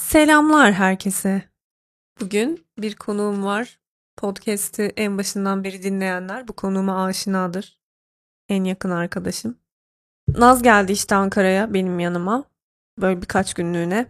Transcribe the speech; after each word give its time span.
Selamlar 0.00 0.72
herkese. 0.72 1.42
Bugün 2.20 2.66
bir 2.78 2.96
konuğum 2.96 3.44
var. 3.44 3.78
Podcast'i 4.16 4.92
en 4.96 5.18
başından 5.18 5.64
beri 5.64 5.82
dinleyenler 5.82 6.48
bu 6.48 6.52
konuğuma 6.52 7.04
aşinadır. 7.04 7.78
En 8.48 8.64
yakın 8.64 8.90
arkadaşım. 8.90 9.58
Naz 10.28 10.62
geldi 10.62 10.92
işte 10.92 11.14
Ankara'ya 11.14 11.74
benim 11.74 11.98
yanıma. 11.98 12.44
Böyle 13.00 13.22
birkaç 13.22 13.54
günlüğüne. 13.54 14.06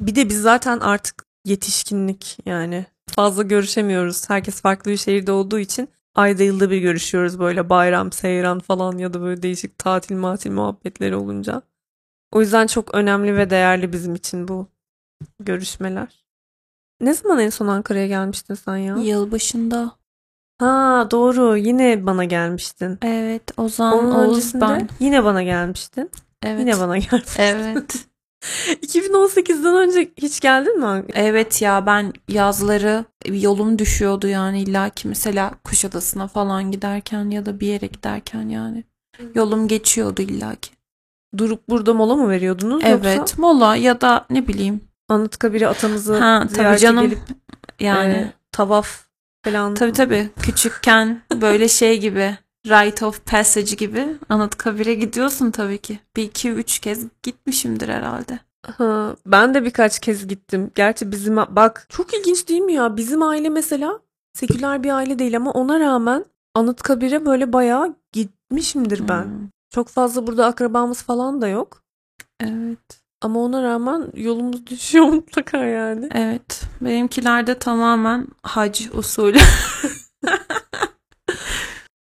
Bir 0.00 0.14
de 0.14 0.28
biz 0.28 0.42
zaten 0.42 0.80
artık 0.80 1.24
yetişkinlik 1.44 2.38
yani. 2.46 2.86
Fazla 3.06 3.42
görüşemiyoruz. 3.42 4.30
Herkes 4.30 4.60
farklı 4.60 4.90
bir 4.90 4.96
şehirde 4.96 5.32
olduğu 5.32 5.58
için 5.58 5.88
ayda 6.14 6.42
yılda 6.42 6.70
bir 6.70 6.78
görüşüyoruz 6.78 7.38
böyle 7.38 7.70
bayram, 7.70 8.12
seyran 8.12 8.60
falan 8.60 8.98
ya 8.98 9.14
da 9.14 9.20
böyle 9.20 9.42
değişik 9.42 9.78
tatil 9.78 10.16
matil 10.16 10.50
muhabbetleri 10.50 11.16
olunca. 11.16 11.62
O 12.32 12.40
yüzden 12.40 12.66
çok 12.66 12.94
önemli 12.94 13.36
ve 13.36 13.50
değerli 13.50 13.92
bizim 13.92 14.14
için 14.14 14.48
bu 14.48 14.77
görüşmeler. 15.40 16.24
Ne 17.00 17.14
zaman 17.14 17.38
en 17.38 17.50
son 17.50 17.66
Ankara'ya 17.68 18.06
gelmiştin 18.06 18.54
sen 18.54 18.76
ya? 18.76 18.96
Yılbaşında. 18.96 19.92
Ha 20.60 21.08
doğru 21.10 21.56
yine 21.56 22.06
bana 22.06 22.24
gelmiştin. 22.24 22.98
Evet 23.02 23.42
Ozan, 23.58 23.98
Onun 23.98 24.14
Oğuz 24.14 24.28
öncesinde 24.28 24.64
ben. 24.64 24.88
yine 25.00 25.24
bana 25.24 25.42
gelmiştin. 25.42 26.10
Evet. 26.42 26.60
Yine 26.60 26.80
bana 26.80 26.98
geldin. 26.98 27.24
Evet. 27.38 28.06
2018'den 28.68 29.76
önce 29.76 30.10
hiç 30.16 30.40
geldin 30.40 30.80
mi? 30.80 31.04
evet 31.14 31.62
ya 31.62 31.86
ben 31.86 32.12
yazları 32.28 33.04
yolum 33.26 33.78
düşüyordu 33.78 34.28
yani 34.28 34.62
illaki 34.62 35.08
mesela 35.08 35.50
Kuşadası'na 35.64 36.28
falan 36.28 36.70
giderken 36.70 37.30
ya 37.30 37.46
da 37.46 37.60
bir 37.60 37.66
yere 37.66 37.86
giderken 37.86 38.48
yani. 38.48 38.84
Yolum 39.34 39.68
geçiyordu 39.68 40.22
illaki. 40.22 40.70
Durup 41.38 41.68
burada 41.68 41.94
mola 41.94 42.16
mı 42.16 42.28
veriyordunuz 42.30 42.82
Evet 42.86 43.16
yoksa 43.16 43.36
mola 43.42 43.76
ya 43.76 44.00
da 44.00 44.26
ne 44.30 44.46
bileyim. 44.48 44.80
Anıtkabir'e 45.08 45.68
atamızı 45.68 46.14
Ha 46.18 46.44
tabii 46.56 46.78
canım 46.78 47.04
gelip 47.04 47.18
yani. 47.80 48.12
e, 48.12 48.32
tavaf 48.52 49.06
falan. 49.44 49.74
Tabii 49.74 49.92
tabii 49.92 50.30
küçükken 50.42 51.22
böyle 51.40 51.68
şey 51.68 52.00
gibi 52.00 52.38
Rite 52.66 53.06
of 53.06 53.26
Passage 53.26 53.74
gibi 53.74 54.16
Anıtkabir'e 54.28 54.94
gidiyorsun 54.94 55.50
tabii 55.50 55.78
ki. 55.78 55.98
Bir 56.16 56.22
iki 56.22 56.50
üç 56.50 56.78
kez 56.78 57.06
gitmişimdir 57.22 57.88
herhalde. 57.88 58.38
Ha, 58.66 59.16
ben 59.26 59.54
de 59.54 59.64
birkaç 59.64 59.98
kez 60.00 60.26
gittim. 60.28 60.70
Gerçi 60.74 61.12
bizim 61.12 61.36
bak 61.36 61.86
çok 61.88 62.14
ilginç 62.14 62.48
değil 62.48 62.60
mi 62.60 62.72
ya? 62.72 62.96
Bizim 62.96 63.22
aile 63.22 63.48
mesela 63.48 64.00
seküler 64.34 64.82
bir 64.84 64.90
aile 64.90 65.18
değil 65.18 65.36
ama 65.36 65.50
ona 65.50 65.80
rağmen 65.80 66.24
Anıtkabir'e 66.54 67.26
böyle 67.26 67.52
bayağı 67.52 67.94
gitmişimdir 68.12 69.08
ben. 69.08 69.22
Hmm, 69.24 69.48
Çok 69.70 69.88
fazla 69.88 70.26
burada 70.26 70.46
akrabamız 70.46 71.02
falan 71.02 71.40
da 71.42 71.48
yok. 71.48 71.82
Evet. 72.40 72.97
Ama 73.20 73.40
ona 73.40 73.62
rağmen 73.62 74.10
yolumuz 74.14 74.66
düşüyor 74.70 75.04
mutlaka 75.04 75.58
yani. 75.64 76.08
Evet. 76.14 76.62
Benimkiler 76.80 77.46
de 77.46 77.58
tamamen 77.58 78.26
hac 78.42 78.80
usulü. 78.92 79.38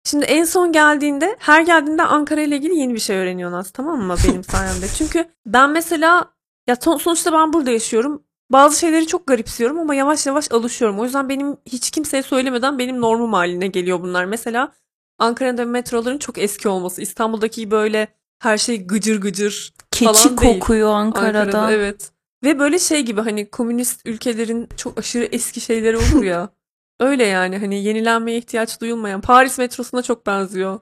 Şimdi 0.04 0.24
en 0.24 0.44
son 0.44 0.72
geldiğinde 0.72 1.36
her 1.38 1.62
geldiğinde 1.62 2.02
Ankara 2.02 2.40
ile 2.40 2.56
ilgili 2.56 2.76
yeni 2.76 2.94
bir 2.94 3.00
şey 3.00 3.16
öğreniyorsun 3.16 3.56
az 3.58 3.70
tamam 3.70 4.00
mı 4.02 4.14
benim 4.28 4.44
sayemde. 4.50 4.86
Çünkü 4.98 5.24
ben 5.46 5.70
mesela 5.70 6.24
ya 6.68 6.76
son- 6.76 6.96
sonuçta 6.96 7.32
ben 7.32 7.52
burada 7.52 7.70
yaşıyorum. 7.70 8.22
Bazı 8.52 8.78
şeyleri 8.78 9.06
çok 9.06 9.26
garipsiyorum 9.26 9.78
ama 9.78 9.94
yavaş 9.94 10.26
yavaş 10.26 10.52
alışıyorum. 10.52 10.98
O 11.00 11.04
yüzden 11.04 11.28
benim 11.28 11.56
hiç 11.66 11.90
kimseye 11.90 12.22
söylemeden 12.22 12.78
benim 12.78 13.00
normum 13.00 13.32
haline 13.32 13.66
geliyor 13.66 14.00
bunlar. 14.02 14.24
Mesela 14.24 14.72
Ankara'da 15.18 15.64
metroların 15.64 16.18
çok 16.18 16.38
eski 16.38 16.68
olması. 16.68 17.02
İstanbul'daki 17.02 17.70
böyle 17.70 18.08
her 18.40 18.58
şey 18.58 18.86
gıcır 18.86 19.20
gıcır 19.20 19.72
Keçi 19.90 20.04
Falan 20.04 20.38
değil. 20.38 20.60
kokuyor 20.60 20.90
Ankara'da. 20.90 21.40
Ankara'da. 21.40 21.72
Evet. 21.72 22.10
Ve 22.44 22.58
böyle 22.58 22.78
şey 22.78 23.00
gibi 23.02 23.20
hani 23.20 23.50
komünist 23.50 24.00
ülkelerin 24.04 24.68
çok 24.76 24.98
aşırı 24.98 25.24
eski 25.24 25.60
şeyleri 25.60 25.96
olur 25.96 26.24
ya. 26.24 26.48
Öyle 27.00 27.26
yani 27.26 27.58
hani 27.58 27.84
yenilenmeye 27.84 28.38
ihtiyaç 28.38 28.80
duyulmayan. 28.80 29.20
Paris 29.20 29.58
metrosuna 29.58 30.02
çok 30.02 30.26
benziyor. 30.26 30.80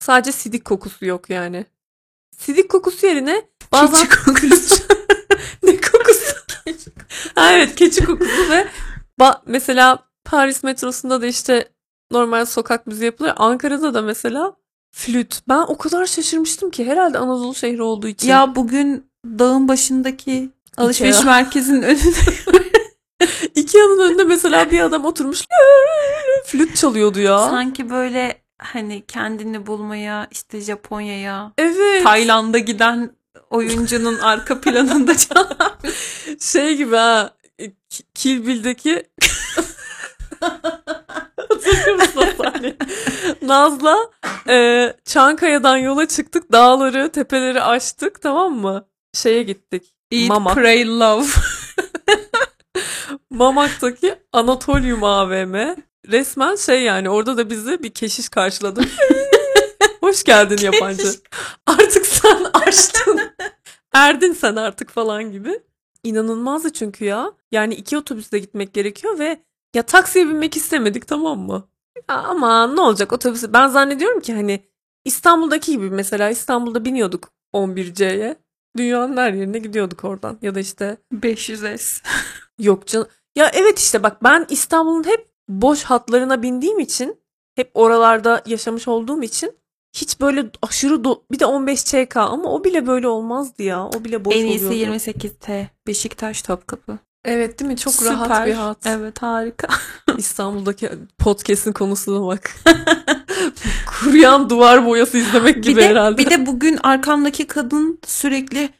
Sadece 0.00 0.32
sidik 0.32 0.64
kokusu 0.64 1.06
yok 1.06 1.30
yani. 1.30 1.66
Sidik 2.38 2.70
kokusu 2.70 3.06
yerine 3.06 3.48
bazen... 3.72 4.04
Keçi 4.04 4.24
kokusu. 4.24 4.84
ne 5.62 5.76
kokusu? 5.80 6.36
ha, 7.34 7.52
evet 7.52 7.74
keçi 7.74 8.04
kokusu 8.04 8.50
ve 8.50 8.66
ba- 9.20 9.40
mesela 9.46 10.08
Paris 10.24 10.62
metrosunda 10.62 11.22
da 11.22 11.26
işte 11.26 11.68
normal 12.10 12.44
sokak 12.44 12.86
müziği 12.86 13.06
yapılıyor. 13.06 13.34
Ankara'da 13.38 13.94
da 13.94 14.02
mesela 14.02 14.56
flüt. 14.94 15.40
Ben 15.48 15.58
o 15.58 15.78
kadar 15.78 16.06
şaşırmıştım 16.06 16.70
ki 16.70 16.86
herhalde 16.86 17.18
Anadolu 17.18 17.54
şehri 17.54 17.82
olduğu 17.82 18.08
için. 18.08 18.28
ya 18.28 18.54
bugün 18.56 19.06
dağın 19.26 19.68
başındaki 19.68 20.50
alışveriş 20.76 21.16
Ikea. 21.16 21.26
merkezinin 21.32 21.82
önünde 21.82 22.08
Ikea'nın 23.54 24.00
önünde 24.08 24.24
mesela 24.24 24.70
bir 24.70 24.80
adam 24.80 25.04
oturmuş 25.04 25.44
flüt 26.46 26.76
çalıyordu 26.76 27.20
ya. 27.20 27.38
sanki 27.38 27.90
böyle 27.90 28.42
hani 28.58 29.04
kendini 29.08 29.66
bulmaya 29.66 30.26
işte 30.30 30.60
Japonya'ya 30.60 31.52
Evet. 31.58 32.02
Tayland'a 32.04 32.58
giden 32.58 33.10
oyuncunun 33.50 34.18
arka 34.18 34.60
planında 34.60 35.16
çalan 35.18 35.56
Şey 36.40 36.76
gibi 36.76 36.96
ha. 36.96 37.30
Kill 38.14 38.46
Bill'deki 38.46 39.02
Hatırlıyor 41.48 41.96
musun? 41.96 42.24
Naz'la 43.42 44.10
e, 44.48 44.92
Çankaya'dan 45.04 45.76
yola 45.76 46.08
çıktık. 46.08 46.52
Dağları, 46.52 47.12
tepeleri 47.12 47.62
aştık 47.62 48.22
tamam 48.22 48.54
mı? 48.54 48.88
Şeye 49.12 49.42
gittik. 49.42 49.94
Eat, 50.12 50.28
Mama. 50.28 50.54
Pray, 50.54 50.86
Love. 50.86 51.26
Mamak'taki 53.30 54.14
Anatolium 54.32 55.04
AVM. 55.04 55.54
Resmen 56.10 56.56
şey 56.56 56.82
yani 56.82 57.10
orada 57.10 57.36
da 57.36 57.50
bizi 57.50 57.82
bir 57.82 57.90
keşiş 57.90 58.28
karşıladı. 58.28 58.84
Hoş 60.00 60.24
geldin 60.24 60.58
yabancı. 60.62 61.08
Artık 61.66 62.06
sen 62.06 62.44
açtın. 62.52 63.20
Erdin 63.92 64.32
sen 64.32 64.56
artık 64.56 64.90
falan 64.90 65.32
gibi. 65.32 65.60
İnanılmazdı 66.02 66.72
çünkü 66.72 67.04
ya. 67.04 67.32
Yani 67.52 67.74
iki 67.74 67.98
otobüsle 67.98 68.38
gitmek 68.38 68.74
gerekiyor 68.74 69.18
ve 69.18 69.42
ya 69.74 69.82
taksiye 69.82 70.28
binmek 70.28 70.56
istemedik 70.56 71.06
tamam 71.06 71.38
mı? 71.40 71.68
Ya 72.08 72.16
ama 72.16 72.66
ne 72.66 72.80
olacak 72.80 73.12
otobüse? 73.12 73.52
Ben 73.52 73.68
zannediyorum 73.68 74.20
ki 74.20 74.34
hani 74.34 74.60
İstanbul'daki 75.04 75.72
gibi 75.72 75.90
mesela 75.90 76.30
İstanbul'da 76.30 76.84
biniyorduk 76.84 77.30
11C'ye. 77.54 78.36
Dünyanın 78.76 79.16
her 79.16 79.32
yerine 79.32 79.58
gidiyorduk 79.58 80.04
oradan. 80.04 80.38
Ya 80.42 80.54
da 80.54 80.60
işte 80.60 80.96
500S. 81.14 82.02
Yok 82.58 82.86
canım. 82.86 83.06
Ya 83.36 83.50
evet 83.54 83.78
işte 83.78 84.02
bak 84.02 84.22
ben 84.24 84.46
İstanbul'un 84.48 85.04
hep 85.04 85.28
boş 85.48 85.82
hatlarına 85.84 86.42
bindiğim 86.42 86.80
için 86.80 87.20
hep 87.54 87.70
oralarda 87.74 88.42
yaşamış 88.46 88.88
olduğum 88.88 89.22
için 89.22 89.52
hiç 89.92 90.20
böyle 90.20 90.50
aşırı 90.62 90.94
do- 90.94 91.20
bir 91.32 91.38
de 91.38 91.46
15 91.46 91.84
ÇK 91.84 92.16
ama 92.16 92.52
o 92.52 92.64
bile 92.64 92.86
böyle 92.86 93.08
olmazdı 93.08 93.62
ya. 93.62 93.86
O 93.86 94.04
bile 94.04 94.24
boş 94.24 94.34
En 94.36 94.46
iyisi 94.46 94.66
oluyordu. 94.66 94.94
28T. 94.94 95.66
Beşiktaş 95.86 96.42
Topkapı. 96.42 96.98
Evet 97.24 97.60
değil 97.60 97.70
mi? 97.70 97.76
Çok 97.76 97.92
Süper. 97.94 98.12
rahat 98.12 98.46
bir 98.46 98.52
hat. 98.52 98.78
Evet 98.86 99.22
harika. 99.22 99.68
İstanbul'daki 100.18 100.90
podcast'in 101.18 101.72
konusuna 101.72 102.26
bak. 102.26 102.50
Kuruyan 103.86 104.50
duvar 104.50 104.86
boyası 104.86 105.18
izlemek 105.18 105.64
gibi 105.64 105.76
bir 105.76 105.82
de, 105.82 105.88
herhalde. 105.88 106.18
Bir 106.18 106.30
de 106.30 106.46
bugün 106.46 106.78
arkamdaki 106.82 107.46
kadın 107.46 107.98
sürekli 108.06 108.70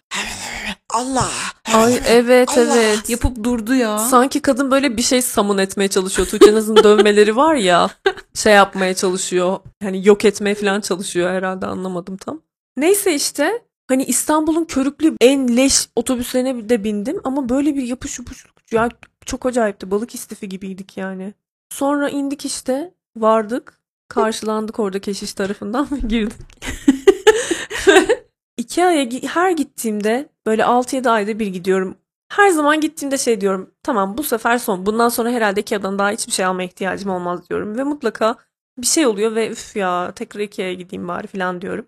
Allah 0.94 1.28
Ay 1.74 2.00
evet 2.08 2.48
Allah 2.58 2.76
evet. 2.76 3.10
yapıp 3.10 3.44
durdu 3.44 3.74
ya. 3.74 3.98
Sanki 3.98 4.40
kadın 4.40 4.70
böyle 4.70 4.96
bir 4.96 5.02
şey 5.02 5.22
samun 5.22 5.58
etmeye 5.58 5.88
çalışıyor. 5.88 6.28
Tuğçe 6.28 6.54
Naz'ın 6.54 6.76
dövmeleri 6.76 7.36
var 7.36 7.54
ya 7.54 7.90
şey 8.34 8.52
yapmaya 8.52 8.94
çalışıyor. 8.94 9.58
Hani 9.82 10.06
yok 10.06 10.24
etmeye 10.24 10.54
falan 10.54 10.80
çalışıyor 10.80 11.30
herhalde 11.30 11.66
anlamadım 11.66 12.16
tam. 12.16 12.40
Neyse 12.76 13.14
işte 13.14 13.62
hani 13.88 14.04
İstanbul'un 14.04 14.64
körüklü 14.64 15.16
en 15.20 15.56
leş 15.56 15.88
otobüslerine 15.96 16.68
de 16.68 16.84
bindim 16.84 17.20
ama 17.24 17.48
böyle 17.48 17.74
bir 17.74 17.82
yapış 17.82 18.18
yapış 18.18 18.46
ya 18.72 18.88
çok 19.26 19.46
acayipti. 19.46 19.90
Balık 19.90 20.14
istifi 20.14 20.48
gibiydik 20.48 20.96
yani. 20.96 21.34
Sonra 21.70 22.08
indik 22.08 22.44
işte 22.44 22.94
vardık. 23.16 23.80
Karşılandık 24.08 24.78
orada 24.78 25.00
keşiş 25.00 25.34
tarafından 25.34 25.88
ve 25.90 25.96
girdik. 26.08 26.40
Ikea'ya 28.56 29.08
her 29.26 29.50
gittiğimde 29.50 30.28
böyle 30.46 30.62
6-7 30.62 31.10
ayda 31.10 31.38
bir 31.38 31.46
gidiyorum. 31.46 31.96
Her 32.28 32.48
zaman 32.48 32.80
gittiğimde 32.80 33.18
şey 33.18 33.40
diyorum. 33.40 33.70
Tamam 33.82 34.18
bu 34.18 34.22
sefer 34.22 34.58
son. 34.58 34.86
Bundan 34.86 35.08
sonra 35.08 35.30
herhalde 35.30 35.60
Ikea'dan 35.60 35.98
daha 35.98 36.10
hiçbir 36.10 36.32
şey 36.32 36.44
almaya 36.44 36.64
ihtiyacım 36.64 37.10
olmaz 37.10 37.48
diyorum. 37.48 37.78
Ve 37.78 37.82
mutlaka 37.82 38.36
bir 38.78 38.86
şey 38.86 39.06
oluyor 39.06 39.34
ve 39.34 39.50
üf 39.50 39.76
ya 39.76 40.12
tekrar 40.14 40.40
Ikea'ya 40.40 40.74
gideyim 40.74 41.08
bari 41.08 41.26
falan 41.26 41.60
diyorum. 41.60 41.86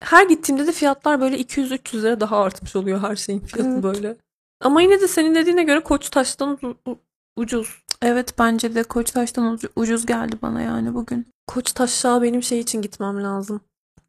Her 0.00 0.26
gittiğimde 0.26 0.66
de 0.66 0.72
fiyatlar 0.72 1.20
böyle 1.20 1.36
200-300 1.40 2.02
lira 2.02 2.20
daha 2.20 2.36
artmış 2.42 2.76
oluyor 2.76 3.00
her 3.00 3.16
şeyin 3.16 3.40
fiyatı 3.40 3.70
Evet. 3.70 3.82
böyle. 3.82 4.16
Ama 4.60 4.82
yine 4.82 5.00
de 5.00 5.08
senin 5.08 5.34
dediğine 5.34 5.62
göre 5.62 5.80
Koçtaş'tan 5.80 6.58
u- 6.86 6.98
ucuz. 7.36 7.82
Evet 8.02 8.34
bence 8.38 8.74
de 8.74 8.82
Koçtaş'tan 8.82 9.54
ucu- 9.56 9.68
ucuz 9.76 10.06
geldi 10.06 10.36
bana 10.42 10.60
yani 10.62 10.94
bugün. 10.94 11.26
Koçtaş'a 11.46 12.22
benim 12.22 12.42
şey 12.42 12.60
için 12.60 12.82
gitmem 12.82 13.22
lazım. 13.24 13.60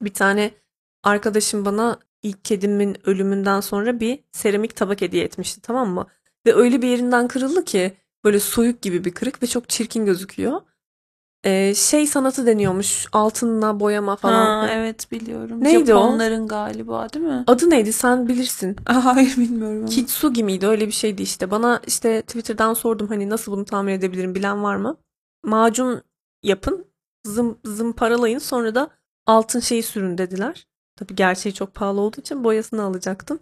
Bir 0.01 0.13
tane 0.13 0.51
arkadaşım 1.03 1.65
bana 1.65 1.99
ilk 2.23 2.45
kedimin 2.45 2.97
ölümünden 3.07 3.59
sonra 3.61 3.99
bir 3.99 4.19
seramik 4.31 4.75
tabak 4.75 5.01
hediye 5.01 5.23
etmişti 5.23 5.61
tamam 5.61 5.89
mı? 5.89 6.07
Ve 6.47 6.55
öyle 6.55 6.81
bir 6.81 6.88
yerinden 6.88 7.27
kırıldı 7.27 7.65
ki 7.65 7.93
böyle 8.23 8.39
soyuk 8.39 8.81
gibi 8.81 9.05
bir 9.05 9.11
kırık 9.13 9.43
ve 9.43 9.47
çok 9.47 9.69
çirkin 9.69 10.05
gözüküyor. 10.05 10.61
Ee, 11.45 11.73
şey 11.75 12.07
sanatı 12.07 12.45
deniyormuş 12.45 13.07
altınla 13.11 13.79
boyama 13.79 14.15
falan. 14.15 14.45
Ha, 14.45 14.69
evet 14.71 15.11
biliyorum. 15.11 15.63
Neydi 15.63 15.95
o? 15.95 15.97
Japonların 15.97 16.47
galiba 16.47 17.13
değil 17.13 17.25
mi? 17.25 17.43
Adı 17.47 17.69
neydi 17.69 17.93
sen 17.93 18.27
bilirsin. 18.27 18.75
Hayır 18.85 19.38
bilmiyorum 19.38 19.77
ama. 19.77 19.88
Kitsugi 19.88 20.43
miydi 20.43 20.67
öyle 20.67 20.88
bir 20.88 20.91
şeydi 20.91 21.21
işte. 21.21 21.51
Bana 21.51 21.81
işte 21.88 22.21
Twitter'dan 22.21 22.73
sordum 22.73 23.07
hani 23.07 23.29
nasıl 23.29 23.51
bunu 23.51 23.65
tahmin 23.65 23.93
edebilirim 23.93 24.35
bilen 24.35 24.63
var 24.63 24.75
mı? 24.75 24.97
Macun 25.45 26.01
yapın 26.43 26.85
zım, 27.25 27.57
zımparalayın 27.65 28.39
sonra 28.39 28.75
da 28.75 28.89
altın 29.27 29.59
şeyi 29.59 29.83
sürün 29.83 30.17
dediler. 30.17 30.67
Tabii 30.95 31.15
gerçeği 31.15 31.53
çok 31.53 31.73
pahalı 31.73 32.01
olduğu 32.01 32.21
için 32.21 32.43
boyasını 32.43 32.83
alacaktım. 32.83 33.39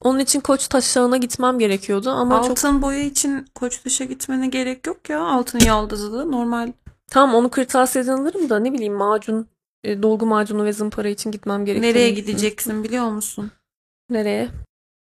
Onun 0.00 0.18
için 0.18 0.40
Koç 0.40 0.68
Taşağı'na 0.68 1.16
gitmem 1.16 1.58
gerekiyordu 1.58 2.10
ama 2.10 2.42
çok 2.42 2.50
Altın 2.50 2.82
boya 2.82 3.00
için 3.00 3.46
Koçtaş'a 3.54 4.04
gitmene 4.04 4.46
gerek 4.46 4.86
yok 4.86 5.10
ya. 5.10 5.20
Altın 5.20 5.58
yaldızlı 5.58 6.32
normal. 6.32 6.72
Tam 7.14 7.34
onu 7.34 7.50
kırtasiyeden 7.50 8.12
alırım 8.12 8.50
da 8.50 8.58
ne 8.58 8.72
bileyim 8.72 8.94
macun 8.94 9.48
e, 9.84 10.02
dolgu 10.02 10.26
macunu 10.26 10.64
ve 10.64 10.72
zımpara 10.72 11.08
için 11.08 11.30
gitmem 11.30 11.64
gerekiyor. 11.64 11.94
Nereye 11.94 12.10
gideceksin 12.10 12.84
biliyor 12.84 13.10
musun? 13.10 13.50
Nereye? 14.10 14.48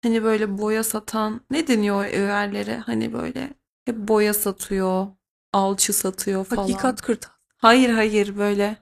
Hani 0.03 0.23
böyle 0.23 0.57
boya 0.57 0.83
satan 0.83 1.41
ne 1.51 1.67
deniyor 1.67 1.97
o 1.97 2.03
yerlere? 2.03 2.77
Hani 2.77 3.13
böyle 3.13 3.53
hep 3.85 3.97
boya 3.97 4.33
satıyor, 4.33 5.07
alçı 5.53 5.93
satıyor 5.93 6.45
falan. 6.45 6.61
Hakikat 6.61 7.01
kırtas. 7.01 7.31
Hayır 7.57 7.89
hayır 7.89 8.37
böyle. 8.37 8.77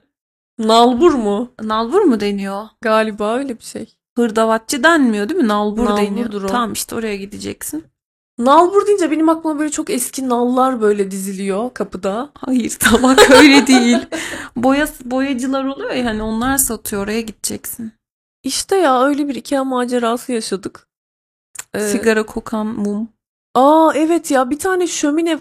Nalbur 0.58 1.14
mu? 1.14 1.52
Nalbur 1.62 2.00
mu 2.00 2.20
deniyor? 2.20 2.66
Galiba 2.80 3.36
öyle 3.36 3.58
bir 3.58 3.64
şey. 3.64 3.94
Hırdavatçı 4.16 4.84
denmiyor 4.84 5.28
değil 5.28 5.40
mi? 5.40 5.48
Nalbur 5.48 5.84
Nalburdur 5.84 6.06
deniyor. 6.06 6.42
o. 6.42 6.46
Tamam 6.46 6.72
işte 6.72 6.94
oraya 6.94 7.16
gideceksin. 7.16 7.84
Nalbur 8.44 8.86
deyince 8.86 9.10
benim 9.10 9.28
aklıma 9.28 9.58
böyle 9.58 9.70
çok 9.70 9.90
eski 9.90 10.28
nallar 10.28 10.80
böyle 10.80 11.10
diziliyor 11.10 11.74
kapıda. 11.74 12.30
Hayır 12.38 12.76
tabak 12.80 13.30
öyle 13.30 13.66
değil. 13.66 13.98
Boya 14.56 14.88
boyacılar 15.04 15.64
oluyor 15.64 15.90
ya 15.90 16.04
hani 16.04 16.22
onlar 16.22 16.58
satıyor 16.58 17.02
oraya 17.02 17.20
gideceksin. 17.20 17.92
İşte 18.42 18.76
ya 18.76 19.04
öyle 19.04 19.28
bir 19.28 19.34
Ikea 19.34 19.64
macerası 19.64 20.32
yaşadık. 20.32 20.88
Ee, 21.74 21.80
Sigara 21.80 22.26
kokan 22.26 22.66
mum. 22.66 23.08
Aa 23.54 23.92
evet 23.94 24.30
ya 24.30 24.50
bir 24.50 24.58
tane 24.58 24.86
şömine 24.86 25.38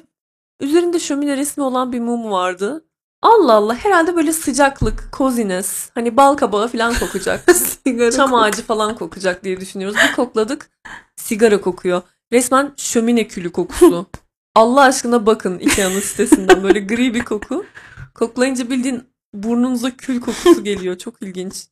üzerinde 0.59 1.00
şömine 1.00 1.38
resmi 1.38 1.63
olan 1.63 1.92
bir 1.92 2.00
mum 2.00 2.31
vardı. 2.31 2.86
Allah 3.21 3.54
Allah 3.54 3.75
herhalde 3.75 4.15
böyle 4.15 4.33
sıcaklık, 4.33 5.09
coziness, 5.13 5.89
hani 5.94 6.18
bal 6.18 6.36
kabağı 6.36 6.68
falan 6.68 6.94
kokacak. 6.94 7.51
Sigara 7.86 8.12
Çam 8.12 8.33
ağacı 8.33 8.63
falan 8.63 8.95
kokacak 8.95 9.44
diye 9.44 9.62
düşünüyoruz. 9.62 9.97
Bir 10.09 10.15
kokladık 10.15 10.69
sigara 11.15 11.62
kokuyor. 11.62 12.01
Resmen 12.33 12.74
şömine 12.78 13.28
külü 13.28 13.51
kokusu. 13.51 14.06
Allah 14.56 14.81
aşkına 14.81 15.25
bakın 15.25 15.60
Ikea'nın 15.60 16.00
sitesinden 16.00 16.63
böyle 16.63 16.80
gri 16.80 17.13
bir 17.13 17.25
koku. 17.25 17.66
Koklayınca 18.13 18.69
bildiğin 18.69 19.04
burnunuza 19.33 19.92
kül 19.98 20.22
kokusu 20.22 20.63
geliyor. 20.63 20.98
Çok 20.98 21.22
ilginç. 21.22 21.68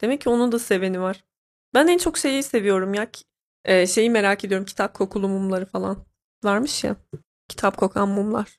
Demek 0.00 0.20
ki 0.20 0.28
onun 0.28 0.52
da 0.52 0.58
seveni 0.58 1.00
var. 1.00 1.24
Ben 1.74 1.86
en 1.86 1.98
çok 1.98 2.18
şeyi 2.18 2.42
seviyorum 2.42 2.94
ya. 2.94 3.08
E, 3.64 3.86
şeyi 3.86 4.10
merak 4.10 4.44
ediyorum. 4.44 4.66
Kitap 4.66 4.94
kokulu 4.94 5.28
mumları 5.28 5.66
falan. 5.66 6.04
Varmış 6.44 6.84
ya. 6.84 6.96
Kitap 7.48 7.76
kokan 7.76 8.08
mumlar. 8.08 8.58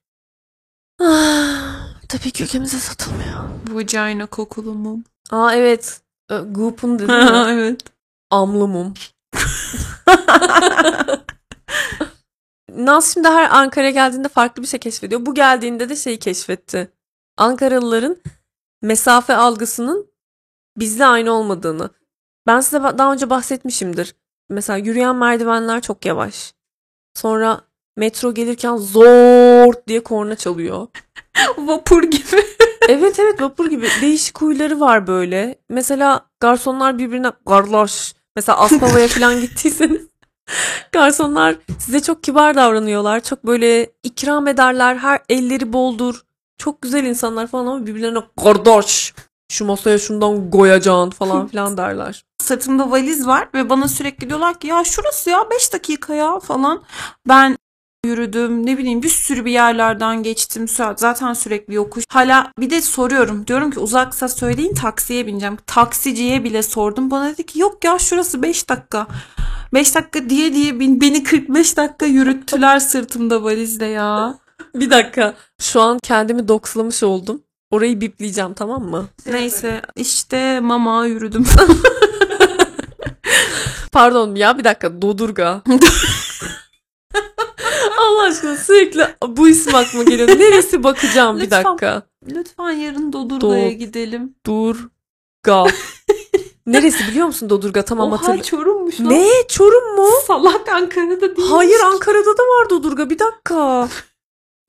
Ah, 1.01 2.01
tabii 2.09 2.31
ki 2.31 2.43
ülkemize 2.43 2.77
satılmıyor. 2.77 3.39
Vagina 3.69 4.25
kokulu 4.25 4.73
mum. 4.73 5.03
Aa 5.31 5.55
evet. 5.55 6.01
E, 6.31 6.37
Goop'un 6.37 6.99
dedi 6.99 7.11
evet. 7.49 7.81
Amlı 8.29 8.67
mum. 8.67 8.93
Naz 12.77 13.13
şimdi 13.13 13.27
her 13.27 13.49
Ankara'ya 13.49 13.91
geldiğinde 13.91 14.27
farklı 14.27 14.61
bir 14.61 14.67
şey 14.67 14.79
keşfediyor. 14.79 15.25
Bu 15.25 15.35
geldiğinde 15.35 15.89
de 15.89 15.95
şeyi 15.95 16.19
keşfetti. 16.19 16.91
Ankaralıların 17.37 18.17
mesafe 18.81 19.35
algısının 19.35 20.07
bizle 20.77 21.05
aynı 21.05 21.31
olmadığını. 21.31 21.89
Ben 22.47 22.59
size 22.59 22.83
daha 22.83 23.13
önce 23.13 23.29
bahsetmişimdir. 23.29 24.15
Mesela 24.49 24.77
yürüyen 24.77 25.15
merdivenler 25.15 25.81
çok 25.81 26.05
yavaş. 26.05 26.53
Sonra 27.13 27.61
metro 27.97 28.33
gelirken 28.33 28.77
zor 28.77 29.73
diye 29.87 30.03
korna 30.03 30.35
çalıyor. 30.35 30.87
Vapur 31.57 32.03
gibi. 32.03 32.43
Evet 32.89 33.19
evet 33.19 33.41
vapur 33.41 33.69
gibi. 33.69 33.87
Değişik 34.01 34.41
huyları 34.41 34.79
var 34.79 35.07
böyle. 35.07 35.59
Mesela 35.69 36.25
garsonlar 36.39 36.97
birbirine 36.97 37.31
garloş. 37.45 38.13
Mesela 38.35 38.57
Aspava'ya 38.57 39.07
falan 39.07 39.41
gittiyseniz 39.41 40.01
garsonlar 40.91 41.55
size 41.79 42.01
çok 42.01 42.23
kibar 42.23 42.55
davranıyorlar. 42.55 43.19
Çok 43.19 43.45
böyle 43.45 43.89
ikram 44.03 44.47
ederler. 44.47 44.95
Her 44.95 45.19
elleri 45.29 45.73
boldur. 45.73 46.21
Çok 46.57 46.81
güzel 46.81 47.03
insanlar 47.03 47.47
falan 47.47 47.65
ama 47.65 47.85
birbirlerine 47.85 48.19
kardeş 48.43 49.13
şu 49.51 49.65
masaya 49.65 49.99
şundan 49.99 50.51
koyacaksın 50.51 51.09
falan 51.09 51.47
filan 51.51 51.77
derler. 51.77 52.23
Sırtımda 52.41 52.91
valiz 52.91 53.27
var 53.27 53.49
ve 53.53 53.69
bana 53.69 53.87
sürekli 53.87 54.29
diyorlar 54.29 54.59
ki 54.59 54.67
ya 54.67 54.83
şurası 54.83 55.29
ya 55.29 55.49
5 55.51 55.73
dakika 55.73 56.13
ya 56.13 56.39
falan. 56.39 56.83
Ben 57.27 57.57
yürüdüm 58.05 58.65
ne 58.65 58.77
bileyim 58.77 59.03
bir 59.03 59.09
sürü 59.09 59.45
bir 59.45 59.51
yerlerden 59.51 60.23
geçtim 60.23 60.67
zaten 60.97 61.33
sürekli 61.33 61.73
yokuş. 61.73 62.03
Hala 62.09 62.51
bir 62.59 62.69
de 62.69 62.81
soruyorum 62.81 63.47
diyorum 63.47 63.71
ki 63.71 63.79
uzaksa 63.79 64.27
söyleyin 64.27 64.73
taksiye 64.73 65.27
bineceğim. 65.27 65.57
Taksiciye 65.67 66.43
bile 66.43 66.63
sordum 66.63 67.11
bana 67.11 67.29
dedi 67.29 67.45
ki 67.45 67.59
yok 67.59 67.83
ya 67.83 67.99
şurası 67.99 68.41
5 68.41 68.69
dakika. 68.69 69.07
5 69.73 69.95
dakika 69.95 70.29
diye 70.29 70.53
diye 70.53 70.79
beni 70.79 71.23
45 71.23 71.77
dakika 71.77 72.05
yürüttüler 72.05 72.79
sırtımda 72.79 73.43
valizle 73.43 73.85
ya. 73.85 74.39
Bir 74.75 74.89
dakika. 74.89 75.33
Şu 75.61 75.81
an 75.81 75.99
kendimi 76.03 76.47
dokslamış 76.47 77.03
oldum. 77.03 77.41
Orayı 77.71 78.01
bipleyeceğim 78.01 78.53
tamam 78.53 78.83
mı? 78.83 79.07
Neyse 79.25 79.81
işte 79.95 80.59
mama 80.59 81.05
yürüdüm. 81.05 81.45
Pardon 83.91 84.35
ya 84.35 84.57
bir 84.57 84.63
dakika 84.63 85.01
Dodurga. 85.01 85.61
Allah 87.99 88.21
aşkına 88.23 88.57
sürekli 88.57 89.07
bu 89.27 89.49
isim 89.49 89.75
aklıma 89.75 90.03
geliyor. 90.03 90.27
Neresi 90.27 90.83
bakacağım 90.83 91.37
bir 91.37 91.41
Lütfen. 91.41 91.63
dakika. 91.63 92.01
Lütfen 92.27 92.69
yarın 92.69 93.13
Dodurga'ya 93.13 93.69
Do- 93.69 93.73
gidelim. 93.77 94.35
Durga. 94.45 95.65
Neresi 96.73 97.07
biliyor 97.07 97.27
musun 97.27 97.49
Dodurga? 97.49 97.85
Tamam 97.85 98.11
Oha 98.13 98.21
hatırla. 98.21 98.43
Çorum'muş 98.43 98.99
lan. 98.99 99.09
Ne? 99.09 99.27
Çorum 99.47 99.95
mu? 99.95 100.07
Salak 100.27 100.69
Ankara'da 100.69 101.35
değil. 101.37 101.47
Hayır 101.49 101.79
Ankara'da 101.79 102.37
da 102.37 102.43
var 102.43 102.69
Dodurga. 102.69 103.09
Bir 103.09 103.19
dakika. 103.19 103.89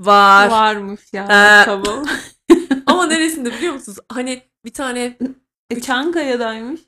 Var. 0.00 0.50
Varmış 0.50 1.00
ya. 1.12 1.22
He. 1.24 1.64
Tamam. 1.64 2.04
Ama 2.86 3.06
neresinde 3.06 3.52
biliyor 3.52 3.74
musunuz? 3.74 3.98
Hani 4.08 4.42
bir 4.64 4.72
tane 4.72 5.18
E, 5.70 5.80
Çankaya'daymış. 5.80 6.80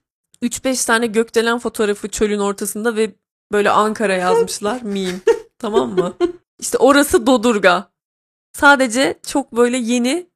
3-5 0.43 0.87
tane 0.87 1.07
gökdelen 1.07 1.59
fotoğrafı 1.59 2.09
çölün 2.09 2.39
ortasında 2.39 2.97
ve 2.97 3.15
böyle 3.53 3.71
Ankara 3.71 4.15
yazmışlar. 4.15 4.81
Meme. 4.83 5.19
tamam 5.59 5.91
mı? 5.95 6.15
İşte 6.59 6.79
orası 6.79 7.27
Dodurga. 7.27 7.93
Sadece 8.53 9.19
çok 9.27 9.53
böyle 9.53 9.77
yeni 9.77 10.27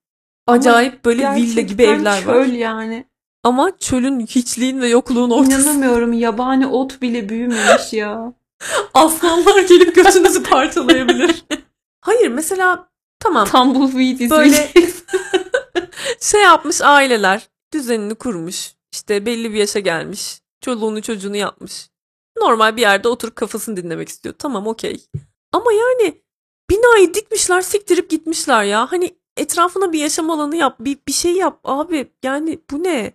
acayip 0.47 1.05
böyle 1.05 1.35
villa 1.35 1.61
gibi 1.61 1.83
evler 1.83 2.23
çöl 2.23 2.29
var. 2.35 2.45
yani. 2.47 3.07
Ama 3.47 3.79
çölün 3.79 4.27
hiçliğin 4.27 4.81
ve 4.81 4.89
yokluğun 4.89 5.31
ortası. 5.31 5.61
İnanamıyorum 5.61 6.13
yabani 6.13 6.67
ot 6.67 7.03
bile 7.03 7.29
büyümemiş 7.29 7.93
ya. 7.93 8.33
Aslanlar 8.95 9.63
gelip 9.63 9.95
götünüzü 9.95 10.43
parçalayabilir. 10.43 11.45
Hayır 12.01 12.29
mesela 12.29 12.89
tamam 13.21 13.49
Tumbleweed 13.49 14.21
izleyici. 14.21 14.31
böyle 14.33 14.71
şey 16.21 16.43
yapmış 16.43 16.81
aileler 16.81 17.49
düzenini 17.73 18.15
kurmuş. 18.15 18.73
İşte 18.93 19.27
belli 19.27 19.53
bir 19.53 19.59
yaşa 19.59 19.79
gelmiş. 19.79 20.41
Çoluğunu 20.61 21.03
çocuğunu 21.03 21.37
yapmış. 21.37 21.91
Normal 22.39 22.77
bir 22.77 22.83
yerde 22.83 23.09
oturup 23.09 23.37
kafasını 23.37 23.77
dinlemek 23.77 24.09
istiyor. 24.09 24.35
Tamam 24.39 24.67
okey. 24.67 25.07
Ama 25.53 25.73
yani 25.73 26.23
binayı 26.71 27.15
dikmişler 27.15 27.61
siktirip 27.61 28.11
gitmişler 28.11 28.65
ya. 28.65 28.93
Hani 28.93 29.17
etrafına 29.37 29.93
bir 29.93 29.99
yaşam 29.99 30.31
alanı 30.31 30.57
yap. 30.57 30.77
Bir, 30.81 30.99
bir 31.09 31.13
şey 31.13 31.33
yap 31.33 31.61
abi. 31.65 32.13
Yani 32.25 32.59
bu 32.71 32.83
ne? 32.83 33.13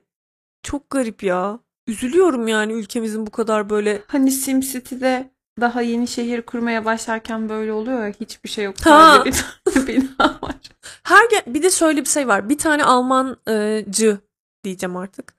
Çok 0.64 0.90
garip 0.90 1.24
ya. 1.24 1.60
Üzülüyorum 1.88 2.48
yani 2.48 2.74
ülkemizin 2.74 3.28
bu 3.28 3.32
kadar 3.32 3.70
böyle 3.70 4.02
Hani 4.08 4.32
SimCity'de 4.32 5.32
daha 5.62 5.82
yeni 5.82 6.08
şehir 6.08 6.42
kurmaya 6.42 6.86
başlarken 6.86 7.50
böyle 7.50 7.74
oluyor 7.74 8.06
ya 8.08 8.14
hiçbir 8.22 8.50
şey 8.50 8.66
yok. 8.66 8.76
Ha. 8.84 9.18
Sadece 9.18 9.42
bir 9.68 9.74
tane 9.74 9.88
bina 9.88 10.40
var. 10.42 10.56
Her 11.04 11.28
bir 11.48 11.64
de 11.64 11.70
şöyle 11.70 12.02
bir 12.02 12.10
şey 12.10 12.28
var. 12.28 12.50
Bir 12.50 12.58
tane 12.58 12.84
Almancı 12.84 14.18
diyeceğim 14.64 14.98
artık. 14.98 15.34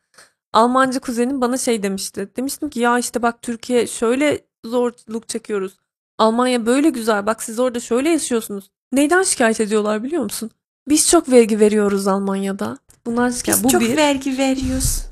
Almancı 0.53 1.01
kuzenim 1.01 1.41
bana 1.41 1.57
şey 1.59 1.83
demişti. 1.83 2.29
Demiştim 2.37 2.71
ki 2.71 2.81
ya 2.81 2.99
işte 2.99 3.23
bak 3.23 3.43
Türkiye 3.43 3.87
şöyle 3.87 4.41
zorluk 4.65 5.29
çekiyoruz. 5.29 5.79
Almanya 6.19 6.67
böyle 6.67 6.91
güzel. 6.91 7.27
Bak 7.27 7.43
siz 7.43 7.59
orada 7.59 7.81
şöyle 7.81 8.09
yaşıyorsunuz. 8.11 8.71
Neyden 8.93 9.23
şikayet 9.23 9.61
ediyorlar 9.61 10.03
biliyor 10.03 10.23
musun? 10.23 10.51
Biz 10.89 11.11
çok 11.11 11.29
vergi 11.31 11.61
veriyoruz 11.61 12.07
Almanya'da. 12.09 12.79
Bundan 13.07 13.31
şikayet. 13.31 13.59
Biz 13.59 13.65
Bu 13.65 13.69
çok 13.69 13.81
bir. 13.81 13.97
vergi 13.97 14.39
veriyoruz. 14.39 15.03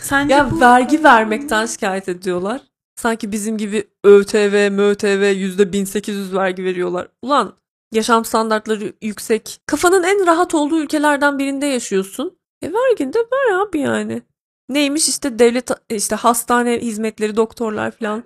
Sence 0.00 0.34
Ya 0.34 0.50
bu 0.50 0.60
vergi 0.60 1.04
vermekten 1.04 1.66
şikayet 1.66 2.08
ediyorlar. 2.08 2.60
Sanki 2.96 3.32
bizim 3.32 3.58
gibi 3.58 3.84
ÖTV, 4.04 4.70
MÖTV 4.70 5.32
yüzde 5.36 5.72
1800 5.72 6.34
vergi 6.34 6.64
veriyorlar. 6.64 7.08
Ulan 7.22 7.54
yaşam 7.92 8.24
standartları 8.24 8.92
yüksek. 9.02 9.60
Kafanın 9.66 10.02
en 10.02 10.26
rahat 10.26 10.54
olduğu 10.54 10.80
ülkelerden 10.80 11.38
birinde 11.38 11.66
yaşıyorsun. 11.66 12.38
E 12.62 12.72
vergini 12.72 13.12
de 13.12 13.18
ver 13.18 13.60
abi 13.60 13.78
yani. 13.78 14.22
Neymiş 14.68 15.08
işte 15.08 15.38
devlet 15.38 15.70
işte 15.90 16.16
hastane 16.16 16.78
hizmetleri, 16.78 17.36
doktorlar 17.36 17.90
falan. 17.90 18.24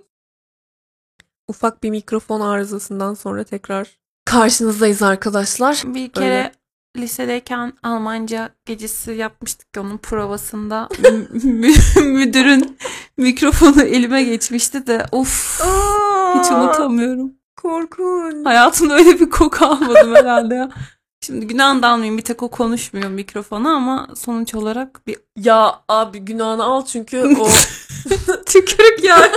Ufak 1.49 1.83
bir 1.83 1.91
mikrofon 1.91 2.41
arızasından 2.41 3.15
sonra 3.15 3.45
tekrar 3.45 3.99
karşınızdayız 4.25 5.03
arkadaşlar. 5.03 5.83
Bir 5.87 6.09
kere 6.09 6.27
Öyle. 6.27 6.53
Lisedeyken 6.97 7.73
Almanca 7.83 8.51
gecesi 8.67 9.13
yapmıştık 9.13 9.77
ya, 9.77 9.83
onun 9.83 9.99
provasında 9.99 10.89
mü- 11.03 11.29
mü- 11.53 12.03
müdürün 12.05 12.79
mikrofonu 13.17 13.83
elime 13.83 14.23
geçmişti 14.25 14.87
de 14.87 15.07
of 15.13 15.61
hiç 16.39 16.51
unutamıyorum. 16.51 17.33
Korkunç. 17.57 18.47
Hayatımda 18.47 18.95
öyle 18.95 19.21
bir 19.21 19.31
koku 19.31 19.65
almadım 19.65 20.15
herhalde 20.15 20.55
ya. 20.55 20.69
Şimdi 21.21 21.47
günahını 21.47 21.87
almayayım 21.89 22.19
bir 22.19 22.23
tek 22.23 22.43
o 22.43 22.49
konuşmuyor 22.51 23.09
mikrofona 23.11 23.75
ama 23.77 24.09
sonuç 24.17 24.55
olarak 24.55 25.07
bir 25.07 25.17
Ya 25.37 25.75
abi 25.89 26.19
günahını 26.19 26.65
al 26.65 26.85
çünkü 26.87 27.37
o 27.41 27.49
tükürük 28.47 29.05
ya. 29.05 29.31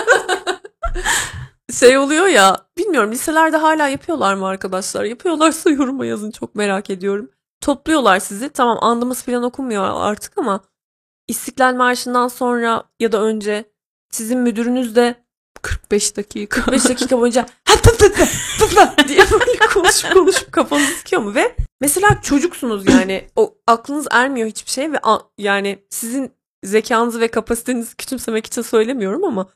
şey 1.74 1.98
oluyor 1.98 2.28
ya 2.28 2.58
bilmiyorum 2.78 3.12
liselerde 3.12 3.58
hala 3.58 3.88
yapıyorlar 3.88 4.34
mı 4.34 4.48
arkadaşlar? 4.48 5.04
Yapıyorlarsa 5.04 5.70
yoruma 5.70 6.06
yazın 6.06 6.32
çok 6.32 6.56
merak 6.56 6.90
ediyorum. 6.90 7.30
Topluyorlar 7.62 8.20
sizi 8.20 8.50
tamam 8.50 8.78
andımız 8.82 9.24
falan 9.24 9.44
okunmuyor 9.44 9.84
artık 10.02 10.38
ama 10.38 10.60
İstiklal 11.28 11.76
Marşı'ndan 11.76 12.28
sonra 12.28 12.84
ya 13.00 13.12
da 13.12 13.22
önce 13.22 13.66
sizin 14.12 14.40
müdürünüz 14.40 14.96
de 14.96 15.16
45 15.62 16.18
dakika. 16.18 16.72
5 16.72 16.86
dakika 16.90 17.18
boyunca 17.20 17.46
diye 19.08 19.20
böyle 19.32 19.58
konuşup 19.74 20.14
konuşup 20.14 20.52
kafanızı 20.52 20.92
sıkıyor 20.94 21.22
mu? 21.22 21.36
Ve 21.36 21.56
mesela 21.82 22.22
çocuksunuz 22.22 22.90
yani 22.90 23.28
o 23.36 23.56
aklınız 23.68 24.08
ermiyor 24.12 24.48
hiçbir 24.48 24.72
şeye 24.72 24.92
ve 24.92 25.00
a- 25.04 25.22
yani 25.38 25.86
sizin 25.90 26.32
zekanızı 26.64 27.20
ve 27.20 27.28
kapasitenizi 27.28 27.96
küçümsemek 27.96 28.46
için 28.46 28.62
söylemiyorum 28.62 29.24
ama 29.24 29.48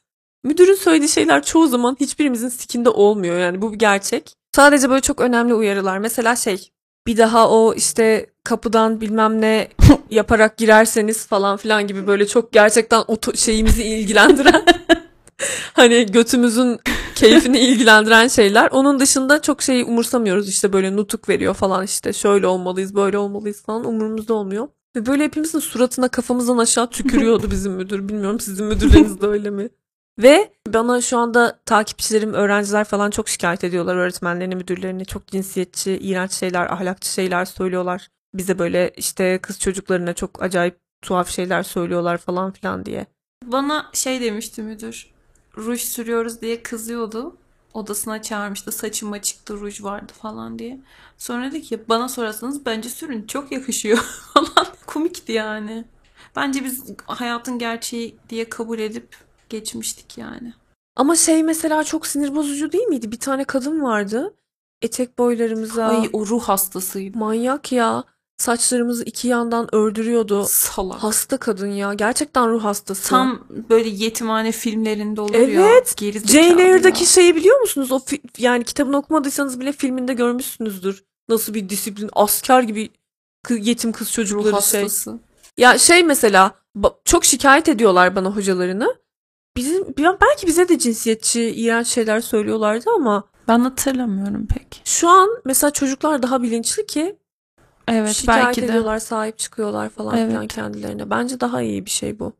müdürün 0.44 0.76
söylediği 0.76 1.10
şeyler 1.10 1.44
çoğu 1.44 1.68
zaman 1.68 1.98
hiçbirimizin 2.00 2.50
sikinde 2.50 2.90
olmuyor 2.90 3.40
yani 3.40 3.62
bu 3.62 3.74
bir 3.74 3.80
gerçek. 3.80 4.34
Sadece 4.56 4.90
böyle 4.90 5.02
çok 5.02 5.22
önemli 5.22 5.54
uyarılar. 5.54 5.98
Mesela 5.98 6.36
şey 6.36 6.70
bir 7.08 7.18
daha 7.18 7.50
o 7.50 7.74
işte 7.74 8.26
kapıdan 8.44 9.02
bilmem 9.02 9.42
ne 9.42 9.68
yaparak 10.10 10.58
girerseniz 10.58 11.26
falan 11.28 11.58
filan 11.58 11.88
gibi 11.88 12.08
böyle 12.08 12.28
çok 12.28 12.52
gerçekten 12.52 13.04
o 13.08 13.14
to- 13.14 13.38
şeyimizi 13.38 13.84
ilgilendiren 13.84 14.66
hani 15.74 16.06
götümüzün 16.06 16.80
keyfini 17.16 17.60
ilgilendiren 17.60 18.28
şeyler. 18.28 18.70
Onun 18.72 19.00
dışında 19.00 19.42
çok 19.42 19.62
şeyi 19.62 19.84
umursamıyoruz 19.86 20.50
işte 20.50 20.74
böyle 20.74 20.96
nutuk 20.96 21.30
veriyor 21.30 21.54
falan 21.54 21.86
işte 21.86 22.14
şöyle 22.14 22.48
olmalıyız 22.48 22.96
böyle 22.96 23.18
olmalıyız 23.18 23.64
falan 23.64 23.86
umurumuzda 23.86 24.34
olmuyor. 24.34 24.68
Ve 24.96 25.06
böyle 25.06 25.24
hepimizin 25.24 25.60
suratına 25.60 26.08
kafamızdan 26.08 26.58
aşağı 26.58 26.90
tükürüyordu 26.90 27.48
bizim 27.52 27.72
müdür. 27.74 28.10
Bilmiyorum 28.10 28.40
sizin 28.40 28.66
müdürleriniz 28.66 29.22
de 29.22 29.28
öyle 29.28 29.50
mi? 29.50 29.70
Ve 30.20 30.54
bana 30.68 31.02
şu 31.02 31.18
anda 31.18 31.60
takipçilerim, 31.66 32.34
öğrenciler 32.34 32.84
falan 32.84 33.10
çok 33.10 33.30
şikayet 33.30 33.64
ediyorlar 33.64 33.96
öğretmenlerini, 33.96 34.56
müdürlerini. 34.56 35.06
Çok 35.06 35.28
cinsiyetçi, 35.28 35.92
iğrenç 35.92 36.32
şeyler, 36.32 36.74
ahlakçı 36.74 37.12
şeyler 37.12 37.46
söylüyorlar. 37.46 38.08
Bize 38.34 38.60
böyle 38.60 38.94
işte 38.98 39.40
kız 39.42 39.60
çocuklarına 39.60 40.14
çok 40.14 40.44
acayip 40.44 40.78
tuhaf 41.02 41.30
şeyler 41.30 41.64
söylüyorlar 41.64 42.18
falan 42.18 42.52
filan 42.52 42.86
diye. 42.86 43.06
Bana 43.46 43.90
şey 43.94 44.22
demişti 44.22 44.62
müdür. 44.62 45.12
Ruj 45.58 45.82
sürüyoruz 45.82 46.42
diye 46.42 46.64
kızıyordu. 46.64 47.38
Odasına 47.74 48.22
çağırmıştı. 48.22 48.72
Saçıma 48.72 49.22
çıktı 49.22 49.54
ruj 49.54 49.84
vardı 49.84 50.14
falan 50.22 50.60
diye. 50.60 50.80
Sonra 51.18 51.46
dedi 51.46 51.62
ki 51.62 51.80
bana 51.90 52.10
sorarsanız 52.10 52.66
bence 52.66 52.90
sürün 52.90 53.28
çok 53.28 53.52
yakışıyor 53.52 53.98
falan. 54.34 54.68
Komikti 54.86 55.32
yani. 55.32 55.86
Bence 56.36 56.64
biz 56.64 56.84
hayatın 57.06 57.60
gerçeği 57.60 58.16
diye 58.30 58.50
kabul 58.50 58.80
edip 58.80 59.16
geçmiştik 59.54 60.18
yani. 60.18 60.54
Ama 60.96 61.16
şey 61.16 61.44
mesela 61.44 61.84
çok 61.84 62.08
sinir 62.08 62.36
bozucu 62.36 62.72
değil 62.72 62.88
miydi? 62.88 63.12
Bir 63.12 63.20
tane 63.20 63.44
kadın 63.44 63.84
vardı. 63.84 64.34
Etek 64.82 65.18
boylarımıza. 65.18 65.86
Ay 65.86 66.10
o 66.14 66.26
ruh 66.26 66.44
hastasıydı. 66.44 67.18
Manyak 67.18 67.72
ya. 67.72 68.04
Saçlarımızı 68.38 69.04
iki 69.04 69.28
yandan 69.28 69.76
ördürüyordu. 69.76 70.46
Salak. 70.48 71.04
Hasta 71.04 71.38
kadın 71.38 71.68
ya. 71.68 71.94
Gerçekten 71.94 72.50
ruh 72.50 72.64
hastası. 72.64 73.10
Tam 73.10 73.48
böyle 73.70 73.90
yetimhane 73.90 74.52
filmlerinde 74.52 75.22
olur 75.22 75.34
ya. 75.34 75.42
Evet. 75.42 75.96
Jane 76.28 76.64
Eyre'daki 76.64 77.06
şeyi 77.06 77.36
biliyor 77.36 77.60
musunuz? 77.60 77.92
O 77.92 78.00
yani 78.38 78.64
kitabını 78.64 78.98
okumadıysanız 78.98 79.60
bile 79.60 79.72
filminde 79.72 80.14
görmüşsünüzdür. 80.14 81.04
Nasıl 81.30 81.54
bir 81.54 81.70
disiplin, 81.70 82.10
asker 82.14 82.62
gibi 82.62 82.90
yetim 83.50 83.92
kız 83.92 84.08
ruh 84.08 84.14
çocukları 84.14 84.62
şey. 84.62 84.82
hastası. 84.82 85.20
Ya 85.58 85.78
şey 85.78 86.04
mesela 86.04 86.52
çok 87.06 87.26
şikayet 87.26 87.70
ediyorlar 87.70 88.16
bana 88.16 88.36
hocalarını. 88.36 89.03
Bizim 89.58 89.94
belki 89.98 90.48
bize 90.48 90.70
de 90.70 90.80
cinsiyetçi, 90.80 91.42
iğrenç 91.44 91.88
şeyler 91.88 92.22
söylüyorlardı 92.22 92.90
ama 92.96 93.24
Ben 93.48 93.60
hatırlamıyorum 93.60 94.48
pek. 94.48 94.82
şu 94.86 95.10
an 95.10 95.30
mesela 95.46 95.72
çocuklar 95.72 96.24
daha 96.24 96.42
bilinçli 96.44 96.86
ki 96.86 97.16
Evet 97.88 98.10
şikayet 98.16 98.46
belki 98.46 98.62
de. 98.62 98.66
ediyorlar, 98.66 99.00
sahip 99.00 99.38
çıkıyorlar 99.38 99.90
falan 99.90 100.18
Evet. 100.18 100.30
filan 100.30 100.48
kendilerine. 100.48 101.10
Bence 101.10 101.40
daha 101.40 101.62
iyi 101.62 101.86
bir 101.86 101.90
şey 101.92 102.20
bu. 102.20 102.34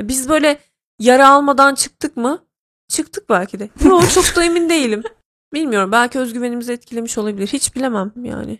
E, 0.00 0.08
Biz 0.08 0.28
böyle 0.28 0.58
yara 0.98 1.28
almadan 1.28 1.74
çıktık 1.74 2.16
mı? 2.16 2.44
Çıktık 2.88 3.28
belki 3.28 3.58
de. 3.58 3.68
Yo, 3.84 4.00
çok 4.14 4.36
da 4.36 4.44
emin 4.44 4.68
değilim. 4.68 5.02
Bilmiyorum. 5.52 5.92
Belki 5.92 6.18
özgüvenimizi 6.18 6.72
etkilemiş 6.72 7.18
olabilir. 7.18 7.46
Hiç 7.46 7.74
bilemem 7.76 8.12
yani. 8.22 8.58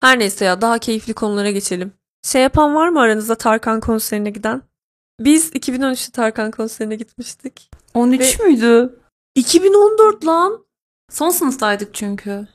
Her 0.00 0.18
neyse 0.18 0.44
ya 0.44 0.60
daha 0.60 0.78
keyifli 0.78 1.14
konulara 1.14 1.50
geçelim. 1.50 1.92
Şey 2.22 2.42
yapan 2.42 2.74
var 2.74 2.88
mı 2.88 3.00
aranızda 3.00 3.34
Tarkan 3.34 3.80
konserine 3.80 4.30
giden? 4.30 4.62
Biz 5.24 5.50
2013'te 5.52 6.12
Tarkan 6.12 6.50
konserine 6.50 6.96
gitmiştik. 6.96 7.70
13 7.94 8.40
müydü? 8.40 8.98
2014 9.34 10.26
lan. 10.26 10.64
Son 11.10 11.30
sınıftaydık 11.30 11.94
çünkü. 11.94 12.48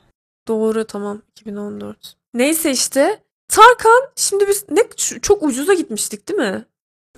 Doğru 0.48 0.84
tamam 0.86 1.22
2014. 1.30 2.16
Neyse 2.34 2.70
işte 2.70 3.22
Tarkan 3.48 4.02
şimdi 4.16 4.48
biz 4.48 4.64
ne 4.70 4.82
çok 5.22 5.42
ucuza 5.42 5.74
gitmiştik 5.74 6.28
değil 6.28 6.40
mi? 6.40 6.64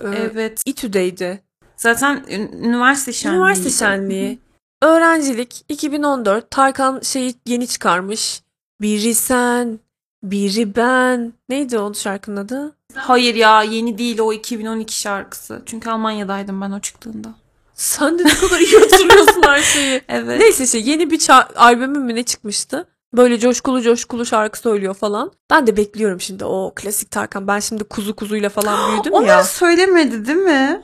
Ee, 0.01 0.07
Evet. 0.07 0.61
İTÜ'deydi. 0.65 1.43
Zaten 1.77 2.25
ün- 2.29 2.51
üniversite 2.63 3.13
şenliği. 3.13 3.39
Üniversite 3.39 3.69
şenliği. 3.69 4.39
Öğrencilik 4.81 5.65
2014 5.69 6.51
Tarkan 6.51 6.99
şeyi 6.99 7.35
yeni 7.47 7.67
çıkarmış. 7.67 8.41
Biri 8.81 9.15
sen, 9.15 9.79
biri 10.23 10.75
ben. 10.75 11.33
Neydi 11.49 11.79
o 11.79 11.93
şarkının 11.93 12.37
adı? 12.37 12.75
Hayır 12.95 13.35
ya 13.35 13.63
yeni 13.63 13.97
değil 13.97 14.19
o 14.19 14.33
2012 14.33 14.99
şarkısı. 14.99 15.61
Çünkü 15.65 15.89
Almanya'daydım 15.89 16.61
ben 16.61 16.71
o 16.71 16.79
çıktığında. 16.79 17.29
Sen 17.73 18.19
de 18.19 18.23
ne 18.23 18.35
kadar 18.35 18.59
iyi 18.59 18.79
hatırlıyorsun 18.79 19.41
her 19.45 19.61
şeyi. 19.61 20.01
Evet. 20.09 20.39
Neyse 20.39 20.63
işte 20.63 20.77
yeni 20.77 21.11
bir 21.11 21.19
ça- 21.19 21.53
albümü 21.55 21.99
mü 21.99 22.15
ne 22.15 22.23
çıkmıştı? 22.23 22.87
Böyle 23.13 23.39
coşkulu 23.39 23.81
coşkulu 23.81 24.25
şarkı 24.25 24.59
söylüyor 24.59 24.93
falan. 24.93 25.31
Ben 25.49 25.67
de 25.67 25.77
bekliyorum 25.77 26.21
şimdi 26.21 26.45
o 26.45 26.73
klasik 26.75 27.11
Tarkan. 27.11 27.47
Ben 27.47 27.59
şimdi 27.59 27.83
kuzu 27.83 28.15
kuzuyla 28.15 28.49
falan 28.49 28.91
büyüdüm 28.93 29.13
Onları 29.13 29.27
ya. 29.29 29.43
söylemedi 29.43 30.25
değil 30.27 30.37
mi? 30.37 30.81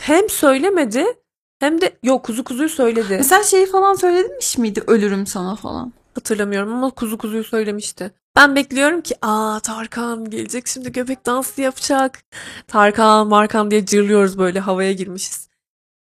Hem 0.00 0.28
söylemedi 0.28 1.04
hem 1.60 1.80
de 1.80 1.92
yok 2.02 2.24
kuzu 2.24 2.44
kuzuyu 2.44 2.68
söyledi. 2.68 3.14
Mesela 3.16 3.42
şeyi 3.42 3.66
falan 3.66 3.94
söylemiş 3.94 4.58
miydi? 4.58 4.82
Ölürüm 4.86 5.26
sana 5.26 5.56
falan. 5.56 5.92
Hatırlamıyorum 6.14 6.72
ama 6.72 6.90
kuzu 6.90 7.18
kuzuyu 7.18 7.44
söylemişti. 7.44 8.10
Ben 8.36 8.56
bekliyorum 8.56 9.00
ki 9.00 9.14
aa 9.22 9.60
Tarkan 9.60 10.30
gelecek 10.30 10.66
şimdi 10.66 10.92
göbek 10.92 11.26
dansı 11.26 11.60
yapacak. 11.60 12.22
Tarkan 12.68 13.26
Markan 13.26 13.70
diye 13.70 13.86
cırlıyoruz 13.86 14.38
böyle 14.38 14.60
havaya 14.60 14.92
girmişiz. 14.92 15.48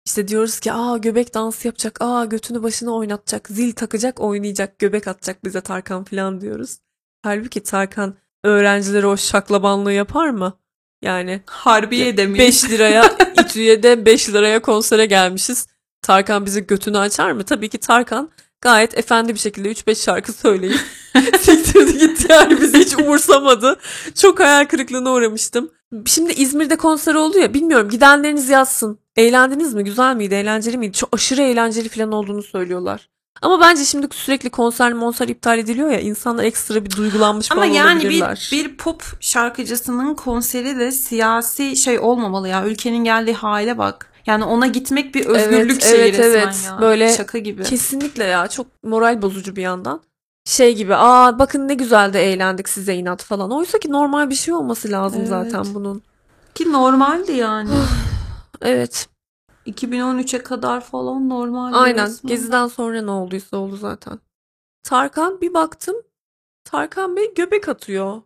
İşte 0.07 0.29
diyoruz 0.29 0.61
ki 0.61 0.73
aa 0.73 0.97
göbek 0.97 1.35
dansı 1.35 1.69
yapacak. 1.69 1.99
Aa 2.01 2.25
götünü 2.25 2.63
başına 2.63 2.93
oynatacak. 2.95 3.49
Zil 3.49 3.73
takacak 3.73 4.21
oynayacak. 4.21 4.79
Göbek 4.79 5.09
atacak 5.09 5.45
bize 5.45 5.61
Tarkan 5.61 6.05
falan 6.05 6.41
diyoruz. 6.41 6.79
Halbuki 7.23 7.63
Tarkan 7.63 8.15
öğrencilere 8.45 9.07
o 9.07 9.17
şaklabanlığı 9.17 9.93
yapar 9.93 10.31
mı? 10.31 10.59
Yani 11.03 11.43
Harbiye 11.47 12.17
demiş. 12.17 12.41
5 12.41 12.71
liraya 12.71 13.05
İTÜ'ye 13.41 13.83
de 13.83 14.07
5 14.07 14.31
liraya 14.31 14.63
konsere 14.63 15.07
gelmişiz. 15.07 15.67
Tarkan 16.03 16.47
bize 16.47 16.61
götünü 16.61 16.99
açar 16.99 17.33
mı? 17.33 17.45
Tabii 17.45 17.69
ki 17.69 17.79
Tarkan 17.79 18.31
gayet 18.65 18.99
efendi 18.99 19.35
bir 19.35 19.39
şekilde 19.39 19.73
3-5 19.73 20.05
şarkı 20.05 20.33
söyleyip 20.33 20.81
siktirdi 21.41 21.99
gitti 21.99 22.27
yani 22.29 22.61
bizi 22.61 22.79
hiç 22.79 22.99
umursamadı. 22.99 23.77
Çok 24.15 24.41
hayal 24.41 24.65
kırıklığına 24.65 25.13
uğramıştım. 25.13 25.71
Şimdi 26.07 26.33
İzmir'de 26.33 26.77
konser 26.77 27.15
oldu 27.15 27.39
ya 27.39 27.55
bilmiyorum 27.55 27.89
gidenleriniz 27.89 28.49
yazsın. 28.49 28.99
Eğlendiniz 29.17 29.75
mi? 29.75 29.85
Güzel 29.85 30.17
miydi? 30.17 30.35
Eğlenceli 30.35 30.79
miydi? 30.79 30.93
Çok 30.93 31.15
aşırı 31.15 31.43
eğlenceli 31.43 31.89
falan 31.89 32.13
olduğunu 32.13 32.43
söylüyorlar. 32.43 33.09
Ama 33.43 33.61
bence 33.61 33.85
şimdi 33.85 34.07
sürekli 34.13 34.51
konser 34.51 34.93
monser 34.93 35.29
iptal 35.29 35.59
ediliyor 35.59 35.91
ya 35.91 36.01
insanlar 36.01 36.45
ekstra 36.45 36.85
bir 36.85 36.91
duygulanmış 36.91 37.53
Ama 37.53 37.63
falan 37.63 37.75
yani 37.75 38.01
bir, 38.01 38.05
olabilirler. 38.05 38.49
bir 38.53 38.77
pop 38.77 39.03
şarkıcısının 39.21 40.15
konseri 40.15 40.79
de 40.79 40.93
siyasi 40.93 41.77
şey 41.77 41.99
olmamalı 41.99 42.49
ya. 42.49 42.67
Ülkenin 42.67 43.05
geldiği 43.05 43.35
hale 43.35 43.79
bak. 43.79 44.14
Yani 44.27 44.45
ona 44.45 44.67
gitmek 44.67 45.15
bir 45.15 45.27
özgürlük 45.27 45.71
Evet, 45.71 45.83
şeyi 45.85 46.03
evet, 46.03 46.19
resmen 46.19 46.43
evet. 46.43 46.65
ya. 46.67 46.81
Böyle 46.81 47.13
Şaka 47.17 47.39
gibi. 47.39 47.63
Kesinlikle 47.63 48.25
ya 48.25 48.49
çok 48.49 48.67
moral 48.83 49.23
bozucu 49.23 49.57
bir 49.57 49.63
yandan. 49.63 50.03
Şey 50.45 50.75
gibi 50.75 50.95
aa 50.95 51.39
bakın 51.39 51.69
ne 51.69 51.75
güzel 51.75 52.13
de 52.13 52.33
eğlendik 52.33 52.69
size 52.69 52.95
inat 52.95 53.23
falan. 53.23 53.51
Oysa 53.51 53.79
ki 53.79 53.93
normal 53.93 54.31
bir 54.31 54.35
şey 54.35 54.55
olması 54.55 54.91
lazım 54.91 55.19
Evet. 55.21 55.29
zaten 55.29 55.75
bunun. 55.75 56.03
Ki 56.55 56.73
normaldi 56.73 57.33
yani. 57.33 57.71
Evet 58.63 59.09
2013'e 59.67 60.43
kadar 60.43 60.81
falan 60.81 61.29
normaldi. 61.29 61.77
aynen 61.77 62.07
resmen. 62.07 62.29
Gezi'den 62.29 62.67
sonra 62.67 63.03
ne 63.03 63.11
olduysa 63.11 63.57
oldu 63.57 63.77
zaten. 63.77 64.19
Tarkan 64.83 65.41
bir 65.41 65.55
baktım 65.55 65.97
Tarkan 66.65 67.17
Bey 67.17 67.35
göbek 67.35 67.69
atıyor. 67.69 68.23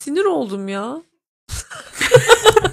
Sinir 0.00 0.24
oldum 0.24 0.68
ya. 0.68 1.02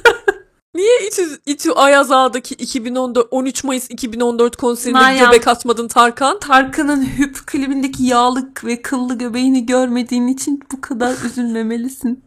Niye 0.83 1.07
İTÜ, 1.07 1.39
İTÜ 1.45 1.71
Ayaz 1.71 2.11
Ağa'daki 2.11 2.55
2014 2.55 3.27
13 3.31 3.63
Mayıs 3.63 3.89
2014 3.89 4.55
konserinde 4.55 4.99
Meryem. 4.99 5.25
göbek 5.25 5.47
atmadın 5.47 5.87
Tarkan? 5.87 6.39
Tarkan'ın 6.39 7.05
Hüp 7.17 7.47
klibindeki 7.47 8.03
yağlık 8.03 8.65
ve 8.65 8.81
kıllı 8.81 9.17
göbeğini 9.17 9.65
görmediğin 9.65 10.27
için 10.27 10.61
bu 10.71 10.81
kadar 10.81 11.13
üzülmemelisin. 11.25 12.23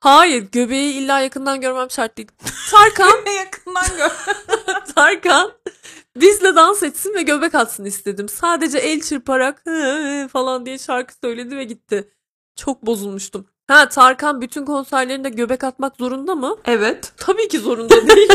Hayır, 0.00 0.48
göbeği 0.52 0.94
illa 0.94 1.20
yakından 1.20 1.60
görmem 1.60 1.90
şart 1.90 2.16
değil. 2.16 2.28
Tarkan, 2.70 3.32
Yakından 3.36 3.96
gör. 3.96 4.10
Tarkan 4.94 5.52
bizle 6.16 6.56
dans 6.56 6.82
etsin 6.82 7.14
ve 7.14 7.22
göbek 7.22 7.54
atsın 7.54 7.84
istedim. 7.84 8.28
Sadece 8.28 8.78
el 8.78 9.00
çırparak 9.00 9.66
"Hı" 9.66 10.28
falan 10.32 10.66
diye 10.66 10.78
şarkı 10.78 11.14
söyledi 11.24 11.56
ve 11.56 11.64
gitti. 11.64 12.08
Çok 12.56 12.86
bozulmuştum. 12.86 13.46
Ha 13.72 13.88
Tarkan 13.88 14.40
bütün 14.40 14.64
konserlerinde 14.64 15.28
göbek 15.28 15.64
atmak 15.64 15.96
zorunda 15.96 16.34
mı? 16.34 16.56
Evet. 16.64 17.12
Tabii 17.16 17.48
ki 17.48 17.58
zorunda 17.58 18.08
değil. 18.16 18.28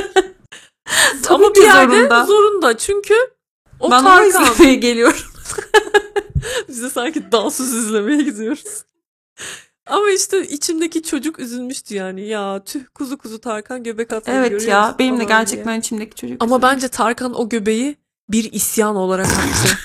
Tabii 1.23 1.45
Ama 1.45 1.53
ki 1.53 1.59
bir 1.61 1.65
yerde 1.65 1.95
zorunda. 1.95 2.25
zorunda. 2.25 2.77
Çünkü 2.77 3.13
o 3.79 3.91
ben 3.91 4.03
Tarkan. 4.03 4.27
izlemeye 4.27 4.75
geliyorum. 4.75 5.19
Biz 6.67 6.83
de 6.83 6.89
sanki 6.89 7.31
dansöz 7.31 7.73
izlemeye 7.73 8.21
gidiyoruz. 8.23 8.83
Ama 9.87 10.09
işte 10.09 10.47
içimdeki 10.47 11.03
çocuk 11.03 11.39
üzülmüştü 11.39 11.95
yani. 11.95 12.27
Ya 12.27 12.63
tüh 12.65 12.81
kuzu 12.93 13.17
kuzu 13.17 13.39
Tarkan 13.41 13.83
göbek 13.83 14.13
atmayı 14.13 14.39
Evet 14.39 14.51
görüyor 14.51 14.69
ya 14.71 14.95
benim 14.99 15.19
de 15.19 15.23
gerçekten 15.23 15.67
diye. 15.67 15.79
içimdeki 15.79 16.15
çocuk. 16.15 16.43
Ama 16.43 16.57
üzülmüş. 16.57 16.73
bence 16.75 16.87
Tarkan 16.87 17.33
o 17.39 17.49
göbeği 17.49 17.95
bir 18.29 18.51
isyan 18.51 18.95
olarak 18.95 19.25
attı. 19.27 19.77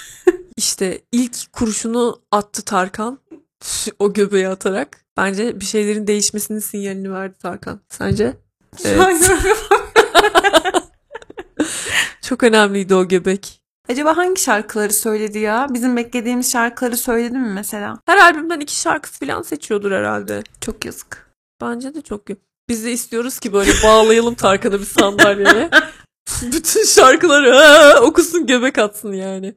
işte 0.56 1.00
ilk 1.12 1.52
kurşunu 1.52 2.20
attı 2.32 2.62
Tarkan. 2.62 3.18
O 3.98 4.12
göbeği 4.12 4.48
atarak. 4.48 5.01
Bence 5.16 5.60
bir 5.60 5.64
şeylerin 5.64 6.06
değişmesinin 6.06 6.58
sinyalini 6.58 7.12
verdi 7.12 7.38
Tarkan. 7.38 7.80
Sence? 7.88 8.36
Yapamıyorum. 8.84 9.38
Çok 12.22 12.42
önemliydi 12.42 12.94
o 12.94 13.08
göbek. 13.08 13.62
Acaba 13.88 14.16
hangi 14.16 14.40
şarkıları 14.40 14.92
söyledi 14.92 15.38
ya? 15.38 15.66
Bizim 15.70 15.96
beklediğimiz 15.96 16.52
şarkıları 16.52 16.96
söyledi 16.96 17.38
mi 17.38 17.48
mesela? 17.54 17.98
Her 18.06 18.16
albümden 18.18 18.60
iki 18.60 18.80
şarkısı 18.80 19.26
falan 19.26 19.42
seçiyordur 19.42 19.92
herhalde. 19.92 20.42
Çok 20.60 20.84
yazık. 20.84 21.26
Bence 21.60 21.94
de 21.94 22.02
çok 22.02 22.30
iyi. 22.30 22.36
Biz 22.68 22.84
de 22.84 22.92
istiyoruz 22.92 23.38
ki 23.38 23.52
böyle 23.52 23.72
bağlayalım 23.84 24.34
Tarkan'ı 24.34 24.80
bir 24.80 24.84
sandalyeye. 24.86 25.70
Bütün 26.42 26.84
şarkıları 26.84 27.54
"Ha!" 27.56 28.00
okusun 28.02 28.46
göbek 28.46 28.78
atsın 28.78 29.12
yani. 29.12 29.54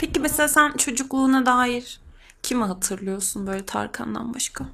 Peki 0.00 0.20
mesela 0.20 0.48
sen 0.48 0.72
çocukluğuna 0.72 1.46
dair 1.46 2.00
kimi 2.42 2.64
hatırlıyorsun 2.64 3.46
böyle 3.46 3.66
Tarkan'dan 3.66 4.34
başka? 4.34 4.64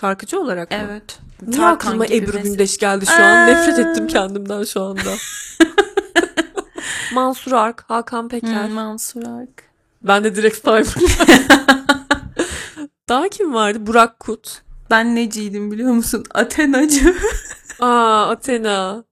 Şarkıcı 0.00 0.40
olarak 0.40 0.70
mı? 0.70 0.76
Evet. 0.80 1.18
Niye 1.46 1.66
aklıma 1.66 2.06
gibi 2.06 2.16
Ebru 2.16 2.26
mesela. 2.26 2.42
Gündeş 2.42 2.78
geldi 2.78 3.06
şu 3.06 3.12
an? 3.24 3.36
Aa. 3.36 3.44
Nefret 3.46 3.78
ettim 3.78 4.06
kendimden 4.06 4.64
şu 4.64 4.82
anda. 4.82 5.00
Mansur 7.14 7.52
Ark, 7.52 7.84
Hakan 7.88 8.28
Peker. 8.28 8.66
Hmm, 8.68 8.74
Mansur 8.74 9.22
Ark. 9.22 9.62
Ben 10.02 10.24
de 10.24 10.36
direkt 10.36 10.64
saydım. 10.64 10.92
Daha 13.08 13.28
kim 13.28 13.54
vardı? 13.54 13.86
Burak 13.86 14.20
Kut. 14.20 14.62
Ben 14.90 15.14
neciydim 15.16 15.70
biliyor 15.70 15.92
musun? 15.92 16.24
Athenacı. 16.34 17.14
Aa 17.80 18.28
Athena. 18.30 19.04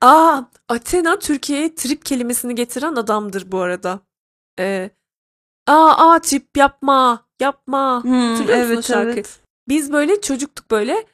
Aa 0.00 0.40
Athena 0.68 1.18
Türkiye'ye 1.18 1.74
trip 1.74 2.04
kelimesini 2.04 2.54
getiren 2.54 2.94
adamdır 2.94 3.52
bu 3.52 3.60
arada. 3.60 4.00
Ee, 4.58 4.90
aa 5.66 6.10
aa 6.12 6.18
trip 6.18 6.56
yapma 6.56 7.26
yapma. 7.40 8.04
Hmm, 8.04 8.28
Hatırlıyor 8.30 8.58
musun 8.58 8.70
o 8.74 8.74
evet 8.74 8.84
şarkıyı? 8.84 9.14
evet. 9.14 9.41
Biz 9.68 9.92
böyle 9.92 10.20
çocuktuk 10.20 10.70
böyle. 10.70 11.06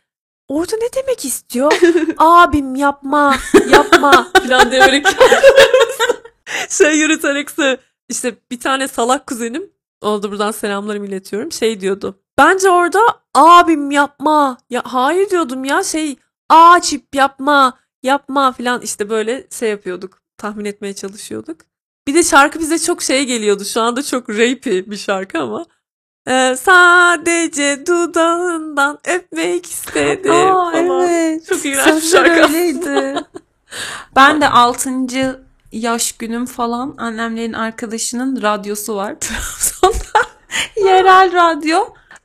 Orada 0.49 0.77
ne 0.77 1.03
demek 1.03 1.25
istiyor? 1.25 1.73
Abim 2.19 2.75
yapma 2.75 3.37
yapma 3.71 4.31
falan 4.43 4.71
diye 4.71 4.81
böyle 4.81 5.03
şey 6.69 6.99
yürüterek 6.99 7.49
sö- 7.49 7.79
işte 8.09 8.35
bir 8.51 8.61
tane 8.61 8.89
salak 8.89 9.27
kuzenim 9.27 9.71
da 10.03 10.31
buradan 10.31 10.51
selamlarımı 10.51 11.07
iletiyorum 11.07 11.53
şey 11.53 11.81
diyordu. 11.81 12.21
Bence 12.39 12.71
orada 12.71 13.01
abim 13.35 13.91
yapma 13.91 14.59
ya 14.71 14.83
hayır 14.85 15.31
diyordum 15.31 15.65
ya 15.65 15.83
şey 15.83 16.17
açip 16.49 17.15
yapma 17.15 17.79
yapma 18.03 18.53
falan 18.53 18.81
işte 18.81 19.11
böyle 19.11 19.47
şey 19.51 19.71
yapıyorduk 19.71 20.23
tahmin 20.37 20.65
etmeye 20.65 20.95
çalışıyorduk. 20.95 21.61
Bir 22.07 22.15
de 22.15 22.23
şarkı 22.23 22.61
bize 22.61 22.79
çok 22.79 23.03
şey 23.03 23.25
geliyordu 23.25 23.65
şu 23.65 23.81
anda 23.81 24.03
çok 24.03 24.31
rapey 24.31 24.91
bir 24.91 24.97
şarkı 24.97 25.39
ama 25.39 25.67
Ee, 26.29 26.57
sadece 26.57 27.87
dudağından 27.87 28.99
öpmek 29.17 29.67
istedim 29.67 30.33
Aa, 30.33 30.73
falan. 30.73 31.09
evet. 31.09 31.47
Çok 31.49 31.65
iğrenç 31.65 32.05
şarkı 32.05 32.31
öyleydi. 32.49 33.15
ben 34.17 34.41
de 34.41 34.49
6. 34.49 34.91
yaş 35.73 36.13
günüm 36.13 36.47
falan 36.47 36.95
annemlerin 36.99 37.53
arkadaşının 37.53 38.43
radyosu 38.43 38.97
var 38.97 39.17
Trabzon'da. 39.21 40.29
Yerel 40.77 41.33
radyo. 41.33 41.79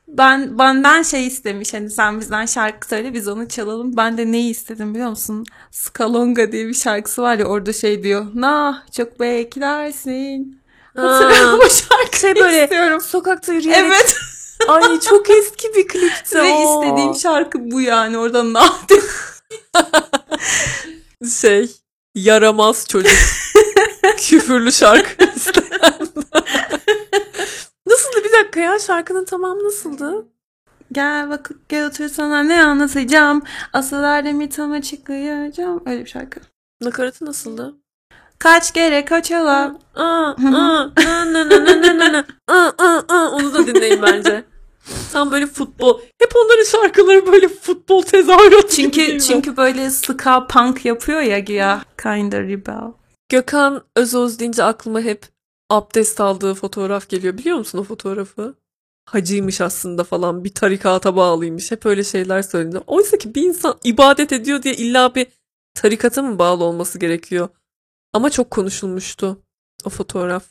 Ben 0.08 0.58
benden 0.58 1.02
şey 1.02 1.26
istemiş 1.26 1.74
hani 1.74 1.90
sen 1.90 2.20
bizden 2.20 2.46
şarkı 2.46 2.88
söyle 2.88 3.14
biz 3.14 3.28
onu 3.28 3.48
çalalım. 3.48 3.96
Ben 3.96 4.18
de 4.18 4.32
neyi 4.32 4.50
istedim 4.50 4.94
biliyor 4.94 5.10
musun? 5.10 5.44
Skalonga 5.70 6.52
diye 6.52 6.68
bir 6.68 6.74
şarkısı 6.74 7.22
var 7.22 7.38
ya 7.38 7.44
orada 7.46 7.72
şey 7.72 8.02
diyor. 8.02 8.26
Nah 8.34 8.90
çok 8.92 9.20
beklersin. 9.20 10.60
Hatırlıyorum 10.96 11.60
o 11.66 11.68
şarkıyı 11.70 12.20
Şey 12.20 12.34
böyle 12.34 12.62
istiyorum. 12.64 13.00
sokakta 13.00 13.52
yürüyerek 13.52 13.84
Evet. 13.86 14.16
ay 14.68 15.00
çok 15.00 15.30
eski 15.30 15.74
bir 15.74 15.88
klipti 15.88 16.34
Ve 16.38 16.42
o. 16.52 16.82
istediğim 16.84 17.14
şarkı 17.14 17.70
bu 17.70 17.80
yani. 17.80 18.18
Orada 18.18 18.52
nah 18.52 18.88
diyor. 18.88 19.02
şey 21.40 21.70
yaramaz 22.14 22.86
çocuk. 22.88 23.12
Küfürlü 24.18 24.72
şarkı 24.72 25.24
nasıldı 27.86 28.24
bir 28.24 28.32
dakika 28.32 28.60
ya 28.60 28.78
şarkının 28.78 29.24
tamamı 29.24 29.64
nasıldı? 29.64 30.26
Gel 30.92 31.30
bakıp 31.30 31.68
gel 31.68 31.86
otur 31.86 32.08
sana 32.08 32.42
ne 32.42 32.62
anlatacağım. 32.64 33.42
Asıl 33.72 34.02
erdemi 34.02 34.48
tama 34.48 34.82
çıkacağım. 34.82 35.82
Öyle 35.86 36.04
bir 36.04 36.10
şarkı. 36.10 36.40
Nakaratı 36.80 37.24
nasıldı? 37.24 37.74
Kaç 38.38 38.72
kere 38.72 39.04
aa. 43.08 43.30
Onu 43.32 43.54
da 43.54 43.66
dinleyin 43.66 44.02
bence. 44.02 44.44
Tam 45.12 45.30
böyle 45.30 45.46
futbol. 45.46 46.00
Hep 46.18 46.32
onların 46.36 46.64
şarkıları 46.64 47.26
böyle 47.26 47.48
futbol 47.48 48.02
tezahüratı 48.02 48.68
Çünkü 48.68 49.18
çünkü 49.20 49.56
böyle 49.56 49.90
ska 49.90 50.46
punk 50.46 50.84
yapıyor 50.84 51.20
ya 51.20 51.44
ya. 51.48 51.82
Kinda 52.02 52.40
rebel. 52.40 52.92
Gökhan 53.28 53.82
Özoz 53.96 54.38
deyince 54.38 54.64
aklıma 54.64 55.00
hep 55.00 55.26
abdest 55.70 56.20
aldığı 56.20 56.54
fotoğraf 56.54 57.08
geliyor. 57.08 57.38
Biliyor 57.38 57.58
musun 57.58 57.78
o 57.78 57.84
fotoğrafı? 57.84 58.54
Hacıymış 59.06 59.60
aslında 59.60 60.04
falan. 60.04 60.44
Bir 60.44 60.54
tarikata 60.54 61.16
bağlıymış. 61.16 61.70
Hep 61.70 61.86
öyle 61.86 62.04
şeyler 62.04 62.42
söyledi. 62.42 62.78
Oysa 62.86 63.18
ki 63.18 63.34
bir 63.34 63.42
insan 63.42 63.74
ibadet 63.84 64.32
ediyor 64.32 64.62
diye 64.62 64.74
illa 64.74 65.14
bir 65.14 65.26
tarikata 65.74 66.22
mı 66.22 66.38
bağlı 66.38 66.64
olması 66.64 66.98
gerekiyor? 66.98 67.48
Ama 68.14 68.30
çok 68.30 68.50
konuşulmuştu 68.50 69.42
o 69.84 69.90
fotoğraf. 69.90 70.44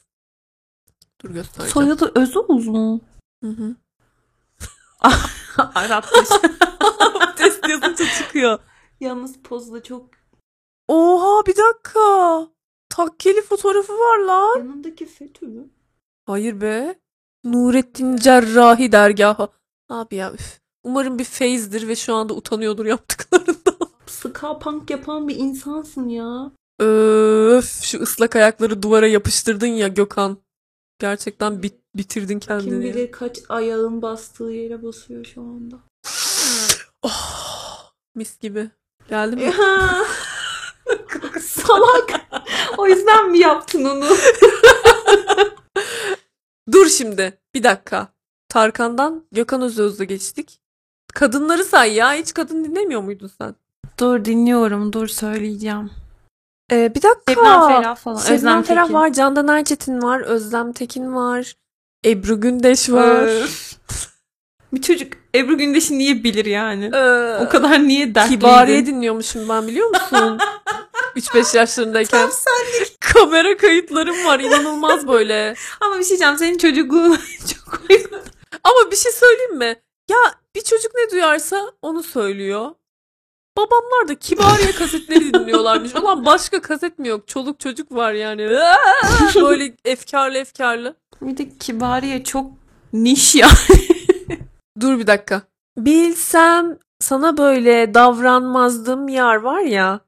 Dur 1.21 1.29
göstereceğim. 1.29 1.73
Soyadı 1.73 2.11
Özoğuz 2.15 2.67
mu? 2.67 3.01
Hı 3.43 3.49
hı. 3.49 3.75
Arapmış. 5.75 6.29
Abdest 7.21 7.69
yazınca 7.69 8.05
çıkıyor. 8.17 8.59
Yalnız 8.99 9.37
pozda 9.43 9.83
çok 9.83 10.09
Oha 10.87 11.45
bir 11.45 11.55
dakika. 11.57 12.47
Takkeli 12.89 13.41
fotoğrafı 13.41 13.93
var 13.93 14.19
lan. 14.19 14.57
yanındaki 14.57 15.05
FETÖ 15.05 15.45
mü? 15.47 15.69
Hayır 16.25 16.61
be. 16.61 16.99
Nurettin 17.43 18.17
Cerrahi 18.17 18.91
dergahı. 18.91 19.47
Abi 19.89 20.15
ya 20.15 20.33
üf. 20.33 20.59
Umarım 20.83 21.19
bir 21.19 21.23
feyzdir 21.23 21.87
ve 21.87 21.95
şu 21.95 22.15
anda 22.15 22.33
utanıyordur 22.33 22.85
yaptıklarından. 22.85 23.89
Ska 24.07 24.59
punk 24.59 24.89
yapan 24.89 25.27
bir 25.27 25.35
insansın 25.35 26.09
ya. 26.09 26.51
Öf 26.83 27.81
şu 27.83 28.01
ıslak 28.01 28.35
ayakları 28.35 28.83
duvara 28.83 29.07
yapıştırdın 29.07 29.67
ya 29.67 29.87
Gökhan. 29.87 30.37
Gerçekten 30.99 31.63
bit- 31.63 31.83
bitirdin 31.95 32.39
kendini. 32.39 32.69
Kim 32.69 32.81
bilir 32.81 33.11
kaç 33.11 33.39
ayağın 33.49 34.01
bastığı 34.01 34.43
yere 34.43 34.83
basıyor 34.83 35.25
şu 35.25 35.41
anda. 35.41 35.79
Oh, 37.01 37.91
mis 38.15 38.39
gibi. 38.39 38.69
Geldi 39.09 39.35
mi? 39.35 39.53
Salak. 41.41 42.11
O 42.77 42.87
yüzden 42.87 43.31
mi 43.31 43.39
yaptın 43.39 43.85
onu? 43.85 44.05
Dur 46.71 46.87
şimdi. 46.89 47.39
Bir 47.55 47.63
dakika. 47.63 48.07
Tarkan'dan 48.49 49.25
Gökhan 49.31 49.61
Özöz'e 49.61 50.05
geçtik. 50.05 50.59
Kadınları 51.13 51.63
say 51.63 51.93
ya. 51.93 52.13
Hiç 52.13 52.33
kadın 52.33 52.65
dinlemiyor 52.65 53.01
muydun 53.01 53.31
sen? 53.37 53.55
Dur 53.99 54.25
dinliyorum. 54.25 54.93
Dur 54.93 55.07
söyleyeceğim. 55.07 55.91
Ee, 56.71 56.91
bir 56.95 57.01
dakika. 57.01 57.33
Şebnem 57.33 57.67
Ferah 57.67 57.95
falan. 57.95 58.17
Şebnem 58.19 58.35
Özlem 58.37 58.63
Ferah 58.63 58.83
Tekin. 58.83 58.93
var. 58.93 59.13
Candan 59.13 59.47
Erçetin 59.47 60.01
var. 60.01 60.19
Özlem 60.21 60.73
Tekin 60.73 61.15
var. 61.15 61.53
Ebru 62.05 62.41
Gündeş 62.41 62.89
var. 62.89 63.23
Öf. 63.43 63.73
Bir 64.73 64.81
çocuk 64.81 65.13
Ebru 65.35 65.57
Gündeş'i 65.57 65.97
niye 65.97 66.23
bilir 66.23 66.45
yani? 66.45 66.85
Ee, 66.93 67.37
O 67.45 67.49
kadar 67.49 67.79
niye 67.87 68.15
dertliydin? 68.15 68.39
Kibariye 68.39 68.85
dinliyormuşum 68.85 69.49
ben 69.49 69.67
biliyor 69.67 69.89
musun? 69.89 70.39
3-5 71.15 71.57
yaşlarındayken. 71.57 72.19
Tam 72.21 72.31
senlik. 72.31 73.01
Kamera 73.01 73.57
kayıtlarım 73.57 74.25
var. 74.25 74.39
inanılmaz 74.39 75.07
böyle. 75.07 75.55
Ama 75.81 75.95
bir 75.99 76.03
şey 76.03 76.09
diyeceğim. 76.09 76.37
Senin 76.37 76.57
çocukluğun 76.57 77.17
çok 77.53 77.81
uygun. 77.89 78.19
Ama 78.63 78.91
bir 78.91 78.95
şey 78.95 79.11
söyleyeyim 79.11 79.57
mi? 79.57 79.75
Ya 80.09 80.17
bir 80.55 80.61
çocuk 80.61 80.91
ne 80.95 81.11
duyarsa 81.11 81.71
onu 81.81 82.03
söylüyor. 82.03 82.69
Babamlar 83.57 84.07
da 84.07 84.15
Kibariye 84.15 84.71
kasetleri 84.71 85.33
dinliyorlarmış. 85.33 85.95
Ulan 86.01 86.25
başka 86.25 86.61
kaset 86.61 86.99
mi 86.99 87.07
yok? 87.07 87.27
Çoluk 87.27 87.59
çocuk 87.59 87.91
var 87.91 88.13
yani. 88.13 88.49
Böyle 89.35 89.75
efkarlı 89.85 90.37
efkarlı. 90.37 90.95
Bir 91.21 91.37
de 91.37 91.49
Kibariye 91.57 92.23
çok 92.23 92.51
niş 92.93 93.35
ya. 93.35 93.49
Dur 94.79 94.99
bir 94.99 95.07
dakika. 95.07 95.41
Bilsem 95.77 96.77
sana 96.99 97.37
böyle 97.37 97.93
davranmazdım 97.93 99.07
yar 99.07 99.35
var 99.35 99.59
ya. 99.59 99.99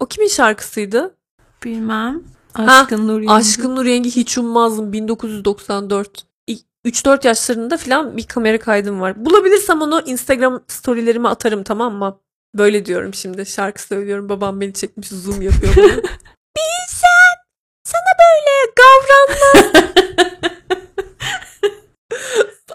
O 0.00 0.06
kimin 0.06 0.28
şarkısıydı? 0.28 1.16
Bilmem. 1.64 2.22
Aşkın 2.54 3.08
Nur 3.08 3.20
Yengi. 3.20 3.32
Aşkın 3.32 3.76
Nur 3.76 3.84
Yengi 3.84 4.10
hiç 4.10 4.38
ummazdım 4.38 4.92
1994. 4.92 6.26
3-4 6.86 7.26
yaşlarında 7.26 7.76
falan 7.76 8.16
bir 8.16 8.26
kamera 8.26 8.58
kaydım 8.58 9.00
var. 9.00 9.24
Bulabilirsem 9.24 9.82
onu 9.82 10.02
Instagram 10.06 10.62
storylerime 10.68 11.28
atarım 11.28 11.62
tamam 11.62 11.94
mı? 11.94 12.18
Böyle 12.58 12.86
diyorum 12.86 13.14
şimdi. 13.14 13.46
Şarkı 13.46 13.82
söylüyorum. 13.82 14.28
Babam 14.28 14.60
beni 14.60 14.72
çekmiş 14.72 15.08
zoom 15.08 15.42
yapıyor 15.42 15.76
bana. 15.76 15.86
Bilsem 16.56 17.36
sana 17.84 18.12
böyle 18.20 18.72
davranmaz. 18.78 19.92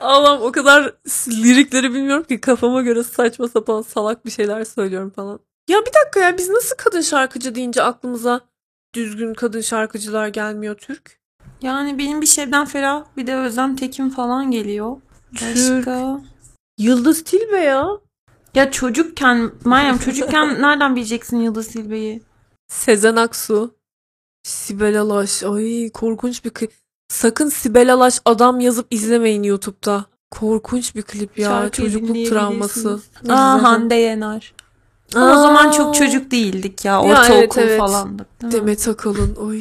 Allah'ım 0.01 0.41
o 0.41 0.51
kadar 0.51 0.93
lirikleri 1.27 1.93
bilmiyorum 1.93 2.23
ki 2.23 2.41
kafama 2.41 2.81
göre 2.81 3.03
saçma 3.03 3.47
sapan 3.47 3.81
salak 3.81 4.25
bir 4.25 4.31
şeyler 4.31 4.63
söylüyorum 4.63 5.09
falan. 5.09 5.39
Ya 5.69 5.81
bir 5.81 5.91
dakika 5.93 6.19
ya 6.19 6.37
biz 6.37 6.49
nasıl 6.49 6.75
kadın 6.77 7.01
şarkıcı 7.01 7.55
deyince 7.55 7.83
aklımıza 7.83 8.41
düzgün 8.95 9.33
kadın 9.33 9.61
şarkıcılar 9.61 10.27
gelmiyor 10.27 10.75
Türk? 10.75 11.19
Yani 11.61 11.97
benim 11.97 12.21
bir 12.21 12.27
Şebnem 12.27 12.65
Ferah 12.65 13.05
bir 13.17 13.27
de 13.27 13.35
Özlem 13.35 13.75
Tekin 13.75 14.09
falan 14.09 14.51
geliyor. 14.51 14.97
Türk. 15.35 15.77
Başka? 15.77 16.21
Yıldız 16.77 17.23
Tilbe 17.23 17.57
ya. 17.57 17.87
Ya 18.55 18.71
çocukken 18.71 19.51
Meryem 19.65 19.97
çocukken 19.97 20.61
nereden 20.61 20.95
bileceksin 20.95 21.37
Yıldız 21.37 21.67
Tilbe'yi? 21.67 22.23
Sezen 22.67 23.15
Aksu. 23.15 23.75
Sibel 24.43 25.01
Alaş. 25.01 25.43
Ay 25.43 25.89
korkunç 25.89 26.45
bir 26.45 26.49
klip. 26.49 26.71
Sakın 27.07 27.49
Sibel 27.49 27.93
Alaş 27.93 28.19
adam 28.25 28.59
yazıp 28.59 28.87
izlemeyin 28.89 29.43
YouTube'da. 29.43 30.05
Korkunç 30.31 30.95
bir 30.95 31.01
klip 31.01 31.39
ya. 31.39 31.49
Şarkıyı 31.49 31.91
Çocukluk 31.91 32.29
travması. 32.29 32.99
Aa 33.29 33.63
Hande 33.63 33.95
Yener. 33.95 34.53
Ama 35.15 35.25
Aa, 35.25 35.37
o 35.37 35.41
zaman 35.41 35.71
çok 35.71 35.95
çocuk 35.95 36.31
değildik 36.31 36.85
ya. 36.85 37.01
Ortaokul 37.01 37.33
evet, 37.37 37.57
evet. 37.57 37.79
falandık. 37.79 38.41
değil 38.41 38.53
mi? 38.53 38.59
Demet 38.59 38.87
Akalın. 38.87 39.35
Oy 39.35 39.59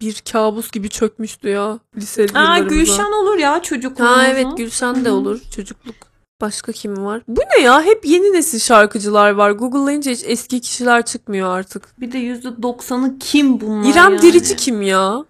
bir 0.00 0.22
kabus 0.32 0.70
gibi 0.70 0.88
çökmüştü 0.88 1.48
ya. 1.48 1.78
Lise 1.96 2.26
Aa. 2.34 2.58
Gülşen 2.58 3.12
olur 3.22 3.38
ya 3.38 3.62
çocukluğumuzda. 3.62 4.18
Ha 4.18 4.26
evet 4.26 4.46
Gülşen 4.56 5.04
de 5.04 5.10
olur. 5.10 5.40
Çocukluk. 5.56 6.07
Başka 6.40 6.72
kim 6.72 7.04
var? 7.04 7.22
Bu 7.28 7.40
ne 7.56 7.62
ya? 7.62 7.82
Hep 7.82 8.04
yeni 8.06 8.32
nesil 8.32 8.58
şarkıcılar 8.58 9.30
var. 9.30 9.50
Google'layınca 9.50 10.12
hiç 10.12 10.20
eski 10.24 10.60
kişiler 10.60 11.04
çıkmıyor 11.04 11.48
artık. 11.58 12.00
Bir 12.00 12.12
de 12.12 12.18
%90'ı 12.18 13.18
kim 13.18 13.60
bunlar 13.60 13.90
İrem 13.90 14.12
yani? 14.12 14.22
Dirici 14.22 14.56
kim 14.56 14.82
ya? 14.82 15.24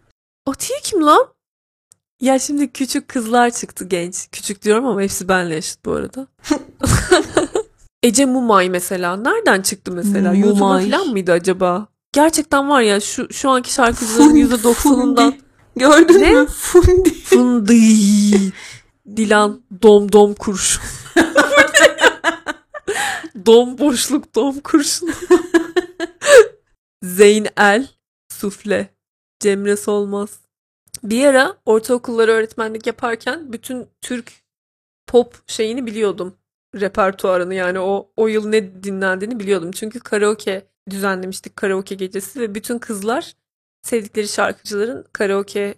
Atiye 0.47 0.79
kim 0.83 1.03
lan? 1.07 1.27
Ya 2.21 2.39
şimdi 2.39 2.73
küçük 2.73 3.09
kızlar 3.09 3.51
çıktı 3.51 3.85
genç. 3.85 4.29
Küçük 4.33 4.63
diyorum 4.63 4.87
ama 4.87 5.03
hepsi 5.03 5.29
benle 5.29 5.57
eşit 5.57 5.85
bu 5.85 5.93
arada. 5.93 6.27
Ece 8.03 8.25
Mumay 8.27 8.69
mesela. 8.71 9.17
Nereden 9.17 9.63
çıktı 9.63 9.93
mesela? 9.93 10.33
Mumay. 10.33 10.41
YouTube'a 10.41 10.81
falan 10.81 11.09
mıydı 11.09 11.33
acaba? 11.33 11.87
Gerçekten 12.13 12.69
var 12.69 12.81
ya 12.81 13.01
şu 13.01 13.33
şu 13.33 13.51
anki 13.51 13.73
şarkıcıların 13.73 14.35
%90'ından 14.37 14.75
Fundi. 14.75 15.39
Gördün 15.77 16.21
Ne? 16.21 16.33
mü? 16.33 16.47
Fundi. 16.47 17.15
Fındı. 17.15 17.73
Dilan 19.17 19.63
dom 19.83 20.13
dom 20.13 20.35
kurşun. 20.35 20.83
dom 23.47 23.79
boşluk 23.79 24.35
dom 24.35 24.61
kurşun. 24.61 25.11
Zeyn 27.03 27.47
El 27.57 27.89
sufle. 28.29 28.89
Cemre 29.41 29.77
Solmaz. 29.77 30.41
Bir 31.03 31.27
ara 31.27 31.57
ortaokullara 31.67 32.33
öğretmenlik 32.33 32.87
yaparken 32.87 33.53
bütün 33.53 33.87
Türk 34.01 34.33
pop 35.07 35.35
şeyini 35.47 35.87
biliyordum. 35.87 36.35
Repertuarını 36.75 37.55
yani 37.55 37.81
o 37.81 38.11
o 38.17 38.27
yıl 38.27 38.49
ne 38.49 38.83
dinlendiğini 38.83 39.41
biliyordum. 39.41 39.71
Çünkü 39.73 40.01
karaoke 40.01 40.67
düzenlemiştik 40.91 41.57
karaoke 41.57 41.95
gecesi 41.95 42.41
ve 42.41 42.55
bütün 42.55 42.79
kızlar 42.79 43.35
sevdikleri 43.83 44.29
şarkıcıların 44.29 45.05
karaoke 45.13 45.75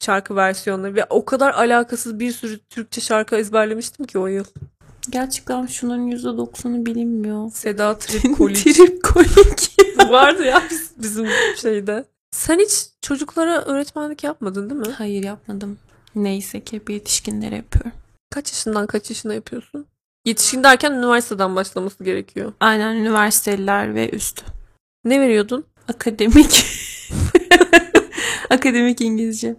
şarkı 0.00 0.36
versiyonları 0.36 0.94
ve 0.94 1.04
o 1.10 1.24
kadar 1.24 1.50
alakasız 1.54 2.18
bir 2.20 2.32
sürü 2.32 2.58
Türkçe 2.58 3.00
şarkı 3.00 3.36
ezberlemiştim 3.36 4.06
ki 4.06 4.18
o 4.18 4.26
yıl. 4.26 4.44
Gerçekten 5.10 5.66
şunların 5.66 6.10
%90'ı 6.10 6.86
bilinmiyor. 6.86 7.50
Seda 7.50 7.98
Tripkolik 7.98 8.74
Tripkolik. 8.74 9.72
vardı 10.10 10.44
ya 10.44 10.62
biz- 10.70 10.92
bizim 10.96 11.26
şeyde. 11.62 12.04
Sen 12.32 12.58
hiç 12.58 12.86
çocuklara 13.02 13.62
öğretmenlik 13.64 14.24
yapmadın 14.24 14.70
değil 14.70 14.80
mi? 14.80 14.92
Hayır 14.98 15.24
yapmadım. 15.24 15.78
Neyse 16.14 16.60
ki 16.60 16.76
hep 16.76 16.90
yetişkinlere 16.90 17.56
yapıyorum. 17.56 17.92
Kaç 18.30 18.52
yaşından 18.52 18.86
kaç 18.86 19.10
yaşına 19.10 19.34
yapıyorsun? 19.34 19.86
Yetişkin 20.26 20.64
derken 20.64 20.92
üniversiteden 20.92 21.56
başlaması 21.56 22.04
gerekiyor. 22.04 22.52
Aynen 22.60 22.94
üniversiteliler 22.96 23.94
ve 23.94 24.10
üstü. 24.10 24.42
Ne 25.04 25.20
veriyordun? 25.20 25.64
Akademik. 25.88 26.64
Akademik 28.54 29.00
İngilizce. 29.00 29.56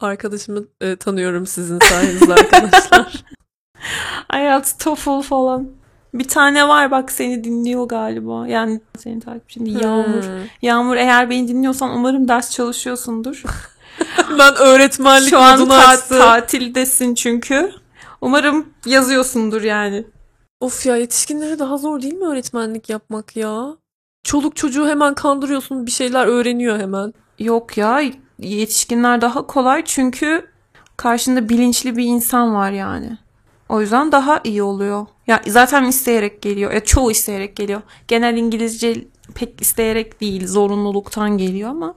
Arkadaşımı 0.00 0.64
e, 0.80 0.96
tanıyorum 0.96 1.46
sizin 1.46 1.78
sayenizde 1.78 2.34
arkadaşlar. 2.34 3.24
IELTS, 4.34 4.72
TOEFL 4.72 5.22
falan. 5.22 5.68
Bir 6.14 6.28
tane 6.28 6.68
var 6.68 6.90
bak 6.90 7.12
seni 7.12 7.44
dinliyor 7.44 7.84
galiba. 7.84 8.48
Yani 8.48 8.80
seni 8.98 9.20
takipçin 9.20 9.66
değil, 9.66 9.80
Yağmur. 9.80 10.22
Hmm. 10.22 10.44
Yağmur 10.62 10.96
eğer 10.96 11.30
beni 11.30 11.48
dinliyorsan 11.48 11.90
umarım 11.90 12.28
ders 12.28 12.50
çalışıyorsundur. 12.50 13.42
Ben 14.38 14.54
öğretmenlik 14.54 15.30
Şu 15.30 15.38
an 15.38 15.68
ta- 15.68 15.96
tatildesin 16.08 17.14
çünkü. 17.14 17.72
Umarım 18.20 18.66
yazıyorsundur 18.86 19.62
yani. 19.62 20.04
Of 20.60 20.86
ya 20.86 20.96
yetişkinlere 20.96 21.58
daha 21.58 21.76
zor 21.76 22.02
değil 22.02 22.14
mi 22.14 22.26
öğretmenlik 22.26 22.88
yapmak 22.90 23.36
ya? 23.36 23.76
Çoluk 24.24 24.56
çocuğu 24.56 24.88
hemen 24.88 25.14
kandırıyorsun 25.14 25.86
bir 25.86 25.90
şeyler 25.90 26.26
öğreniyor 26.26 26.78
hemen. 26.78 27.14
Yok 27.38 27.76
ya 27.78 28.00
yetişkinler 28.42 29.20
daha 29.20 29.46
kolay 29.46 29.82
çünkü 29.84 30.46
karşında 30.96 31.48
bilinçli 31.48 31.96
bir 31.96 32.04
insan 32.04 32.54
var 32.54 32.70
yani. 32.70 33.18
O 33.68 33.80
yüzden 33.80 34.12
daha 34.12 34.40
iyi 34.44 34.62
oluyor. 34.62 35.06
Ya 35.26 35.40
zaten 35.46 35.84
isteyerek 35.84 36.42
geliyor. 36.42 36.72
Ya 36.72 36.84
çoğu 36.84 37.10
isteyerek 37.10 37.56
geliyor. 37.56 37.82
Genel 38.08 38.36
İngilizce 38.36 39.04
pek 39.34 39.60
isteyerek 39.60 40.20
değil, 40.20 40.46
zorunluluktan 40.46 41.38
geliyor 41.38 41.70
ama 41.70 41.94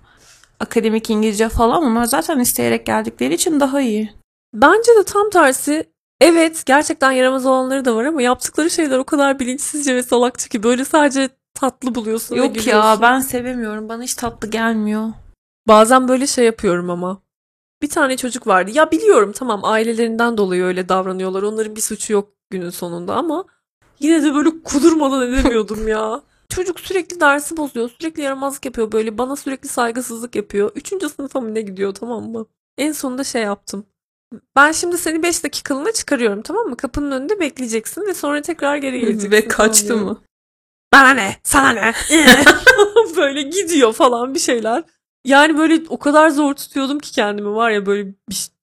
akademik 0.60 1.10
İngilizce 1.10 1.50
falan 1.50 1.84
onlar 1.84 2.06
zaten 2.06 2.40
isteyerek 2.40 2.86
geldikleri 2.86 3.34
için 3.34 3.60
daha 3.60 3.82
iyi. 3.82 4.14
Bence 4.54 4.92
de 5.00 5.04
tam 5.04 5.30
tersi. 5.30 5.86
Evet 6.22 6.64
gerçekten 6.66 7.12
yaramaz 7.12 7.46
olanları 7.46 7.86
da 7.86 7.96
var 7.96 8.06
ama 8.06 8.22
yaptıkları 8.22 8.70
şeyler 8.70 8.98
o 8.98 9.04
kadar 9.04 9.40
bilinçsizce 9.40 9.96
ve 9.96 10.04
salakça 10.04 10.50
ki 10.50 10.64
böyle 10.64 10.86
sadece 10.86 11.30
tatlı 11.54 11.96
buluyorsun 11.96 12.36
Yok 12.36 12.68
ya 12.68 12.98
ben 13.02 13.20
sevemiyorum. 13.20 13.90
Bana 13.90 14.04
hiç 14.04 14.16
tatlı 14.16 14.50
gelmiyor. 14.50 15.10
Bazen 15.68 16.08
böyle 16.08 16.28
şey 16.28 16.46
yapıyorum 16.46 16.90
ama. 16.90 17.22
Bir 17.82 17.90
tane 17.90 18.18
çocuk 18.18 18.48
vardı. 18.48 18.72
Ya 18.74 18.92
biliyorum 18.92 19.32
tamam 19.32 19.66
ailelerinden 19.66 20.38
dolayı 20.38 20.64
öyle 20.64 20.90
davranıyorlar. 20.90 21.44
Onların 21.44 21.76
bir 21.76 21.82
suçu 21.82 22.14
yok 22.14 22.30
günün 22.50 22.70
sonunda 22.70 23.16
ama 23.16 23.46
yine 24.00 24.24
de 24.24 24.34
böyle 24.34 24.50
kudurmadan 24.64 25.28
edemiyordum 25.34 25.88
ya. 25.88 26.22
Çocuk 26.50 26.80
sürekli 26.80 27.20
dersi 27.20 27.58
bozuyor. 27.58 27.90
Sürekli 27.90 28.22
yaramazlık 28.22 28.66
yapıyor 28.66 28.92
böyle. 28.92 29.18
Bana 29.18 29.36
sürekli 29.36 29.68
saygısızlık 29.70 30.36
yapıyor. 30.36 30.72
Üçüncü 30.76 31.10
sınıfa 31.10 31.42
mı 31.42 31.56
ne 31.56 31.62
gidiyor 31.62 31.94
tamam 31.94 32.24
mı? 32.24 32.46
En 32.78 32.92
sonunda 32.92 33.24
şey 33.24 33.42
yaptım. 33.42 33.86
Ben 34.56 34.72
şimdi 34.72 34.98
seni 34.98 35.24
5 35.24 35.44
dakikalığına 35.44 35.92
çıkarıyorum 35.92 36.42
tamam 36.42 36.68
mı? 36.68 36.78
Kapının 36.78 37.12
önünde 37.12 37.40
bekleyeceksin 37.40 38.02
ve 38.08 38.14
sonra 38.14 38.42
tekrar 38.42 38.78
geri 38.78 39.00
geleceksin. 39.00 39.32
Ve 39.32 39.48
kaçtı 39.48 39.98
mı? 39.98 40.22
Bana 40.94 41.10
ne? 41.10 41.38
Sana 41.44 41.72
ne? 41.72 41.94
böyle 43.18 43.42
gidiyor 43.42 43.94
falan 43.94 44.34
bir 44.34 44.40
şeyler. 44.40 44.84
Yani 45.26 45.58
böyle 45.58 45.84
o 45.90 46.00
kadar 46.00 46.30
zor 46.30 46.54
tutuyordum 46.54 47.00
ki 47.00 47.12
kendimi 47.12 47.56
var 47.56 47.72
ya 47.72 47.86
böyle 47.86 48.14
bir 48.30 48.54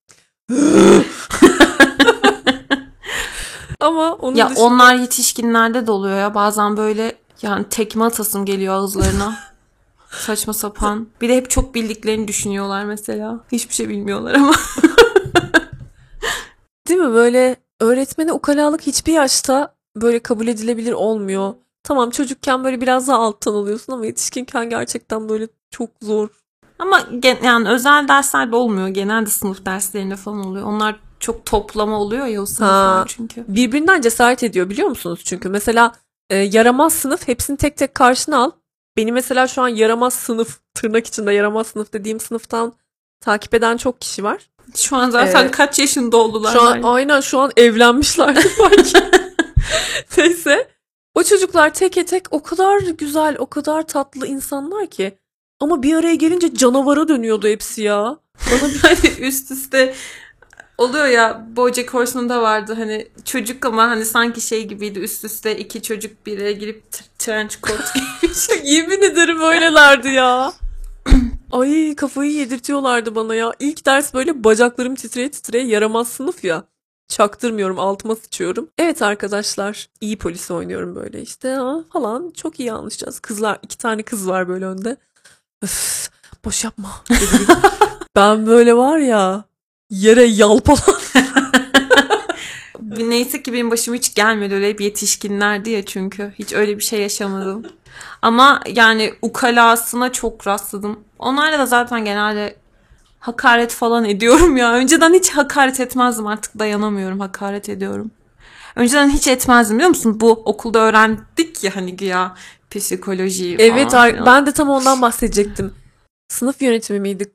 Ama 3.80 4.14
onun 4.14 4.36
Ya 4.36 4.50
dışında 4.50 4.64
onlar 4.64 4.94
yetişkinlerde 4.94 5.86
de 5.86 5.90
oluyor 5.90 6.18
ya. 6.18 6.34
Bazen 6.34 6.76
böyle 6.76 7.16
yani 7.42 7.64
tekme 7.70 8.04
atasım 8.04 8.44
geliyor 8.44 8.74
ağızlarına. 8.74 9.38
Saçma 10.10 10.52
sapan. 10.52 11.08
Bir 11.20 11.28
de 11.28 11.36
hep 11.36 11.50
çok 11.50 11.74
bildiklerini 11.74 12.28
düşünüyorlar 12.28 12.84
mesela. 12.84 13.40
Hiçbir 13.52 13.74
şey 13.74 13.88
bilmiyorlar 13.88 14.34
ama. 14.34 14.52
değil 16.88 17.00
mi 17.00 17.12
böyle 17.14 17.56
öğretmene 17.80 18.32
ukalalık 18.32 18.82
hiçbir 18.82 19.12
yaşta 19.12 19.74
böyle 19.96 20.18
kabul 20.18 20.46
edilebilir 20.46 20.92
olmuyor. 20.92 21.54
Tamam 21.82 22.10
çocukken 22.10 22.64
böyle 22.64 22.80
biraz 22.80 23.08
daha 23.08 23.18
alttan 23.18 23.52
alıyorsun 23.52 23.92
ama 23.92 24.06
yetişkinken 24.06 24.70
gerçekten 24.70 25.28
böyle 25.28 25.48
çok 25.70 25.90
zor. 26.02 26.28
Ama 26.80 27.00
gen- 27.18 27.38
yani 27.44 27.68
özel 27.68 28.08
derslerde 28.08 28.56
olmuyor. 28.56 28.88
Genelde 28.88 29.30
sınıf 29.30 29.66
derslerinde 29.66 30.16
falan 30.16 30.46
oluyor. 30.46 30.66
Onlar 30.66 30.96
çok 31.20 31.46
toplama 31.46 32.00
oluyor 32.00 32.26
ya 32.26 32.42
o 32.42 32.46
sınıflar 32.46 33.06
çünkü. 33.08 33.44
birbirinden 33.48 34.00
cesaret 34.00 34.42
ediyor 34.42 34.70
biliyor 34.70 34.88
musunuz? 34.88 35.20
Çünkü 35.24 35.48
mesela 35.48 35.92
e, 36.30 36.36
yaramaz 36.36 36.92
sınıf 36.92 37.28
hepsini 37.28 37.56
tek 37.56 37.76
tek 37.76 37.94
karşına 37.94 38.38
al. 38.44 38.50
Beni 38.96 39.12
mesela 39.12 39.46
şu 39.46 39.62
an 39.62 39.68
yaramaz 39.68 40.14
sınıf 40.14 40.58
tırnak 40.74 41.06
içinde 41.06 41.32
yaramaz 41.32 41.66
sınıf 41.66 41.92
dediğim 41.92 42.20
sınıftan 42.20 42.72
takip 43.20 43.54
eden 43.54 43.76
çok 43.76 44.00
kişi 44.00 44.24
var. 44.24 44.50
Şu 44.76 44.96
an 44.96 45.10
zaten 45.10 45.40
Evet. 45.42 45.50
kaç 45.50 45.78
yaşında 45.78 46.16
oldular? 46.16 46.52
Şu 46.52 46.62
an 46.62 46.74
yani? 46.74 46.86
aynen 46.86 47.20
şu 47.20 47.38
an 47.40 47.50
evlenmişlerdi 47.56 48.40
belki. 48.58 48.98
Neyse. 50.18 50.68
O 51.14 51.22
çocuklar 51.22 51.74
teke 51.74 52.04
tek 52.06 52.24
o 52.30 52.42
kadar 52.42 52.80
güzel, 52.80 53.36
o 53.38 53.46
kadar 53.46 53.82
tatlı 53.86 54.26
insanlar 54.26 54.86
ki. 54.86 55.18
Ama 55.60 55.82
bir 55.82 55.94
araya 55.94 56.14
gelince 56.14 56.54
canavara 56.54 57.08
dönüyordu 57.08 57.48
hepsi 57.48 57.82
ya. 57.82 58.18
Bana 58.50 58.70
hani 58.82 59.10
üst 59.20 59.50
üste 59.50 59.94
oluyor 60.78 61.06
ya 61.06 61.46
Bojack 61.56 61.94
Horseman'da 61.94 62.42
vardı 62.42 62.74
hani 62.78 63.08
çocuk 63.24 63.66
ama 63.66 63.82
hani 63.82 64.04
sanki 64.04 64.40
şey 64.40 64.66
gibiydi 64.68 64.98
üst 64.98 65.24
üste 65.24 65.58
iki 65.58 65.82
çocuk 65.82 66.26
bir 66.26 66.38
araya 66.38 66.52
girip 66.52 66.82
trench 67.18 67.54
coat 67.62 67.94
giymiş. 68.20 68.48
Yemin 68.64 69.02
ederim 69.02 69.40
öylelerdi 69.40 70.08
ya. 70.08 70.52
Ay 71.52 71.94
kafayı 71.96 72.32
yedirtiyorlardı 72.32 73.14
bana 73.14 73.34
ya. 73.34 73.52
İlk 73.58 73.86
ders 73.86 74.14
böyle 74.14 74.44
bacaklarım 74.44 74.94
titreye 74.94 75.30
titreye 75.30 75.66
yaramaz 75.66 76.08
sınıf 76.08 76.44
ya. 76.44 76.64
Çaktırmıyorum 77.08 77.78
altıma 77.78 78.16
sıçıyorum. 78.16 78.68
Evet 78.78 79.02
arkadaşlar 79.02 79.88
iyi 80.00 80.18
polis 80.18 80.50
oynuyorum 80.50 80.94
böyle 80.94 81.22
işte 81.22 81.48
ha, 81.48 81.84
falan 81.92 82.30
çok 82.30 82.60
iyi 82.60 82.72
anlaşacağız. 82.72 83.20
Kızlar 83.20 83.58
iki 83.62 83.78
tane 83.78 84.02
kız 84.02 84.28
var 84.28 84.48
böyle 84.48 84.64
önde. 84.66 84.96
Öf, 85.62 86.10
boş 86.44 86.64
yapma. 86.64 86.88
ben 88.16 88.46
böyle 88.46 88.76
var 88.76 88.98
ya 88.98 89.44
yere 89.90 90.24
yalpalan. 90.24 91.00
Neyse 92.98 93.42
ki 93.42 93.52
benim 93.52 93.70
başıma 93.70 93.96
hiç 93.96 94.14
gelmedi 94.14 94.54
öyle 94.54 94.68
hep 94.68 94.80
yetişkinlerdi 94.80 95.70
ya 95.70 95.84
çünkü 95.84 96.32
hiç 96.38 96.52
öyle 96.52 96.78
bir 96.78 96.82
şey 96.82 97.00
yaşamadım. 97.00 97.66
Ama 98.22 98.60
yani 98.66 99.14
ukalasına 99.22 100.12
çok 100.12 100.46
rastladım. 100.46 101.00
Onlarla 101.18 101.58
da 101.58 101.66
zaten 101.66 102.04
genelde 102.04 102.56
hakaret 103.18 103.72
falan 103.72 104.04
ediyorum 104.04 104.56
ya. 104.56 104.72
Önceden 104.74 105.14
hiç 105.14 105.30
hakaret 105.30 105.80
etmezdim 105.80 106.26
artık 106.26 106.58
dayanamıyorum 106.58 107.20
hakaret 107.20 107.68
ediyorum. 107.68 108.10
Önceden 108.76 109.10
hiç 109.10 109.26
etmezdim 109.28 109.76
biliyor 109.76 109.88
musun? 109.88 110.20
Bu 110.20 110.30
okulda 110.30 110.78
öğrendik 110.78 111.64
ya 111.64 111.76
hani 111.76 111.96
güya 111.96 112.34
psikoloji 112.70 113.56
Evet 113.58 113.90
falan 113.90 114.02
ar- 114.04 114.10
filan. 114.10 114.26
ben 114.26 114.46
de 114.46 114.52
tam 114.52 114.68
ondan 114.68 115.02
bahsedecektim. 115.02 115.74
Sınıf 116.28 116.62
yönetimi 116.62 117.00
miydi? 117.00 117.32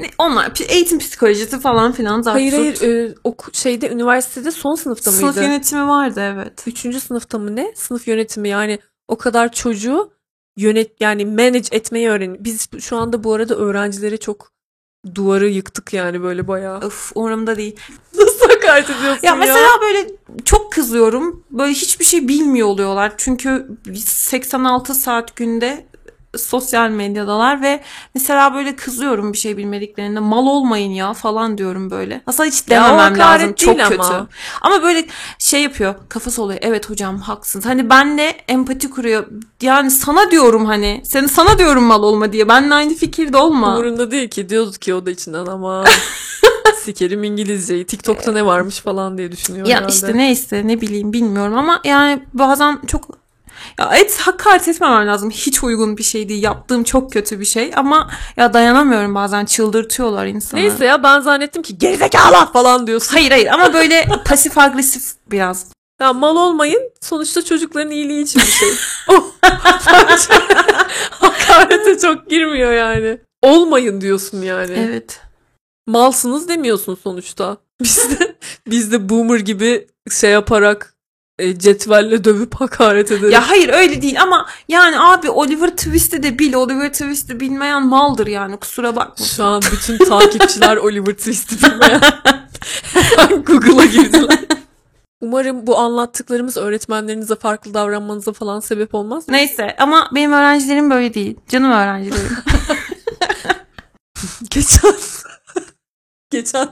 Ne- 0.00 0.10
Onlar 0.18 0.52
eğitim 0.68 0.98
psikolojisi 0.98 1.60
falan 1.60 1.92
filan 1.92 2.20
zaten. 2.22 2.38
Hayır 2.40 2.52
hayır 2.52 2.82
e, 2.82 3.14
oku- 3.24 3.50
şeyde 3.52 3.88
üniversitede 3.90 4.50
son 4.50 4.74
sınıfta 4.74 5.10
mıydı? 5.10 5.20
Sınıf 5.22 5.36
yönetimi 5.36 5.88
vardı 5.88 6.20
evet. 6.34 6.62
Üçüncü 6.66 7.00
sınıfta 7.00 7.38
mı 7.38 7.56
ne? 7.56 7.72
Sınıf 7.76 8.08
yönetimi 8.08 8.48
yani 8.48 8.78
o 9.08 9.16
kadar 9.16 9.52
çocuğu 9.52 10.10
yönet 10.56 11.00
yani 11.00 11.24
manage 11.26 11.68
etmeyi 11.70 12.08
öğren. 12.08 12.36
Biz 12.44 12.68
şu 12.80 12.96
anda 12.96 13.24
bu 13.24 13.34
arada 13.34 13.54
öğrencilere 13.56 14.16
çok 14.16 14.52
duvarı 15.14 15.48
yıktık 15.48 15.92
yani 15.92 16.22
böyle 16.22 16.48
bayağı. 16.48 16.80
Öf 16.80 17.12
umurumda 17.14 17.56
değil. 17.56 17.76
Nasıl 18.16 18.48
hakaret 18.48 18.90
ediyorsun 18.90 19.20
ya? 19.22 19.30
Ya 19.30 19.36
mesela 19.36 19.68
böyle 19.82 20.08
çok 20.44 20.72
kızıyorum. 20.72 21.44
Böyle 21.50 21.72
hiçbir 21.72 22.04
şey 22.04 22.28
bilmiyor 22.28 22.68
oluyorlar. 22.68 23.12
Çünkü 23.16 23.66
86 24.04 24.94
saat 24.94 25.36
günde 25.36 25.86
sosyal 26.38 26.90
medyadalar 26.90 27.62
ve 27.62 27.80
mesela 28.14 28.54
böyle 28.54 28.76
kızıyorum 28.76 29.32
bir 29.32 29.38
şey 29.38 29.56
bilmediklerinde 29.56 30.20
mal 30.20 30.46
olmayın 30.46 30.90
ya 30.90 31.12
falan 31.12 31.58
diyorum 31.58 31.90
böyle. 31.90 32.20
Aslında 32.26 32.48
hiç 32.48 32.62
Ya 32.62 32.68
dememem 32.70 32.98
hakaret 32.98 33.40
lazım. 33.42 33.54
Çok 33.54 33.80
ama. 33.80 33.88
kötü. 33.88 34.26
Ama 34.62 34.82
böyle 34.82 35.06
şey 35.38 35.62
yapıyor. 35.62 35.94
Kafası 36.08 36.42
oluyor. 36.42 36.58
Evet 36.62 36.90
hocam 36.90 37.18
haksınız. 37.18 37.66
Hani 37.66 37.90
benle 37.90 38.36
empati 38.48 38.90
kuruyor. 38.90 39.26
Yani 39.62 39.90
sana 39.90 40.30
diyorum 40.30 40.64
hani. 40.66 41.02
Seni 41.04 41.28
sana 41.28 41.58
diyorum 41.58 41.84
mal 41.84 42.02
olma 42.02 42.32
diye. 42.32 42.48
Benle 42.48 42.74
aynı 42.74 42.94
fikirde 42.94 43.36
olma. 43.36 43.74
Umurunda 43.76 44.10
değil 44.10 44.28
ki 44.28 44.48
diyordu 44.48 44.72
ki 44.72 44.94
o 44.94 45.06
da 45.06 45.10
içinden 45.10 45.46
ama 45.46 45.84
sikerim 46.84 47.24
İngilizceyi 47.24 47.86
TikTok'ta 47.86 48.32
ne 48.32 48.46
varmış 48.46 48.80
falan 48.80 49.18
diye 49.18 49.32
düşünüyor 49.32 49.66
Ya 49.66 49.76
herhalde. 49.76 49.92
işte 49.92 50.16
neyse 50.16 50.62
ne 50.66 50.80
bileyim 50.80 51.12
bilmiyorum 51.12 51.58
ama 51.58 51.80
yani 51.84 52.22
bazen 52.34 52.78
çok 52.86 53.25
ya 53.80 53.96
et 53.96 54.20
hakaret 54.20 54.68
etmemem 54.68 55.06
lazım. 55.06 55.30
Hiç 55.30 55.62
uygun 55.64 55.96
bir 55.96 56.02
şey 56.02 56.28
değil. 56.28 56.42
Yaptığım 56.42 56.84
çok 56.84 57.12
kötü 57.12 57.40
bir 57.40 57.44
şey 57.44 57.72
ama 57.76 58.10
ya 58.36 58.52
dayanamıyorum 58.54 59.14
bazen 59.14 59.44
çıldırtıyorlar 59.44 60.26
insanı. 60.26 60.60
Neyse 60.60 60.84
ya 60.84 61.02
ben 61.02 61.20
zannettim 61.20 61.62
ki 61.62 61.78
gerizekalı 61.78 62.52
falan 62.52 62.86
diyorsun. 62.86 63.12
Hayır 63.12 63.30
hayır 63.30 63.46
ama 63.46 63.72
böyle 63.72 64.06
pasif 64.24 64.58
agresif 64.58 65.12
biraz. 65.30 65.66
Ya 66.00 66.12
mal 66.12 66.36
olmayın 66.36 66.90
sonuçta 67.00 67.44
çocukların 67.44 67.90
iyiliği 67.90 68.22
için 68.22 68.42
bir 68.42 68.46
şey. 68.46 68.68
Oh, 69.08 69.24
hakarete 71.10 71.98
çok 71.98 72.30
girmiyor 72.30 72.72
yani. 72.72 73.18
Olmayın 73.42 74.00
diyorsun 74.00 74.42
yani. 74.42 74.72
Evet. 74.72 75.20
Malsınız 75.86 76.48
demiyorsun 76.48 76.98
sonuçta. 77.02 77.56
Biz 77.82 78.10
de, 78.10 78.36
biz 78.66 78.92
de 78.92 79.08
boomer 79.08 79.38
gibi 79.38 79.86
şey 80.10 80.30
yaparak 80.30 80.95
e, 81.38 81.58
cetvelle 81.58 82.24
dövüp 82.24 82.54
hakaret 82.54 83.12
ederiz. 83.12 83.32
Ya 83.32 83.48
hayır 83.48 83.68
öyle 83.68 84.02
değil 84.02 84.22
ama 84.22 84.46
yani 84.68 85.00
abi 85.00 85.30
Oliver 85.30 85.70
Twist'i 85.70 86.22
de 86.22 86.38
bil. 86.38 86.54
Oliver 86.54 86.92
Twist'i 86.92 87.40
bilmeyen 87.40 87.86
maldır 87.86 88.26
yani 88.26 88.56
kusura 88.56 88.96
bakma. 88.96 89.26
Şu 89.26 89.44
an 89.44 89.62
bütün 89.72 89.98
takipçiler 89.98 90.76
Oliver 90.86 91.12
Twist'i 91.12 91.56
bilmeyen 91.62 92.00
Google'a 93.46 93.84
girdiler. 93.84 94.38
Umarım 95.20 95.66
bu 95.66 95.78
anlattıklarımız 95.78 96.56
öğretmenlerinize 96.56 97.34
farklı 97.34 97.74
davranmanıza 97.74 98.32
falan 98.32 98.60
sebep 98.60 98.94
olmaz. 98.94 99.24
Neyse 99.28 99.76
ama 99.78 100.10
benim 100.14 100.32
öğrencilerim 100.32 100.90
böyle 100.90 101.14
değil. 101.14 101.36
Canım 101.48 101.70
öğrencilerim. 101.70 102.36
Geçen 104.50 104.94
geçen 106.30 106.68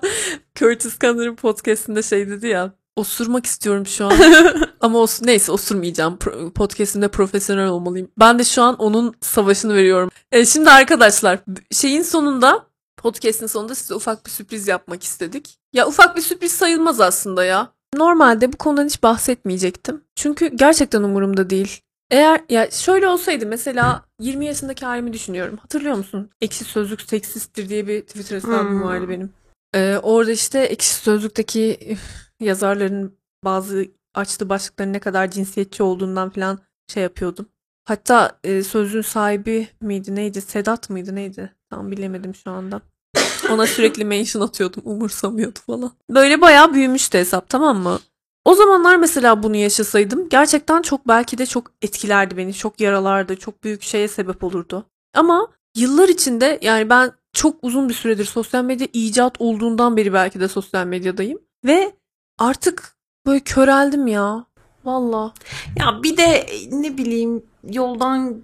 Curtis 0.55 0.99
Connor'ın 0.99 1.37
podcastinde 1.37 2.03
şey 2.03 2.29
dedi 2.29 2.47
ya. 2.47 2.73
Osurmak 2.97 3.47
istiyorum 3.47 3.87
şu 3.87 4.07
an. 4.07 4.13
Ama 4.81 4.99
os 4.99 5.23
neyse 5.23 5.53
osurmayacağım. 5.53 6.15
Pro- 6.17 6.51
podcast'imde 6.53 7.09
profesyonel 7.09 7.69
olmalıyım. 7.69 8.11
Ben 8.19 8.39
de 8.39 8.45
şu 8.45 8.63
an 8.63 8.77
onun 8.77 9.15
savaşını 9.21 9.75
veriyorum. 9.75 10.11
E, 10.33 10.47
şimdi 10.47 10.71
arkadaşlar 10.71 11.39
şeyin 11.71 12.03
sonunda 12.03 12.67
podcast'in 12.97 13.47
sonunda 13.47 13.75
size 13.75 13.95
ufak 13.95 14.27
bir 14.27 14.31
sürpriz 14.31 14.69
yapmak 14.69 15.03
istedik. 15.03 15.59
Ya 15.73 15.87
ufak 15.87 16.17
bir 16.17 16.23
sürpriz 16.23 16.53
sayılmaz 16.53 17.01
aslında 17.01 17.45
ya. 17.45 17.73
Normalde 17.97 18.53
bu 18.53 18.57
konudan 18.57 18.87
hiç 18.87 19.03
bahsetmeyecektim. 19.03 20.05
Çünkü 20.17 20.47
gerçekten 20.57 21.03
umurumda 21.03 21.51
değil. 21.51 21.81
Eğer 22.11 22.41
ya 22.51 22.71
şöyle 22.71 23.09
olsaydı 23.09 23.47
mesela 23.47 24.05
20 24.21 24.47
yaşındaki 24.47 24.87
halimi 24.87 25.13
düşünüyorum. 25.13 25.57
Hatırlıyor 25.63 25.95
musun? 25.97 26.31
Ekşi 26.41 26.65
Sözlük 26.65 27.03
seksisttir 27.03 27.69
diye 27.69 27.87
bir 27.87 28.01
Twitter 28.01 28.37
hesabım 28.37 28.69
Hmm. 28.71 28.83
vardı 28.83 29.09
benim. 29.09 29.31
Ee, 29.75 29.99
orada 30.03 30.33
işte 30.33 30.59
Ekşi 30.61 30.95
Sözlük'teki 30.95 31.79
üf, 31.91 32.01
yazarların 32.45 33.19
bazı 33.45 33.87
açtığı 34.15 34.49
başlıkların 34.49 34.93
ne 34.93 34.99
kadar 34.99 35.31
cinsiyetçi 35.31 35.83
olduğundan 35.83 36.31
falan 36.31 36.59
şey 36.89 37.03
yapıyordum. 37.03 37.47
Hatta 37.85 38.39
e, 38.45 38.63
sözlüğün 38.63 39.03
sahibi 39.03 39.69
miydi 39.81 40.15
neydi? 40.15 40.41
Sedat 40.41 40.91
mıydı 40.91 41.15
neydi? 41.15 41.55
Tam 41.71 41.91
bilemedim 41.91 42.35
şu 42.35 42.51
anda. 42.51 42.81
Ona 43.51 43.67
sürekli 43.67 44.05
mention 44.05 44.43
atıyordum. 44.43 44.83
Umursamıyordu 44.87 45.59
falan. 45.67 45.93
Böyle 46.11 46.41
bayağı 46.41 46.75
büyümüştü 46.75 47.19
hesap 47.19 47.49
tamam 47.49 47.79
mı? 47.79 47.99
O 48.45 48.55
zamanlar 48.55 48.97
mesela 48.97 49.43
bunu 49.43 49.57
yaşasaydım 49.57 50.29
gerçekten 50.29 50.83
çok 50.83 51.09
belki 51.09 51.39
de 51.39 51.47
çok 51.47 51.71
etkilerdi 51.83 52.37
beni. 52.37 52.55
Çok 52.55 52.81
yaralardı. 52.81 53.37
Çok 53.37 53.65
büyük 53.65 53.83
şeye 53.83 54.09
sebep 54.09 54.45
olurdu. 54.45 54.87
Ama 55.15 55.49
yıllar 55.77 56.09
içinde 56.09 56.59
yani 56.63 56.91
ben 56.91 57.13
çok 57.33 57.57
uzun 57.63 57.89
bir 57.89 57.95
süredir 57.95 58.25
sosyal 58.25 58.65
medya 58.65 58.89
icat 58.93 59.37
olduğundan 59.39 59.97
beri 59.97 60.13
belki 60.13 60.41
de 60.41 60.49
sosyal 60.49 60.87
medyadayım. 60.87 61.39
Ve 61.65 61.93
artık 62.39 62.97
böyle 63.27 63.41
köreldim 63.41 64.07
ya. 64.07 64.47
Valla. 64.85 65.33
Ya 65.79 66.03
bir 66.03 66.17
de 66.17 66.47
ne 66.73 66.99
bileyim 66.99 67.43
yoldan 67.71 68.37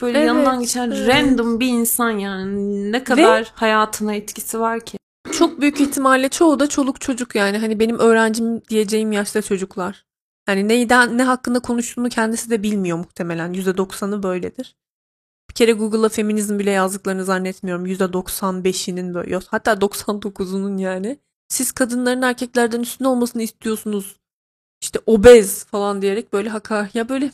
böyle 0.00 0.18
Evet, 0.18 0.28
yanından 0.28 0.60
geçen 0.60 0.90
evet. 0.90 1.08
random 1.08 1.60
bir 1.60 1.68
insan 1.68 2.10
yani 2.10 2.92
ne 2.92 3.04
kadar 3.04 3.52
hayatına 3.54 4.14
etkisi 4.14 4.60
var 4.60 4.80
ki. 4.80 4.98
Çok 5.32 5.60
büyük 5.60 5.80
ihtimalle 5.80 6.28
çoğu 6.28 6.60
da 6.60 6.66
çoluk 6.68 7.00
çocuk 7.00 7.34
yani. 7.34 7.58
Hani 7.58 7.80
benim 7.80 7.98
öğrencim 7.98 8.62
diyeceğim 8.68 9.12
yaşta 9.12 9.42
çocuklar. 9.42 10.06
Yani 10.48 10.68
neyden 10.68 11.18
ne 11.18 11.22
hakkında 11.22 11.60
konuştuğunu 11.60 12.08
kendisi 12.08 12.50
de 12.50 12.62
bilmiyor 12.62 12.98
muhtemelen. 12.98 13.54
%90'ı 13.54 14.22
böyledir. 14.22 14.76
Bir 15.50 15.54
kere 15.54 15.72
Google'a 15.72 16.08
feminizm 16.08 16.58
bile 16.58 16.70
yazdıklarını 16.70 17.24
zannetmiyorum. 17.24 17.86
%95'inin 17.86 19.14
böyle. 19.14 19.40
Hatta 19.46 19.72
99'unun 19.72 20.78
yani. 20.80 21.18
Siz 21.48 21.72
kadınların 21.72 22.22
erkeklerden 22.22 22.80
üstün 22.80 23.04
olmasını 23.04 23.42
istiyorsunuz. 23.42 24.16
İşte 24.82 24.98
obez 25.06 25.64
falan 25.64 26.02
diyerek 26.02 26.32
böyle 26.32 26.48
haka 26.48 26.88
ya 26.94 27.08
böyle 27.08 27.30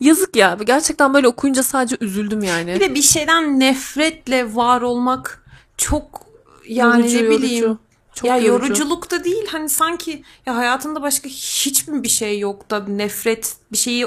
yazık 0.00 0.36
ya. 0.36 0.58
Gerçekten 0.66 1.14
böyle 1.14 1.28
okuyunca 1.28 1.62
sadece 1.62 1.96
üzüldüm 2.00 2.42
yani. 2.42 2.74
Bir 2.74 2.80
de 2.80 2.94
bir 2.94 3.02
şeyden 3.02 3.60
nefretle 3.60 4.54
var 4.54 4.80
olmak 4.82 5.44
çok 5.76 6.26
yani 6.68 7.00
Yorucu, 7.00 7.16
ne 7.16 7.20
yorucu. 7.22 7.42
bileyim 7.42 7.78
Çok 8.14 8.28
ya 8.28 8.36
yorucu. 8.36 8.66
yoruculuk 8.72 9.10
da 9.10 9.24
değil 9.24 9.46
hani 9.52 9.68
sanki 9.68 10.22
ya 10.46 10.56
hayatında 10.56 11.02
başka 11.02 11.28
hiç 11.28 11.88
mi 11.88 12.02
bir 12.02 12.08
şey 12.08 12.38
yok 12.38 12.70
da 12.70 12.84
nefret 12.86 13.56
bir 13.72 13.76
şeyi 13.78 14.06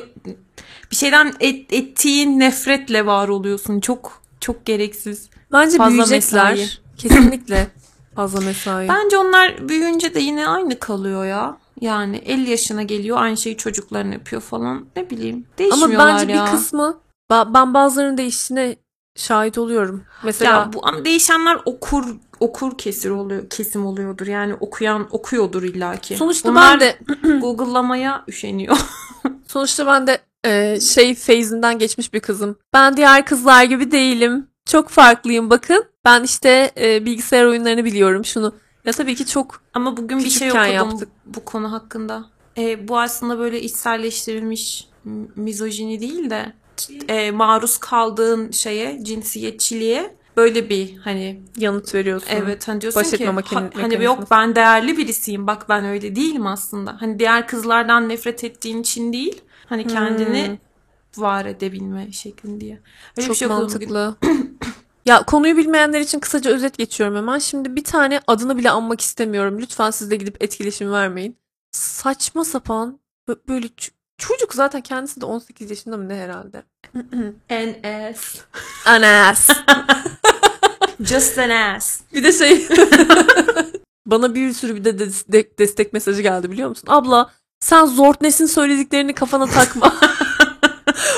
bir 0.91 0.95
şeyden 0.95 1.33
et, 1.39 1.73
ettiğin 1.73 2.39
nefretle 2.39 3.05
var 3.05 3.27
oluyorsun 3.27 3.79
çok 3.79 4.21
çok 4.39 4.65
gereksiz. 4.65 5.29
Bence 5.51 5.77
Fazla 5.77 5.91
büyüyecekler. 5.91 6.51
mesai. 6.51 6.69
Kesinlikle 6.97 7.67
fazla 8.15 8.41
mesai. 8.41 8.87
Bence 8.87 9.17
onlar 9.17 9.69
büyüyünce 9.69 10.13
de 10.13 10.19
yine 10.19 10.47
aynı 10.47 10.79
kalıyor 10.79 11.25
ya. 11.25 11.57
Yani 11.81 12.17
50 12.17 12.49
yaşına 12.49 12.83
geliyor 12.83 13.17
aynı 13.19 13.37
şeyi 13.37 13.57
çocuklarına 13.57 14.13
yapıyor 14.13 14.41
falan. 14.41 14.85
Ne 14.95 15.09
bileyim. 15.09 15.35
Ama 15.35 15.57
Değişmiyorlar 15.57 16.21
bence 16.21 16.33
ya. 16.33 16.45
bir 16.45 16.51
kısmı 16.51 16.99
ben 17.31 17.73
bazılarının 17.73 18.17
değiştiğine 18.17 18.75
şahit 19.15 19.57
oluyorum. 19.57 20.03
Mesela 20.23 20.51
ya 20.51 20.73
bu 20.73 20.87
ama 20.87 21.05
değişenler 21.05 21.59
okur 21.65 22.05
okur 22.39 22.77
kesir 22.77 23.09
oluyor 23.09 23.49
kesim 23.49 23.85
oluyordur. 23.85 24.27
Yani 24.27 24.53
okuyan 24.53 25.07
okuyordur 25.11 25.63
illaki. 25.63 26.17
sonuçta 26.17 26.49
Bunlar 26.49 26.79
ben 26.79 26.79
de 26.79 26.99
Google'lamaya 27.41 28.23
üşeniyor. 28.27 28.77
sonuçta 29.47 29.87
ben 29.87 30.07
de 30.07 30.21
e, 30.45 30.79
şey 30.79 31.15
feyzinden 31.15 31.79
geçmiş 31.79 32.13
bir 32.13 32.19
kızım. 32.19 32.55
Ben 32.73 32.97
diğer 32.97 33.25
kızlar 33.25 33.63
gibi 33.63 33.91
değilim. 33.91 34.47
Çok 34.65 34.89
farklıyım 34.89 35.49
bakın. 35.49 35.85
Ben 36.05 36.23
işte 36.23 36.71
e, 36.77 37.05
bilgisayar 37.05 37.45
oyunlarını 37.45 37.85
biliyorum 37.85 38.25
şunu. 38.25 38.55
Ya 38.85 38.91
tabii 38.93 39.15
ki 39.15 39.25
çok 39.25 39.61
Ama 39.73 39.97
bugün 39.97 40.17
bir 40.17 40.23
şey 40.29 40.31
Küçükken 40.49 40.59
okudum 40.59 40.73
yaptık. 40.89 41.09
bu 41.25 41.45
konu 41.45 41.71
hakkında. 41.71 42.25
E, 42.57 42.87
bu 42.87 42.99
aslında 42.99 43.39
böyle 43.39 43.61
içselleştirilmiş 43.61 44.87
m- 45.03 45.27
mizojini 45.35 45.99
değil 46.01 46.29
de 46.29 46.53
e, 47.07 47.31
maruz 47.31 47.77
kaldığın 47.77 48.51
şeye, 48.51 49.03
cinsiyetçiliğe 49.03 50.15
böyle 50.37 50.69
bir 50.69 50.97
hani 50.97 51.41
yanıt 51.57 51.95
veriyorsun. 51.95 52.27
evet 52.31 52.67
hani 52.67 52.81
diyorsun 52.81 53.01
Baş 53.01 53.09
ki 53.09 53.15
etme 53.15 53.31
makin- 53.31 53.55
ha- 53.55 53.61
hani 53.61 53.67
mekanizması. 53.75 54.03
yok 54.03 54.31
ben 54.31 54.55
değerli 54.55 54.97
birisiyim 54.97 55.47
bak 55.47 55.69
ben 55.69 55.85
öyle 55.85 56.15
değilim 56.15 56.47
aslında. 56.47 56.95
Hani 56.99 57.19
diğer 57.19 57.47
kızlardan 57.47 58.09
nefret 58.09 58.43
ettiğin 58.43 58.81
için 58.81 59.13
değil 59.13 59.41
hani 59.65 59.87
kendini 59.87 60.59
var 61.17 61.45
edebilme 61.45 62.11
şeklinde 62.11 62.61
diye. 62.61 62.73
Öyle 62.73 62.81
Hmm. 63.15 63.23
Çok 63.23 63.29
bir 63.33 63.35
şey 63.39 63.47
okudum 63.47 63.73
bugün. 63.75 63.93
mantıklı. 63.93 64.15
ya 65.05 65.23
konuyu 65.23 65.57
bilmeyenler 65.57 65.99
için 65.99 66.19
kısaca 66.19 66.51
özet 66.51 66.77
geçiyorum 66.77 67.15
hemen. 67.15 67.39
Şimdi 67.39 67.75
bir 67.75 67.83
tane 67.83 68.21
adını 68.27 68.57
bile 68.57 68.69
anmak 68.69 69.01
istemiyorum. 69.01 69.59
Lütfen 69.61 69.91
siz 69.91 70.11
de 70.11 70.15
gidip 70.15 70.43
etkileşim 70.43 70.91
vermeyin. 70.91 71.37
Saçma 71.71 72.45
sapan 72.45 72.99
bö- 73.29 73.47
böyle 73.47 73.67
çocuk 74.17 74.53
zaten 74.53 74.81
kendisi 74.81 75.21
de 75.21 75.25
18 75.25 75.69
yaşında 75.69 75.97
mı 75.97 76.09
ne 76.09 76.15
herhalde? 76.15 76.63
NS. 77.49 78.35
Anas. 78.85 79.49
Just 81.01 81.37
an 81.37 81.49
ass. 81.49 82.01
bir 82.13 82.23
de 82.23 82.31
şey 82.31 82.67
bana 84.05 84.35
bir 84.35 84.53
sürü 84.53 84.75
bir 84.75 84.85
de 84.85 84.99
destek, 84.99 85.59
destek 85.59 85.93
mesajı 85.93 86.21
geldi 86.21 86.51
biliyor 86.51 86.69
musun? 86.69 86.87
Abla 86.87 87.31
sen 87.59 87.85
Zortnes'in 87.85 88.45
söylediklerini 88.45 89.13
kafana 89.13 89.45
takma. 89.47 89.87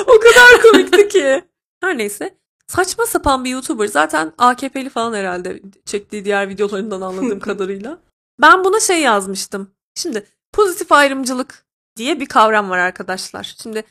o 0.07 0.19
kadar 0.19 0.61
komikti 0.61 1.07
ki. 1.07 1.43
Her 1.81 1.97
neyse. 1.97 2.37
Saçma 2.67 3.05
sapan 3.05 3.43
bir 3.45 3.49
YouTuber. 3.49 3.87
Zaten 3.87 4.33
AKP'li 4.37 4.89
falan 4.89 5.13
herhalde 5.13 5.61
çektiği 5.85 6.25
diğer 6.25 6.49
videolarından 6.49 7.01
anladığım 7.01 7.39
kadarıyla. 7.49 7.97
Ben 8.41 8.63
buna 8.63 8.79
şey 8.79 9.01
yazmıştım. 9.01 9.71
Şimdi 9.95 10.25
pozitif 10.53 10.91
ayrımcılık 10.91 11.65
diye 11.97 12.19
bir 12.19 12.25
kavram 12.25 12.69
var 12.69 12.77
arkadaşlar. 12.77 13.55
Şimdi 13.63 13.83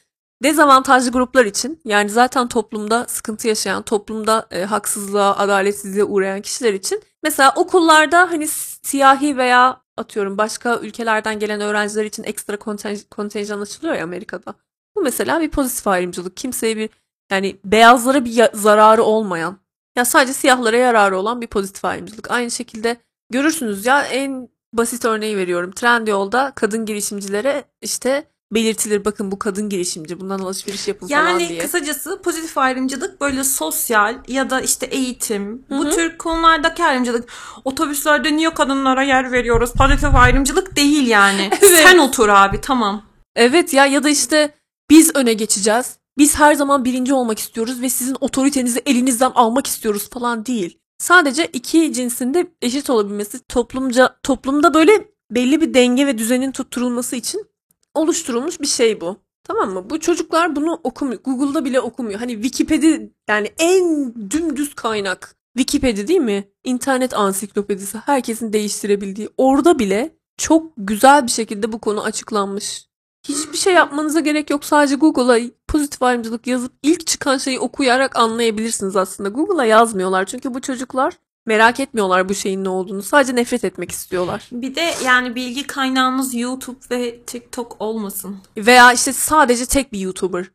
dezavantajlı 0.43 1.11
gruplar 1.11 1.45
için 1.45 1.81
yani 1.85 2.11
zaten 2.11 2.49
toplumda 2.49 3.07
sıkıntı 3.09 3.49
yaşayan, 3.49 3.83
toplumda 3.83 4.47
e, 4.51 4.65
haksızlığa, 4.65 5.37
adaletsizliğe 5.37 6.05
uğrayan 6.05 6.41
kişiler 6.41 6.75
için 6.75 7.03
mesela 7.23 7.53
okullarda 7.57 8.31
hani 8.31 8.49
siyahi 8.83 9.37
veya 9.37 9.81
atıyorum 9.97 10.39
başka 10.39 10.77
ülkelerden 10.79 11.39
gelen 11.39 11.61
öğrenciler 11.61 12.05
için 12.05 12.25
ekstra 12.25 12.57
konten- 12.57 13.09
kontenjan 13.11 13.61
açılıyor 13.61 13.95
ya 13.95 14.05
Amerika'da. 14.05 14.55
Bu 14.97 15.03
mesela 15.03 15.41
bir 15.41 15.51
pozitif 15.51 15.87
ayrımcılık. 15.87 16.37
Kimseye 16.37 16.77
bir 16.77 16.91
yani 17.31 17.57
beyazlara 17.65 18.25
bir 18.25 18.49
zararı 18.55 19.03
olmayan 19.03 19.59
ya 19.97 20.05
sadece 20.05 20.33
siyahlara 20.33 20.77
yararı 20.77 21.19
olan 21.19 21.41
bir 21.41 21.47
pozitif 21.47 21.85
ayrımcılık. 21.85 22.31
Aynı 22.31 22.51
şekilde 22.51 22.97
görürsünüz 23.31 23.87
ya 23.87 24.03
en 24.03 24.49
basit 24.73 25.05
örneği 25.05 25.37
veriyorum. 25.37 25.73
Trendyol'da 25.73 26.53
kadın 26.55 26.87
girişimcilere 26.87 27.65
işte 27.83 28.25
belirtilir 28.53 29.05
bakın 29.05 29.31
bu 29.31 29.39
kadın 29.39 29.69
girişimci 29.69 30.21
bundan 30.21 30.39
alışveriş 30.39 30.89
yapın 30.89 31.09
falan 31.09 31.27
Yani 31.29 31.49
diye. 31.49 31.59
kısacası 31.59 32.23
pozitif 32.23 32.59
ayrımcılık 32.59 33.21
böyle 33.21 33.45
sosyal 33.45 34.15
ya 34.29 34.51
da 34.51 34.61
işte 34.61 34.87
eğitim 34.87 35.65
Hı 35.69 35.79
bu 35.79 35.91
tür 35.91 36.19
konulardaki 36.19 36.85
ayrımcılık 36.85 37.29
otobüslerde 37.65 38.37
niye 38.37 38.55
kadınlara 38.55 39.03
yer 39.03 39.33
veriyoruz 39.33 39.73
pozitif 39.73 40.15
ayrımcılık 40.15 40.77
değil 40.77 41.07
yani. 41.07 41.51
Evet. 41.63 41.83
Sen 41.83 41.99
otur 41.99 42.29
abi 42.29 42.61
tamam. 42.61 43.03
Evet 43.37 43.73
ya 43.75 43.87
ya 43.87 44.03
da 44.05 44.09
işte 44.09 44.55
biz 44.91 45.17
öne 45.17 45.33
geçeceğiz. 45.33 45.97
Biz 46.18 46.38
her 46.38 46.55
zaman 46.55 46.85
birinci 46.85 47.14
olmak 47.14 47.38
istiyoruz 47.38 47.83
ve 47.83 47.88
sizin 47.88 48.16
otoritenizi 48.20 48.83
elinizden 48.87 49.31
almak 49.35 49.66
istiyoruz 49.66 50.11
falan 50.11 50.46
değil. 50.46 50.79
Sadece 50.98 51.46
iki 51.46 51.92
cinsinde 51.92 52.46
eşit 52.62 52.90
olabilmesi 52.90 53.44
toplumca 53.44 54.16
toplumda 54.22 54.74
böyle 54.74 55.09
belli 55.31 55.61
bir 55.61 55.74
denge 55.74 56.07
ve 56.07 56.18
düzenin 56.18 56.53
tutturulması 56.53 57.16
için 57.16 57.46
oluşturulmuş 57.94 58.61
bir 58.61 58.66
şey 58.66 59.00
bu. 59.00 59.16
Tamam 59.44 59.70
mı? 59.70 59.90
Bu 59.90 60.00
çocuklar 60.00 60.57
bunu 60.57 60.81
okumuyor. 60.85 61.20
Google'da 61.24 61.64
bile 61.64 61.81
okumuyor. 61.81 62.18
Hani 62.18 62.33
Wikipedia 62.33 62.98
yani 63.29 63.50
en 63.59 64.14
dümdüz 64.31 64.74
kaynak. 64.74 65.37
Wikipedia 65.57 66.07
değil 66.07 66.20
mi? 66.20 66.48
İnternet 66.64 67.14
ansiklopedisi. 67.14 67.98
Herkesin 67.98 68.53
değiştirebildiği. 68.53 69.29
Orada 69.37 69.79
bile 69.79 70.16
çok 70.37 70.72
güzel 70.77 71.27
bir 71.27 71.31
şekilde 71.31 71.72
bu 71.72 71.79
konu 71.79 72.03
açıklanmış. 72.03 72.87
Hiçbir 73.29 73.57
şey 73.59 73.75
yapmanıza 73.75 74.21
gerek 74.21 74.51
yok. 74.51 74.65
Sadece 74.65 74.95
Google'a 74.95 75.41
pozitif 75.69 76.03
ayrımcılık 76.03 76.47
yazıp 76.47 76.73
ilk 76.83 77.07
çıkan 77.07 77.39
şeyi 77.39 77.59
okuyarak 77.61 78.17
anlayabilirsiniz 78.17 78.97
aslında. 78.97 79.29
Google'a 79.29 79.65
yazmıyorlar. 79.65 80.25
Çünkü 80.25 80.55
bu 80.55 80.61
çocuklar 80.61 81.15
merak 81.47 81.81
etmiyorlar 81.81 82.29
bu 82.29 82.35
şeyin 82.35 82.65
ne 82.65 82.69
olduğunu. 82.69 83.03
Sadece 83.03 83.35
nefret 83.37 83.65
etmek 83.65 83.91
istiyorlar. 83.91 84.49
Bir 84.53 84.75
de 84.75 84.95
yani 85.05 85.35
bilgi 85.35 85.67
kaynağınız 85.67 86.35
YouTube 86.35 86.79
ve 86.91 87.21
TikTok 87.21 87.77
olmasın. 87.79 88.37
Veya 88.57 88.93
işte 88.93 89.13
sadece 89.13 89.67
tek 89.67 89.93
bir 89.93 89.99
YouTuber. 89.99 90.47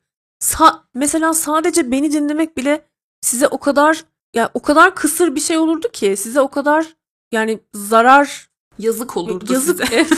Sa- 0.42 0.80
mesela 0.94 1.34
sadece 1.34 1.92
beni 1.92 2.12
dinlemek 2.12 2.58
bile 2.58 2.86
size 3.22 3.48
o 3.48 3.58
kadar 3.58 4.06
ya 4.34 4.50
o 4.54 4.62
kadar 4.62 4.96
kısır 4.96 5.36
bir 5.36 5.40
şey 5.42 5.58
olurdu 5.58 5.88
ki 5.94 6.16
size 6.18 6.42
o 6.42 6.48
kadar 6.48 6.88
yani 7.32 7.60
zarar 7.74 8.50
Yazık 8.80 9.18
olurdu 9.18 9.54
yazık. 9.54 9.88
size. 9.88 10.08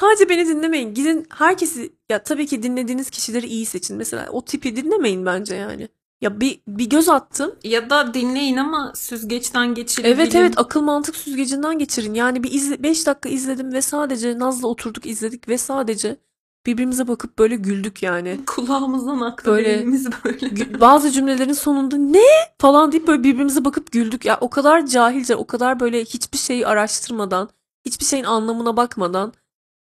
sadece 0.00 0.28
beni 0.28 0.48
dinlemeyin. 0.48 0.94
Gidin 0.94 1.26
herkesi 1.30 1.92
ya 2.10 2.22
tabii 2.22 2.46
ki 2.46 2.62
dinlediğiniz 2.62 3.10
kişileri 3.10 3.46
iyi 3.46 3.66
seçin. 3.66 3.96
Mesela 3.96 4.28
o 4.32 4.44
tipi 4.44 4.76
dinlemeyin 4.76 5.26
bence 5.26 5.54
yani. 5.54 5.88
Ya 6.20 6.40
bir 6.40 6.60
bir 6.68 6.90
göz 6.90 7.08
attım. 7.08 7.54
Ya 7.64 7.90
da 7.90 8.14
dinleyin 8.14 8.56
ama 8.56 8.92
süzgeçten 8.96 9.74
geçirin. 9.74 10.08
Evet 10.08 10.30
bilin. 10.30 10.40
evet 10.40 10.58
akıl 10.58 10.82
mantık 10.82 11.16
süzgecinden 11.16 11.78
geçirin. 11.78 12.14
Yani 12.14 12.42
bir 12.42 12.52
izle 12.52 12.82
5 12.82 13.06
dakika 13.06 13.28
izledim 13.28 13.72
ve 13.72 13.82
sadece 13.82 14.38
Naz'la 14.38 14.68
oturduk 14.68 15.06
izledik 15.06 15.48
ve 15.48 15.58
sadece 15.58 16.16
birbirimize 16.66 17.08
bakıp 17.08 17.38
böyle 17.38 17.56
güldük 17.56 18.02
yani. 18.02 18.40
Kulağımızdan 18.46 19.20
aktı 19.20 19.50
Böyle- 19.50 19.86
böyle. 20.24 20.80
Bazı 20.80 21.10
cümlelerin 21.10 21.52
sonunda 21.52 21.96
ne 21.96 22.22
falan 22.58 22.92
deyip 22.92 23.06
böyle 23.06 23.22
birbirimize 23.22 23.64
bakıp 23.64 23.92
güldük. 23.92 24.24
Ya 24.24 24.38
o 24.40 24.50
kadar 24.50 24.86
cahilce, 24.86 25.36
o 25.36 25.46
kadar 25.46 25.80
böyle 25.80 26.04
hiçbir 26.04 26.38
şeyi 26.38 26.66
araştırmadan, 26.66 27.48
hiçbir 27.86 28.04
şeyin 28.04 28.24
anlamına 28.24 28.76
bakmadan, 28.76 29.32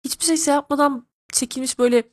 hiçbir 0.06 0.26
şey 0.26 0.38
şey 0.38 0.54
yapmadan 0.54 1.08
çekilmiş 1.34 1.80
böyle 1.80 2.04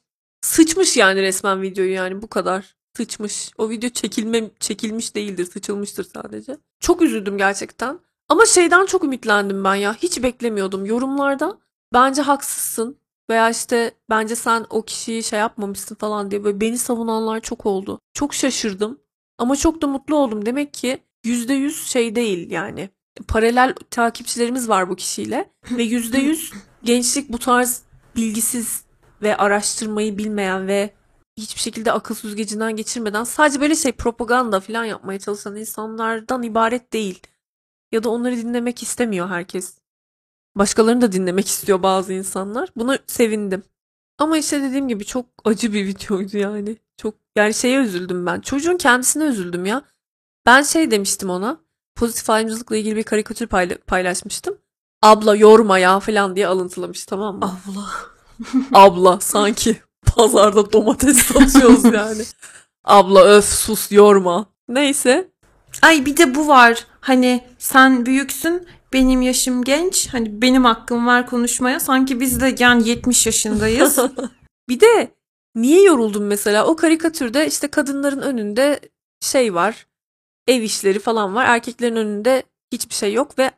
sıçmış 0.40 0.96
yani 0.96 1.22
resmen 1.22 1.62
videoyu 1.62 1.92
yani 1.92 2.22
bu 2.22 2.26
kadar. 2.26 2.74
sıçmış. 2.96 3.50
O 3.58 3.70
video 3.70 3.90
çekilme 3.90 4.50
çekilmiş 4.60 5.14
değildir, 5.14 5.44
sıçılmıştır 5.52 6.04
sadece. 6.04 6.56
Çok 6.80 7.02
üzüldüm 7.02 7.38
gerçekten. 7.38 7.98
Ama 8.28 8.46
şeyden 8.46 8.86
çok 8.86 9.04
ümitlendim 9.04 9.64
ben 9.64 9.74
ya. 9.74 9.94
Hiç 9.94 10.22
beklemiyordum 10.22 10.86
yorumlarda. 10.86 11.58
Bence 11.92 12.22
haksızsın 12.22 12.98
veya 13.30 13.50
işte 13.50 13.94
bence 14.10 14.36
sen 14.36 14.66
o 14.70 14.82
kişiyi 14.82 15.22
şey 15.22 15.38
yapmamışsın 15.38 15.94
falan 15.94 16.30
diye 16.30 16.44
böyle 16.44 16.60
beni 16.60 16.78
savunanlar 16.78 17.40
çok 17.40 17.66
oldu. 17.66 18.00
Çok 18.14 18.34
şaşırdım 18.34 19.00
ama 19.38 19.56
çok 19.56 19.82
da 19.82 19.86
mutlu 19.86 20.16
oldum. 20.16 20.46
Demek 20.46 20.74
ki 20.74 20.98
%100 21.24 21.70
şey 21.70 22.16
değil 22.16 22.50
yani. 22.50 22.90
Paralel 23.28 23.74
takipçilerimiz 23.90 24.68
var 24.68 24.90
bu 24.90 24.96
kişiyle 24.96 25.50
ve 25.70 25.84
%100 25.86 26.54
gençlik 26.84 27.32
bu 27.32 27.38
tarz 27.38 27.82
bilgisiz 28.16 28.84
ve 29.22 29.36
araştırmayı 29.36 30.18
bilmeyen 30.18 30.66
ve 30.66 30.94
hiçbir 31.36 31.60
şekilde 31.60 31.92
akıl 31.92 32.14
süzgecinden 32.14 32.76
geçirmeden 32.76 33.24
sadece 33.24 33.60
böyle 33.60 33.74
şey 33.74 33.92
propaganda 33.92 34.60
falan 34.60 34.84
yapmaya 34.84 35.18
çalışan 35.18 35.56
insanlardan 35.56 36.42
ibaret 36.42 36.92
değil. 36.92 37.22
Ya 37.92 38.02
da 38.04 38.10
onları 38.10 38.36
dinlemek 38.36 38.82
istemiyor 38.82 39.28
herkes. 39.28 39.78
Başkalarını 40.56 41.00
da 41.00 41.12
dinlemek 41.12 41.48
istiyor 41.48 41.82
bazı 41.82 42.12
insanlar. 42.12 42.68
Buna 42.76 42.98
sevindim. 43.06 43.62
Ama 44.18 44.38
işte 44.38 44.62
dediğim 44.62 44.88
gibi 44.88 45.04
çok 45.04 45.26
acı 45.44 45.72
bir 45.72 45.86
videoydu 45.86 46.38
yani. 46.38 46.76
Çok 46.96 47.14
yani 47.36 47.54
şeye 47.54 47.80
üzüldüm 47.82 48.26
ben. 48.26 48.40
Çocuğun 48.40 48.76
kendisine 48.76 49.24
üzüldüm 49.24 49.66
ya. 49.66 49.82
Ben 50.46 50.62
şey 50.62 50.90
demiştim 50.90 51.30
ona. 51.30 51.60
Pozitif 51.96 52.30
ayrımcılıkla 52.30 52.76
ilgili 52.76 52.96
bir 52.96 53.02
karikatür 53.02 53.46
payla- 53.46 53.78
paylaşmıştım. 53.78 54.58
Abla 55.02 55.36
yorma 55.36 55.78
ya 55.78 56.00
falan 56.00 56.36
diye 56.36 56.46
alıntılamış 56.46 57.06
tamam 57.06 57.38
mı? 57.38 57.44
Abla. 57.44 57.90
Abla 58.72 59.20
sanki 59.20 59.80
pazarda 60.06 60.72
domates 60.72 61.22
satıyoruz 61.22 61.84
yani. 61.84 62.22
Abla 62.84 63.24
öf 63.24 63.44
sus 63.44 63.92
yorma. 63.92 64.46
Neyse. 64.68 65.28
Ay 65.82 66.06
bir 66.06 66.16
de 66.16 66.34
bu 66.34 66.48
var. 66.48 66.86
Hani 67.00 67.44
sen 67.58 68.06
büyüksün, 68.06 68.66
benim 68.92 69.22
yaşım 69.22 69.64
genç. 69.64 70.08
Hani 70.12 70.42
benim 70.42 70.64
hakkım 70.64 71.06
var 71.06 71.26
konuşmaya. 71.26 71.80
Sanki 71.80 72.20
biz 72.20 72.40
de 72.40 72.56
yani 72.58 72.88
70 72.88 73.26
yaşındayız. 73.26 73.98
Bir 74.68 74.80
de 74.80 75.14
niye 75.54 75.82
yoruldum 75.82 76.26
mesela? 76.26 76.66
O 76.66 76.76
karikatürde 76.76 77.46
işte 77.46 77.68
kadınların 77.68 78.20
önünde 78.20 78.80
şey 79.20 79.54
var. 79.54 79.86
Ev 80.48 80.62
işleri 80.62 80.98
falan 80.98 81.34
var. 81.34 81.46
Erkeklerin 81.46 81.96
önünde 81.96 82.42
hiçbir 82.72 82.94
şey 82.94 83.12
yok 83.12 83.38
ve 83.38 83.50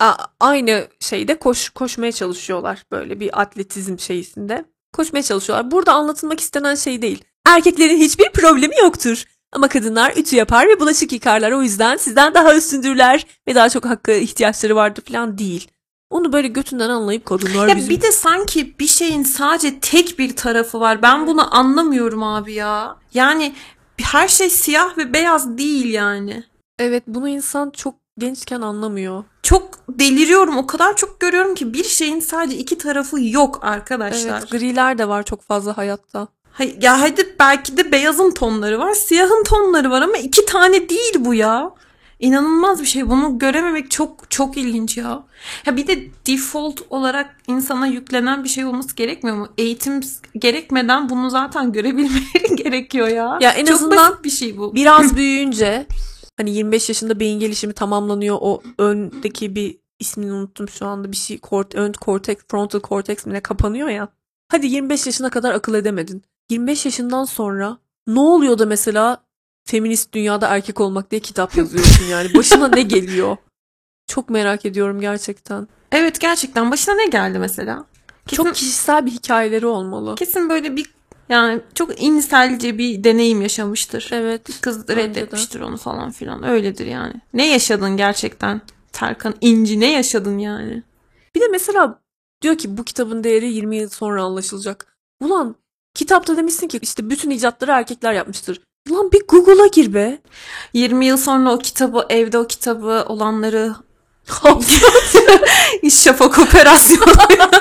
a- 0.00 0.26
aynı 0.40 0.88
şeyde 1.00 1.38
koş 1.38 1.68
koşmaya 1.68 2.12
çalışıyorlar 2.12 2.82
böyle 2.92 3.20
bir 3.20 3.40
atletizm 3.40 3.98
şeysinde. 3.98 4.64
Koşmaya 4.92 5.22
çalışıyorlar. 5.22 5.70
Burada 5.70 5.92
anlatılmak 5.92 6.40
istenen 6.40 6.74
şey 6.74 7.02
değil. 7.02 7.24
Erkeklerin 7.46 7.96
hiçbir 7.98 8.30
problemi 8.30 8.74
yoktur. 8.82 9.24
Ama 9.52 9.68
kadınlar 9.68 10.12
ütü 10.16 10.36
yapar 10.36 10.68
ve 10.68 10.80
bulaşık 10.80 11.12
yıkarlar. 11.12 11.52
O 11.52 11.62
yüzden 11.62 11.96
sizden 11.96 12.34
daha 12.34 12.54
üstündürler 12.56 13.26
ve 13.48 13.54
daha 13.54 13.68
çok 13.68 13.84
hakkı 13.84 14.12
ihtiyaçları 14.12 14.76
vardır 14.76 15.02
falan 15.12 15.38
değil. 15.38 15.68
Onu 16.10 16.32
böyle 16.32 16.48
götünden 16.48 16.90
anlayıp 16.90 17.24
kadınlar 17.26 17.68
ya 17.68 17.76
bizim 17.76 17.90
bir 17.90 18.00
de 18.00 18.12
sanki 18.12 18.78
bir 18.78 18.86
şeyin 18.86 19.22
sadece 19.22 19.80
tek 19.80 20.18
bir 20.18 20.36
tarafı 20.36 20.80
var. 20.80 21.02
Ben 21.02 21.26
bunu 21.26 21.56
anlamıyorum 21.56 22.22
abi 22.22 22.52
ya. 22.52 22.96
Yani 23.14 23.54
her 24.02 24.28
şey 24.28 24.50
siyah 24.50 24.98
ve 24.98 25.12
beyaz 25.12 25.58
değil 25.58 25.92
yani. 25.92 26.44
Evet 26.78 27.02
bunu 27.06 27.28
insan 27.28 27.70
çok 27.70 27.94
gençken 28.20 28.60
anlamıyor. 28.60 29.24
Çok 29.42 29.68
deliriyorum. 29.88 30.56
O 30.56 30.66
kadar 30.66 30.96
çok 30.96 31.20
görüyorum 31.20 31.54
ki 31.54 31.74
bir 31.74 31.84
şeyin 31.84 32.20
sadece 32.20 32.56
iki 32.56 32.78
tarafı 32.78 33.20
yok 33.20 33.58
arkadaşlar. 33.62 34.38
Evet 34.38 34.50
griler 34.50 34.98
de 34.98 35.08
var 35.08 35.22
çok 35.22 35.42
fazla 35.42 35.76
hayatta. 35.76 36.28
Hay- 36.52 36.76
Ya 36.80 37.00
hadi 37.00 37.36
belki 37.40 37.76
de 37.76 37.92
beyazın 37.92 38.30
tonları 38.30 38.78
var, 38.78 38.92
siyahın 38.94 39.44
tonları 39.44 39.90
var 39.90 40.02
ama 40.02 40.16
iki 40.16 40.46
tane 40.46 40.88
değil 40.88 41.14
bu 41.18 41.34
ya. 41.34 41.70
İnanılmaz 42.20 42.80
bir 42.80 42.86
şey. 42.86 43.10
Bunu 43.10 43.38
görememek 43.38 43.90
çok 43.90 44.30
çok 44.30 44.56
ilginç 44.56 44.96
ya. 44.96 45.22
Ya 45.66 45.76
bir 45.76 45.86
de 45.86 45.98
default 46.26 46.80
olarak 46.90 47.36
insana 47.46 47.86
yüklenen 47.86 48.44
bir 48.44 48.48
şey 48.48 48.64
olması 48.64 48.96
gerekmiyor 48.96 49.36
mu? 49.36 49.48
Eğitim 49.58 50.00
gerekmeden 50.38 51.08
bunu 51.08 51.30
zaten 51.30 51.72
görebilmeleri 51.72 52.56
gerekiyor 52.56 53.08
ya. 53.08 53.38
Ya 53.40 53.50
en 53.50 53.64
çok 53.64 53.74
azından 53.74 54.10
basit 54.10 54.24
bir 54.24 54.30
şey 54.30 54.58
bu. 54.58 54.74
Biraz 54.74 55.16
büyüyünce 55.16 55.86
hani 56.40 56.50
25 56.54 56.88
yaşında 56.88 57.20
beyin 57.20 57.40
gelişimi 57.40 57.72
tamamlanıyor. 57.72 58.38
O 58.40 58.62
öndeki 58.78 59.54
bir 59.54 59.76
ismini 59.98 60.32
unuttum 60.32 60.68
şu 60.68 60.86
anda 60.86 61.12
bir 61.12 61.16
şey 61.16 61.38
kort, 61.38 61.74
ön 61.74 61.92
korteks, 61.92 62.42
frontal 62.48 62.80
cortex 62.80 63.26
mi 63.26 63.32
ne 63.32 63.40
kapanıyor 63.40 63.88
ya. 63.88 64.08
Hadi 64.48 64.66
25 64.66 65.06
yaşına 65.06 65.30
kadar 65.30 65.54
akıl 65.54 65.74
edemedin. 65.74 66.22
25 66.50 66.84
yaşından 66.84 67.24
sonra 67.24 67.78
ne 68.06 68.20
oluyor 68.20 68.58
da 68.58 68.66
mesela 68.66 69.22
feminist 69.68 70.12
dünyada 70.12 70.48
erkek 70.48 70.80
olmak 70.80 71.10
diye 71.10 71.20
kitap 71.20 71.56
yazıyorsun 71.56 72.04
yani. 72.04 72.34
Başına 72.34 72.68
ne 72.68 72.82
geliyor? 72.96 73.36
Çok 74.06 74.30
merak 74.30 74.66
ediyorum 74.66 75.00
gerçekten. 75.00 75.68
Evet 75.92 76.20
gerçekten 76.20 76.70
başına 76.70 76.94
ne 76.94 77.06
geldi 77.06 77.38
mesela? 77.38 77.84
Kesin, 78.26 78.44
Çok 78.44 78.54
kişisel 78.54 79.06
bir 79.06 79.10
hikayeleri 79.10 79.66
olmalı. 79.66 80.14
kesin 80.14 80.48
böyle 80.50 80.76
bir 80.76 80.94
yani 81.30 81.60
çok 81.74 82.02
inselce 82.02 82.78
bir 82.78 83.04
deneyim 83.04 83.42
yaşamıştır. 83.42 84.08
Evet. 84.12 84.60
Kız 84.60 84.88
de. 84.88 84.96
reddetmiştir 84.96 85.60
onu 85.60 85.76
falan 85.76 86.10
filan. 86.10 86.42
Öyledir 86.42 86.86
yani. 86.86 87.14
Ne 87.34 87.52
yaşadın 87.52 87.96
gerçekten? 87.96 88.60
Tarkan 88.92 89.34
İnci 89.40 89.80
ne 89.80 89.92
yaşadın 89.92 90.38
yani? 90.38 90.82
Bir 91.34 91.40
de 91.40 91.48
mesela 91.50 92.00
diyor 92.42 92.58
ki 92.58 92.76
bu 92.76 92.84
kitabın 92.84 93.24
değeri 93.24 93.52
20 93.52 93.76
yıl 93.76 93.88
sonra 93.88 94.22
anlaşılacak. 94.22 94.96
Ulan 95.20 95.56
kitapta 95.94 96.36
demişsin 96.36 96.68
ki 96.68 96.78
işte 96.82 97.10
bütün 97.10 97.30
icatları 97.30 97.70
erkekler 97.70 98.12
yapmıştır. 98.12 98.60
Ulan 98.90 99.12
bir 99.12 99.26
Google'a 99.28 99.66
gir 99.66 99.94
be. 99.94 100.18
20 100.72 101.06
yıl 101.06 101.16
sonra 101.16 101.52
o 101.52 101.58
kitabı 101.58 102.06
evde 102.08 102.38
o 102.38 102.46
kitabı 102.46 103.04
olanları 103.08 103.74
şafak 105.90 106.38
operasyonu 106.38 107.12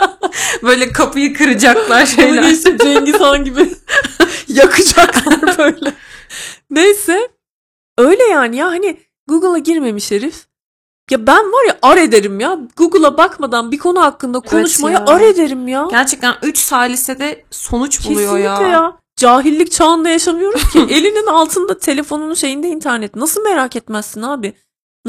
böyle 0.63 0.91
kapıyı 0.91 1.33
kıracaklar 1.33 2.05
şeyler. 2.05 2.43
geçtim 2.49 2.77
Cengiz 2.77 3.19
Han 3.19 3.45
gibi 3.45 3.69
yakacaklar 4.47 5.57
böyle. 5.57 5.93
Neyse. 6.69 7.29
Öyle 7.97 8.23
yani 8.23 8.55
ya 8.55 8.67
hani 8.67 8.97
Google'a 9.27 9.57
girmemiş 9.57 10.11
herif. 10.11 10.45
Ya 11.11 11.27
ben 11.27 11.51
var 11.51 11.65
ya 11.67 11.77
ar 11.81 11.97
ederim 11.97 12.39
ya. 12.39 12.59
Google'a 12.77 13.17
bakmadan 13.17 13.71
bir 13.71 13.77
konu 13.77 14.01
hakkında 14.01 14.37
Evet 14.41 14.51
konuşmaya 14.51 14.91
ya. 14.99 15.05
ar 15.07 15.21
ederim 15.21 15.67
ya. 15.67 15.87
Gerçekten 15.91 16.35
3 16.43 16.57
salisede 16.57 17.45
sonuç 17.51 18.05
buluyor 18.05 18.37
Kesinlikle 18.37 18.63
ya. 18.65 18.71
ya. 18.71 18.97
Cahillik 19.15 19.71
çağında 19.71 20.09
yaşamıyoruz 20.09 20.69
ki. 20.69 20.79
Elinin 20.89 21.27
altında 21.27 21.79
telefonunun 21.79 22.33
şeyinde 22.33 22.67
internet. 22.67 23.15
Nasıl 23.15 23.41
merak 23.43 23.75
etmezsin 23.75 24.21
abi? 24.21 24.53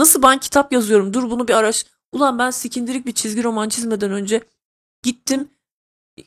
Nasıl 0.01 0.23
ben 0.23 0.39
kitap 0.39 0.73
yazıyorum? 0.73 1.15
Dur 1.15 1.31
bunu 1.31 1.49
bir 1.49 1.55
araş. 1.55 1.85
Ulan 2.13 2.39
ben 2.39 2.51
sikindirik 2.51 3.07
bir 3.07 3.13
çizgi 3.13 3.45
roman 3.45 3.69
çizmeden 3.69 4.11
önce 4.11 4.41
gittim. 5.03 5.49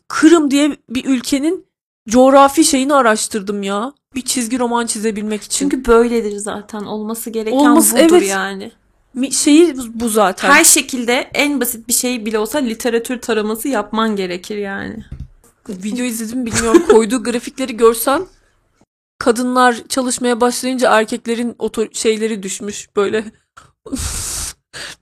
Kırım 0.07 0.51
diye 0.51 0.77
bir 0.89 1.05
ülkenin 1.05 1.65
coğrafi 2.09 2.63
şeyini 2.63 2.93
araştırdım 2.93 3.63
ya. 3.63 3.93
Bir 4.15 4.21
çizgi 4.21 4.59
roman 4.59 4.85
çizebilmek 4.85 5.43
için. 5.43 5.69
Çünkü 5.69 5.85
böyledir 5.85 6.37
zaten. 6.37 6.83
Olması 6.83 7.29
gereken 7.29 7.57
Olması- 7.57 7.95
budur 7.95 8.17
evet. 8.17 8.29
yani. 8.29 8.71
Şeyi 9.31 9.75
bu 9.93 10.09
zaten. 10.09 10.49
Her 10.49 10.63
şekilde 10.63 11.13
en 11.33 11.61
basit 11.61 11.87
bir 11.87 11.93
şey 11.93 12.25
bile 12.25 12.39
olsa 12.39 12.59
literatür 12.59 13.21
taraması 13.21 13.67
yapman 13.67 14.15
gerekir 14.15 14.57
yani. 14.57 15.05
Video 15.69 16.05
izledim 16.05 16.45
bilmiyorum. 16.45 16.83
Koyduğu 16.89 17.23
grafikleri 17.23 17.77
görsen 17.77 18.25
kadınlar 19.19 19.87
çalışmaya 19.89 20.41
başlayınca 20.41 20.97
erkeklerin 20.97 21.55
oto 21.59 21.85
şeyleri 21.93 22.43
düşmüş 22.43 22.89
böyle. 22.95 23.25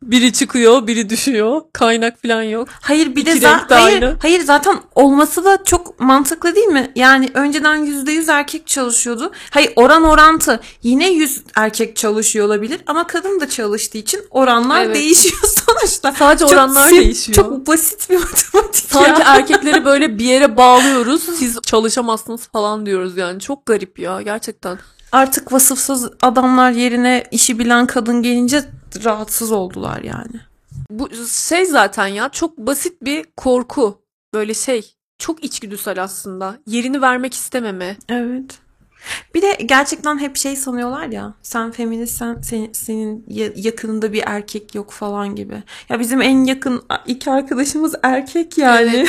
biri 0.03 0.33
çıkıyor, 0.33 0.87
biri 0.87 1.09
düşüyor. 1.09 1.61
Kaynak 1.73 2.21
falan 2.21 2.43
yok. 2.43 2.67
Hayır 2.81 3.15
bir 3.15 3.25
de 3.25 3.31
İki 3.31 3.45
za- 3.45 3.59
renk 3.59 3.69
de 3.69 3.75
hayır, 3.75 4.01
aynı. 4.03 4.17
hayır 4.21 4.41
zaten 4.41 4.79
olması 4.95 5.45
da 5.45 5.63
çok 5.63 5.99
mantıklı 5.99 6.55
değil 6.55 6.67
mi? 6.67 6.91
Yani 6.95 7.29
önceden 7.33 7.85
%100 7.85 8.31
erkek 8.31 8.67
çalışıyordu. 8.67 9.31
Hayır 9.49 9.73
oran 9.75 10.03
orantı 10.03 10.59
yine 10.83 11.11
100 11.11 11.41
erkek 11.55 11.95
çalışıyor 11.95 12.45
olabilir 12.45 12.81
ama 12.87 13.07
kadın 13.07 13.39
da 13.39 13.49
çalıştığı 13.49 13.97
için 13.97 14.21
oranlar 14.29 14.85
Evet. 14.85 14.95
değişiyor 14.95 15.41
sonuçta. 15.67 16.11
Sadece 16.11 16.45
Çok 16.45 16.53
oranlar 16.53 16.89
sim- 16.89 17.01
değişiyor. 17.01 17.35
Çok 17.35 17.67
basit 17.67 18.09
bir 18.09 18.17
matematik 18.17 18.85
Sanki 18.91 19.21
ya. 19.21 19.35
erkekleri 19.35 19.85
böyle 19.85 20.19
bir 20.19 20.25
yere 20.25 20.57
bağlıyoruz. 20.57 21.23
Siz 21.39 21.57
çalışamazsınız 21.65 22.41
falan 22.47 22.85
diyoruz 22.85 23.17
yani. 23.17 23.39
Çok 23.39 23.65
garip 23.65 23.99
ya 23.99 24.21
gerçekten. 24.21 24.79
Artık 25.11 25.53
vasıfsız 25.53 26.09
adamlar 26.21 26.71
yerine 26.71 27.23
işi 27.31 27.59
bilen 27.59 27.87
kadın 27.87 28.21
gelince 28.21 28.63
rahatsız 29.03 29.51
oldular 29.51 30.01
yani. 30.01 30.39
Bu 30.89 31.09
şey 31.27 31.65
zaten 31.65 32.07
ya 32.07 32.29
çok 32.29 32.57
basit 32.57 33.01
bir 33.01 33.25
korku. 33.37 34.01
Böyle 34.33 34.53
şey 34.53 34.93
çok 35.17 35.43
içgüdüsel 35.43 36.03
aslında. 36.03 36.57
Yerini 36.67 37.01
vermek 37.01 37.33
istememe. 37.33 37.97
Evet. 38.09 38.59
Bir 39.35 39.41
de 39.41 39.53
gerçekten 39.65 40.17
hep 40.19 40.37
şey 40.37 40.55
sanıyorlar 40.55 41.05
ya. 41.07 41.33
Sen 41.41 41.71
feministsen 41.71 42.41
senin, 42.41 42.71
senin 42.73 43.25
ya- 43.27 43.51
yakınında 43.55 44.13
bir 44.13 44.23
erkek 44.25 44.75
yok 44.75 44.91
falan 44.91 45.35
gibi. 45.35 45.63
Ya 45.89 45.99
bizim 45.99 46.21
en 46.21 46.43
yakın 46.45 46.83
iki 47.07 47.31
arkadaşımız 47.31 47.95
erkek 48.03 48.57
yani. 48.57 49.05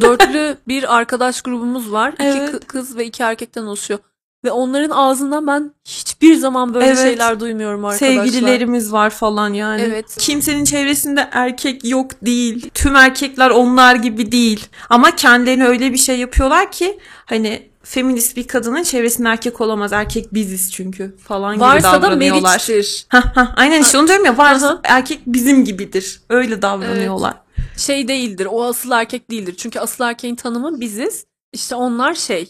Dörtlü 0.00 0.56
bir 0.68 0.96
arkadaş 0.96 1.42
grubumuz 1.42 1.92
var. 1.92 2.12
İki 2.12 2.22
Evet. 2.24 2.50
kı- 2.54 2.64
kız 2.66 2.96
ve 2.96 3.06
iki 3.06 3.22
erkekten 3.22 3.62
oluşuyor. 3.62 4.00
Ve 4.44 4.50
onların 4.50 4.90
ağzından 4.90 5.46
ben 5.46 5.74
hiçbir 5.84 6.34
zaman 6.34 6.74
böyle 6.74 6.86
Evet. 6.86 6.98
şeyler 6.98 7.40
duymuyorum 7.40 7.84
arkadaşlar. 7.84 8.24
Sevgililerimiz 8.24 8.92
var 8.92 9.10
falan 9.10 9.52
yani. 9.52 9.82
Evet. 9.82 10.16
Kimsenin 10.18 10.64
çevresinde 10.64 11.28
erkek 11.32 11.84
yok 11.84 12.10
değil. 12.22 12.70
Tüm 12.74 12.96
erkekler 12.96 13.50
onlar 13.50 13.94
gibi 13.94 14.32
değil. 14.32 14.66
Ama 14.90 15.16
kendilerine 15.16 15.66
öyle 15.66 15.92
bir 15.92 15.98
şey 15.98 16.18
yapıyorlar 16.18 16.72
ki 16.72 16.98
hani 17.26 17.70
feminist 17.82 18.36
bir 18.36 18.48
kadının 18.48 18.82
çevresinde 18.82 19.28
erkek 19.28 19.60
olamaz. 19.60 19.92
Erkek 19.92 20.34
biziz 20.34 20.72
çünkü 20.72 21.16
falan 21.24 21.54
gibi 21.54 21.64
Varsa 21.64 21.92
da 21.92 22.02
davranıyorlar. 22.02 22.64
Meriç'tir. 22.68 23.06
Hah, 23.08 23.36
hah, 23.36 23.52
aynen 23.56 23.82
işte 23.82 23.98
onu 23.98 24.08
diyorum 24.08 24.24
ya 24.24 24.38
varsa 24.38 24.68
Aha. 24.68 24.80
erkek 24.84 25.20
bizim 25.26 25.64
gibidir. 25.64 26.20
Öyle 26.28 26.62
davranıyorlar. 26.62 27.34
Şey 27.76 28.08
değildir. 28.08 28.48
O 28.50 28.64
asıl 28.64 28.90
erkek 28.90 29.30
değildir. 29.30 29.54
Çünkü 29.58 29.80
asıl 29.80 30.04
erkeğin 30.04 30.34
tanımı 30.36 30.80
biziz. 30.80 31.24
İşte 31.52 31.74
onlar 31.74 32.14
şey 32.14 32.48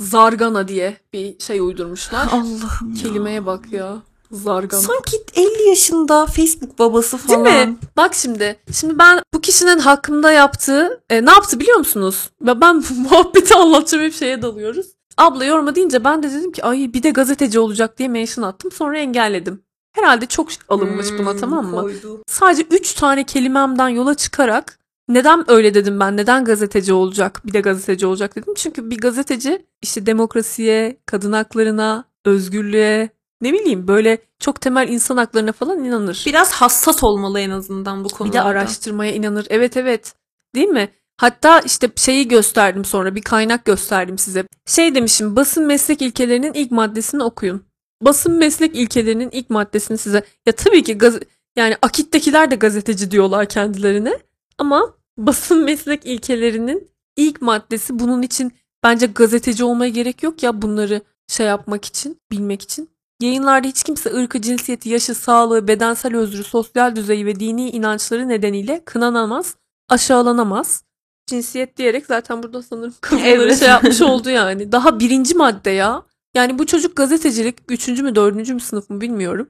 zargana 0.00 0.68
diye 0.68 0.96
bir 1.12 1.38
şey 1.40 1.60
uydurmuşlar. 1.60 2.26
Allah'ım 2.32 2.94
ya. 2.96 3.02
Kelimeye 3.02 3.46
bak 3.46 3.72
ya. 3.72 3.96
Zargana. 4.32 4.80
Sanki 4.80 5.16
50 5.36 5.68
yaşında 5.68 6.26
Facebook 6.26 6.78
babası 6.78 7.28
Değil 7.28 7.38
falan. 7.38 7.68
mi? 7.68 7.76
Bak 7.96 8.14
şimdi. 8.14 8.56
Şimdi 8.72 8.98
ben 8.98 9.22
bu 9.34 9.40
kişinin 9.40 9.78
hakkında 9.78 10.32
yaptığı 10.32 11.02
e, 11.10 11.24
ne 11.24 11.30
yaptı 11.30 11.60
biliyor 11.60 11.78
musunuz? 11.78 12.30
Ben 12.40 12.82
bu 12.82 12.94
muhabbeti 13.02 13.54
anlatacağım 13.54 14.04
hep 14.04 14.14
şeye 14.14 14.42
dalıyoruz. 14.42 14.86
Abla 15.18 15.44
yorma 15.44 15.74
deyince 15.74 16.04
ben 16.04 16.22
de 16.22 16.30
dedim 16.32 16.52
ki 16.52 16.64
ay 16.64 16.90
bir 16.94 17.02
de 17.02 17.10
gazeteci 17.10 17.58
olacak 17.60 17.98
diye 17.98 18.08
mention 18.08 18.44
attım. 18.44 18.70
Sonra 18.72 18.98
engelledim. 18.98 19.62
Herhalde 19.92 20.26
çok 20.26 20.48
alınmış 20.68 21.06
buna 21.18 21.30
Hmm, 21.32 21.38
tamam 21.40 21.66
mı? 21.66 21.80
koydu. 21.80 22.22
Sadece 22.28 22.62
3 22.70 22.92
tane 22.92 23.24
kelimemden 23.24 23.88
yola 23.88 24.14
çıkarak 24.14 24.78
neden 25.14 25.50
öyle 25.50 25.74
dedim 25.74 26.00
ben? 26.00 26.16
Neden 26.16 26.44
gazeteci 26.44 26.92
olacak? 26.92 27.40
Bir 27.46 27.52
de 27.52 27.60
gazeteci 27.60 28.06
olacak 28.06 28.36
dedim. 28.36 28.54
Çünkü 28.56 28.90
bir 28.90 28.98
gazeteci 28.98 29.66
işte 29.82 30.06
demokrasiye, 30.06 30.96
kadın 31.06 31.32
haklarına, 31.32 32.04
özgürlüğe, 32.24 33.08
ne 33.42 33.52
bileyim 33.52 33.88
böyle 33.88 34.18
çok 34.38 34.60
temel 34.60 34.88
insan 34.88 35.16
haklarına 35.16 35.52
falan 35.52 35.84
inanır. 35.84 36.22
Biraz 36.26 36.52
hassas 36.52 37.02
olmalı 37.04 37.40
en 37.40 37.50
azından 37.50 38.04
bu 38.04 38.08
Bir 38.08 38.14
konuda. 38.14 38.32
de 38.32 38.40
araştırmaya 38.40 39.12
inanır. 39.12 39.46
Evet 39.50 39.76
evet. 39.76 40.14
Değil 40.54 40.68
mi? 40.68 40.88
Hatta 41.16 41.60
işte 41.60 41.90
şeyi 41.96 42.28
gösterdim 42.28 42.84
sonra 42.84 43.14
bir 43.14 43.22
kaynak 43.22 43.64
gösterdim 43.64 44.18
size. 44.18 44.44
Şey 44.66 44.94
demişim 44.94 45.36
basın 45.36 45.66
meslek 45.66 46.02
ilkelerinin 46.02 46.52
ilk 46.52 46.70
maddesini 46.70 47.22
okuyun. 47.22 47.64
Basın 48.02 48.32
meslek 48.34 48.76
ilkelerinin 48.76 49.30
ilk 49.32 49.50
maddesini 49.50 49.98
size. 49.98 50.22
Ya 50.46 50.52
tabii 50.52 50.82
ki 50.82 50.98
gaz 50.98 51.18
yani 51.56 51.76
akittekiler 51.82 52.50
de 52.50 52.54
gazeteci 52.54 53.10
diyorlar 53.10 53.46
kendilerine. 53.46 54.18
Ama 54.58 54.94
basın 55.26 55.64
meslek 55.64 56.06
ilkelerinin 56.06 56.90
ilk 57.16 57.42
maddesi 57.42 57.98
bunun 57.98 58.22
için 58.22 58.52
bence 58.84 59.06
gazeteci 59.06 59.64
olmaya 59.64 59.90
gerek 59.90 60.22
yok 60.22 60.42
ya 60.42 60.62
bunları 60.62 61.02
şey 61.28 61.46
yapmak 61.46 61.84
için, 61.84 62.20
bilmek 62.30 62.62
için. 62.62 62.90
Yayınlarda 63.20 63.68
hiç 63.68 63.82
kimse 63.82 64.14
ırkı, 64.14 64.42
cinsiyeti, 64.42 64.88
yaşı, 64.88 65.14
sağlığı, 65.14 65.68
bedensel 65.68 66.16
özrü, 66.16 66.44
sosyal 66.44 66.96
düzeyi 66.96 67.26
ve 67.26 67.40
dini 67.40 67.70
inançları 67.70 68.28
nedeniyle 68.28 68.82
kınanamaz, 68.84 69.56
aşağılanamaz. 69.88 70.84
Cinsiyet 71.26 71.76
diyerek 71.76 72.06
zaten 72.06 72.42
burada 72.42 72.62
sanırım 72.62 72.94
kadınları 73.00 73.28
Evet. 73.28 73.58
şey 73.58 73.68
yapmış 73.68 74.02
oldu 74.02 74.30
yani. 74.30 74.72
Daha 74.72 75.00
birinci 75.00 75.34
madde 75.34 75.70
ya. 75.70 76.02
Yani 76.34 76.58
bu 76.58 76.66
çocuk 76.66 76.96
gazetecilik 76.96 77.56
üçüncü 77.68 78.02
mü 78.02 78.14
dördüncü 78.14 78.54
mü 78.54 78.60
sınıf 78.60 78.90
mı 78.90 79.00
bilmiyorum. 79.00 79.48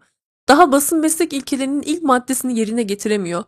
Daha 0.49 0.73
basın 0.73 1.01
meslek 1.01 1.33
ilkelerinin 1.33 1.83
ilk 1.83 2.03
maddesini 2.03 2.59
yerine 2.59 2.83
getiremiyor. 2.83 3.45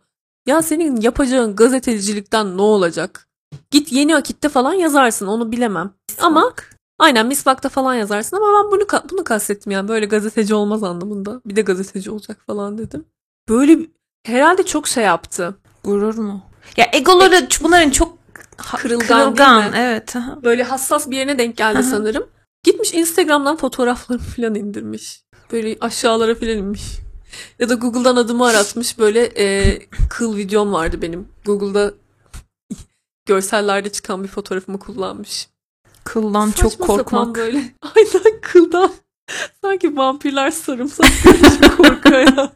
Ya 0.47 0.63
senin 0.63 1.01
yapacağın 1.01 1.57
gazetecilikten 1.57 2.57
ne 2.57 2.63
olacak? 2.63 3.29
Git 3.71 3.93
yeni 3.93 4.17
akitte 4.17 4.49
falan 4.49 4.73
yazarsın 4.75 5.27
onu 5.27 5.53
bilemem. 5.53 5.93
Ama 6.21 6.53
aynen 6.99 7.27
misvakta 7.27 7.69
falan 7.69 7.95
yazarsın 7.95 8.37
ama 8.37 8.47
ben 8.47 8.71
bunu 8.71 8.87
bunu 9.11 9.25
kastettim 9.25 9.73
yani 9.73 9.89
böyle 9.89 10.07
gazeteci 10.07 10.55
olmaz 10.55 10.83
anlamında. 10.83 11.41
Bir 11.47 11.57
de 11.57 11.63
gazeteci 11.63 12.11
olacak 12.11 12.39
falan 12.47 12.79
dedim. 12.79 13.05
Böyle 13.49 13.79
herhalde 14.27 14.63
çok 14.63 14.89
şey 14.89 15.05
yaptı. 15.05 15.55
Gurur 15.85 16.19
mu? 16.19 16.43
Ya 16.77 16.87
egoları 16.93 17.49
bunların 17.63 17.91
çok 17.91 18.19
ha- 18.57 18.77
Kırılgan 18.79 19.37
değil 19.37 19.49
mi? 19.51 19.71
Evet. 19.77 20.17
aha. 20.17 20.39
Böyle 20.43 20.63
hassas 20.63 21.11
bir 21.11 21.17
yerine 21.17 21.39
denk 21.39 21.57
geldi 21.57 21.79
Aha. 21.79 21.83
sanırım. 21.83 22.27
Gitmiş 22.65 22.95
Instagram'dan 22.95 23.57
fotoğraflarımı 23.57 24.25
falan 24.37 24.55
indirmiş. 24.55 25.23
Böyle 25.53 25.77
aşağılara 25.81 26.35
falan 26.35 26.57
inmiş. 26.57 26.83
Ya 27.59 27.69
da 27.69 27.75
Google'dan 27.75 28.17
adımı 28.17 28.47
aratmış. 28.47 28.99
Böyle 28.99 29.25
e, 29.39 29.79
kıl 30.11 30.37
videom 30.37 30.73
vardı 30.73 31.03
benim. 31.03 31.29
Google'da 31.45 31.95
görsellerde 33.27 33.93
çıkan 33.93 34.25
bir 34.25 34.29
fotoğrafımı 34.29 34.79
kullanmış. 34.79 35.49
Kıldan 36.05 36.51
Saçma 36.51 36.71
çok 36.71 36.79
korkmak. 36.79 37.37
böyle. 37.37 37.59
Aynen 37.97 38.41
kıldan. 38.43 38.93
Sanki 39.63 39.97
vampirler 39.97 40.51
sarımsak 40.51 41.07
korkuyor 41.77 42.19
ya. 42.37 42.53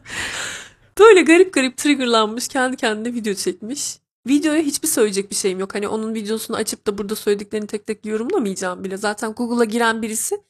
Böyle 0.99 1.21
garip 1.21 1.53
garip 1.53 1.77
triggerlanmış. 1.77 2.47
Kendi 2.47 2.77
kendine 2.77 3.13
video 3.13 3.33
çekmiş. 3.33 3.99
Videoya 4.27 4.61
hiçbir 4.61 4.87
söyleyecek 4.87 5.31
bir 5.31 5.35
şeyim 5.35 5.59
yok. 5.59 5.75
Hani 5.75 5.87
onun 5.87 6.13
videosunu 6.13 6.57
açıp 6.57 6.87
da 6.87 6.97
burada 6.97 7.15
söylediklerini 7.15 7.67
tek 7.67 7.85
tek 7.87 8.05
yorumlamayacağım 8.05 8.83
bile. 8.83 8.97
Zaten 8.97 9.33
Google'a 9.33 9.65
giren 9.65 10.01
birisi 10.01 10.41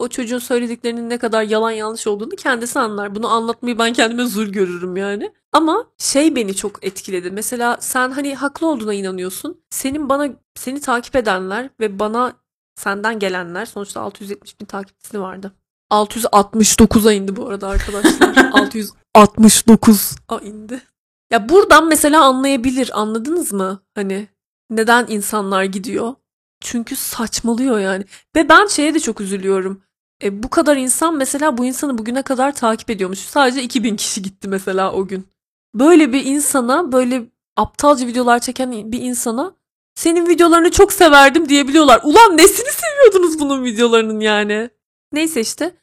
o 0.00 0.08
çocuğun 0.08 0.38
söylediklerinin 0.38 1.10
ne 1.10 1.18
kadar 1.18 1.42
yalan 1.42 1.70
yanlış 1.70 2.06
olduğunu 2.06 2.30
kendisi 2.30 2.78
anlar. 2.78 3.14
Bunu 3.14 3.28
anlatmayı 3.28 3.78
ben 3.78 3.92
kendime 3.92 4.24
zul 4.24 4.46
görürüm 4.46 4.96
yani. 4.96 5.32
Ama 5.52 5.86
şey 5.98 6.36
beni 6.36 6.56
çok 6.56 6.84
etkiledi. 6.84 7.30
Mesela 7.30 7.76
sen 7.80 8.10
hani 8.10 8.34
haklı 8.34 8.66
olduğuna 8.66 8.94
inanıyorsun. 8.94 9.60
Senin 9.70 10.08
bana 10.08 10.28
seni 10.54 10.80
takip 10.80 11.16
edenler 11.16 11.70
ve 11.80 11.98
bana 11.98 12.32
senden 12.76 13.18
gelenler 13.18 13.64
sonuçta 13.64 14.00
670 14.00 14.60
bin 14.60 14.66
takipçisi 14.66 15.20
vardı. 15.20 15.52
669'a 15.90 17.12
indi 17.12 17.36
bu 17.36 17.48
arada 17.48 17.68
arkadaşlar. 17.68 18.28
669'a 18.34 20.40
indi. 20.40 20.82
Ya 21.30 21.48
buradan 21.48 21.88
mesela 21.88 22.24
anlayabilir. 22.24 23.00
Anladınız 23.00 23.52
mı? 23.52 23.82
Hani 23.94 24.28
neden 24.70 25.06
insanlar 25.08 25.64
gidiyor? 25.64 26.14
Çünkü 26.60 26.96
saçmalıyor 26.96 27.78
yani. 27.78 28.04
Ve 28.36 28.48
ben 28.48 28.66
şeye 28.66 28.94
de 28.94 29.00
çok 29.00 29.20
üzülüyorum. 29.20 29.82
E, 30.22 30.42
bu 30.42 30.50
kadar 30.50 30.76
insan 30.76 31.16
mesela 31.16 31.58
bu 31.58 31.64
insanı 31.64 31.98
bugüne 31.98 32.22
kadar 32.22 32.54
takip 32.54 32.90
ediyormuş. 32.90 33.18
Sadece 33.18 33.62
2000 33.62 33.96
kişi 33.96 34.22
gitti 34.22 34.48
mesela 34.48 34.92
o 34.92 35.06
gün. 35.06 35.26
Böyle 35.74 36.12
bir 36.12 36.24
insana, 36.24 36.92
böyle 36.92 37.22
aptalca 37.56 38.06
videolar 38.06 38.38
çeken 38.38 38.92
bir 38.92 39.02
insana 39.02 39.54
senin 39.94 40.26
videolarını 40.28 40.70
çok 40.70 40.92
severdim 40.92 41.48
diyebiliyorlar. 41.48 42.00
Ulan 42.04 42.36
nesini 42.36 42.70
seviyordunuz 42.70 43.40
bunun 43.40 43.64
videolarının 43.64 44.20
yani? 44.20 44.70
Neyse 45.12 45.40
işte 45.40 45.76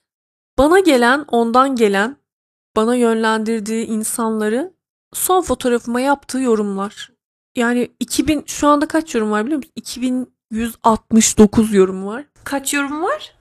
bana 0.58 0.80
gelen, 0.80 1.26
ondan 1.28 1.76
gelen, 1.76 2.18
bana 2.76 2.96
yönlendirdiği 2.96 3.86
insanları 3.86 4.74
son 5.14 5.42
fotoğrafıma 5.42 6.02
yaptığı 6.02 6.40
yorumlar. 6.40 7.12
Yani 7.56 7.92
2000 8.00 8.44
şu 8.48 8.68
anda 8.68 8.88
kaç 8.88 9.16
yorum 9.16 9.32
var 9.32 9.46
biliyor 9.46 9.58
musun? 9.58 9.72
2169 9.76 11.74
yorum 11.74 12.06
var. 12.06 12.26
Kaç 12.44 12.74
yorum 12.74 13.04
var? 13.04 13.37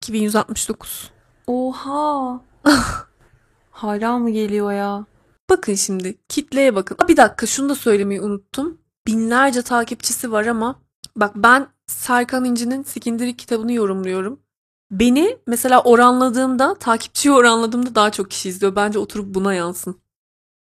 2169. 0.00 1.10
Oha. 1.46 2.40
Hala 3.70 4.18
mı 4.18 4.30
geliyor 4.30 4.72
ya? 4.72 5.04
Bakın 5.50 5.74
şimdi 5.74 6.18
kitleye 6.28 6.74
bakın. 6.74 6.96
Aa, 7.00 7.08
Bir 7.08 7.16
dakika 7.16 7.46
şunu 7.46 7.68
da 7.68 7.74
söylemeyi 7.74 8.20
unuttum. 8.20 8.78
Binlerce 9.06 9.62
takipçisi 9.62 10.32
var 10.32 10.46
ama 10.46 10.80
bak 11.16 11.32
ben 11.36 11.66
Serkan 11.86 12.44
İnci'nin 12.44 12.82
Sikindirik 12.82 13.38
kitabını 13.38 13.72
yorumluyorum. 13.72 14.40
Beni 14.90 15.38
mesela 15.46 15.82
oranladığımda, 15.82 16.74
takipçiyi 16.74 17.32
oranladığımda 17.34 17.94
daha 17.94 18.10
çok 18.10 18.30
kişi 18.30 18.48
izliyor. 18.48 18.76
Bence 18.76 18.98
oturup 18.98 19.34
buna 19.34 19.54
yansın. 19.54 20.00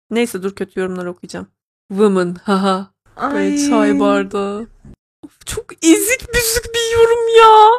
Neyse 0.10 0.44
dur 0.44 0.56
kötü 0.56 0.80
yorumlar 0.80 1.06
okuyacağım. 1.06 1.48
Woman 1.90 2.36
haha. 2.44 2.88
Böyle 3.34 3.70
çay 3.70 4.00
bardağı. 4.00 4.68
Of, 5.26 5.46
çok 5.46 5.74
ezik 5.86 6.34
büzük 6.34 6.66
bir 6.76 6.98
yorum 6.98 7.38
ya. 7.38 7.70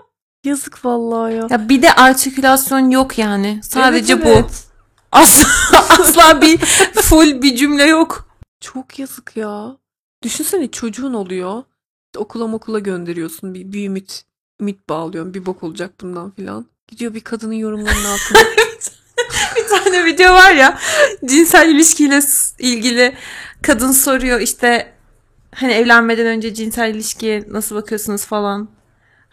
Yazık 0.44 0.84
vallahi 0.84 1.34
ya. 1.34 1.46
Ya 1.50 1.68
bir 1.68 1.82
de 1.82 1.92
artikülasyon 1.92 2.90
yok 2.90 3.18
yani. 3.18 3.60
Sadece 3.62 4.12
Evet, 4.12 4.24
bu. 4.24 4.28
evet. 4.28 4.64
Asla, 5.12 5.48
asla 6.00 6.40
bir 6.42 6.58
full 6.94 7.42
bir 7.42 7.56
cümle 7.56 7.84
yok. 7.84 8.28
Çok 8.60 8.98
yazık 8.98 9.36
ya. 9.36 9.76
Düşünsene 10.22 10.70
çocuğun 10.70 11.14
oluyor. 11.14 11.62
Okula 12.16 12.44
okula 12.44 12.78
gönderiyorsun. 12.78 13.54
Bir, 13.54 13.72
bir 13.72 13.86
ümit 13.86 14.24
ümit 14.60 14.88
bağlıyorsun. 14.88 15.34
Bir 15.34 15.46
bok 15.46 15.62
olacak 15.62 16.00
bundan 16.00 16.30
filan. 16.30 16.66
Gidiyor 16.88 17.14
bir 17.14 17.20
kadının 17.20 17.54
yorumlarının 17.54 18.04
altına. 18.04 18.38
Bir 19.56 19.68
tane 19.68 20.04
video 20.04 20.34
var 20.34 20.52
ya 20.52 20.78
cinsel 21.24 21.68
ilişkiyle 21.68 22.20
ilgili 22.58 23.14
kadın 23.62 23.92
soruyor 23.92 24.40
işte 24.40 24.92
hani 25.54 25.72
evlenmeden 25.72 26.26
önce 26.26 26.54
cinsel 26.54 26.94
ilişkiye 26.94 27.44
nasıl 27.50 27.76
bakıyorsunuz 27.76 28.24
falan. 28.24 28.68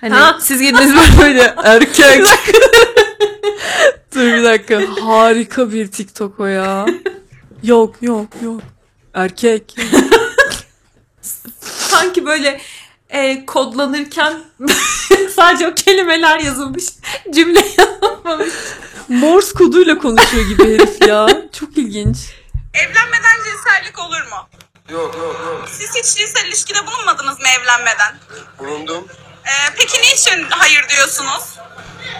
Hani 0.02 0.14
Ha? 0.14 0.38
siz 0.42 0.62
girdiniz 0.62 0.96
böyle 0.96 1.18
böyle 1.22 1.56
erkek. 1.64 2.26
Dur 4.16 4.22
bir 4.22 4.44
dakika. 4.44 4.82
Harika 5.06 5.72
bir 5.72 5.92
TikTok 5.92 6.40
o 6.40 6.46
ya. 6.46 6.86
Yok 7.64 7.96
yok 8.02 8.28
yok. 8.44 8.62
Erkek. 9.14 9.76
Sanki 11.62 12.26
böyle 12.26 12.62
e, 13.10 13.46
kodlanırken 13.46 14.34
sadece 15.36 15.68
o 15.68 15.76
kelimeler 15.76 16.40
yazılmış. 16.40 16.84
Cümle 17.34 17.66
yazılmamış. 17.78 18.54
Morse 19.08 19.54
koduyla 19.54 19.98
konuşuyor 19.98 20.46
gibi 20.48 20.74
herif 20.74 21.08
ya. 21.08 21.28
Çok 21.60 21.78
ilginç. 21.78 22.18
Evlenmeden 22.74 23.36
cinsellik 23.46 24.00
olur 24.00 24.22
mu? 24.22 24.48
Yok 24.90 25.16
yok 25.18 25.42
yok. 25.46 25.70
Siz 25.72 25.96
hiç 25.96 26.18
cinsel 26.20 26.46
ilişkide 26.48 26.80
bulunmadınız 26.88 27.40
mı 27.40 27.46
evlenmeden? 27.60 28.16
Bulundum. 28.60 29.08
Ee, 29.46 29.74
peki 29.78 29.98
niçin 30.02 30.44
hayır 30.50 30.86
diyorsunuz? 30.90 31.58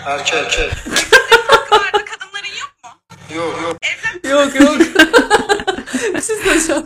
Erkek 0.06 0.34
erkek. 0.34 0.74
Hakkılarda 1.48 2.06
kadınların 2.06 2.56
yok 2.62 2.74
mu? 2.84 2.90
Yok 3.36 3.62
yok. 3.64 3.78
Evlen 3.82 4.38
Yok 4.38 4.56
yok. 4.62 4.80
bir 6.16 6.22
şey 6.22 6.36
söyleyeceğim. 6.36 6.86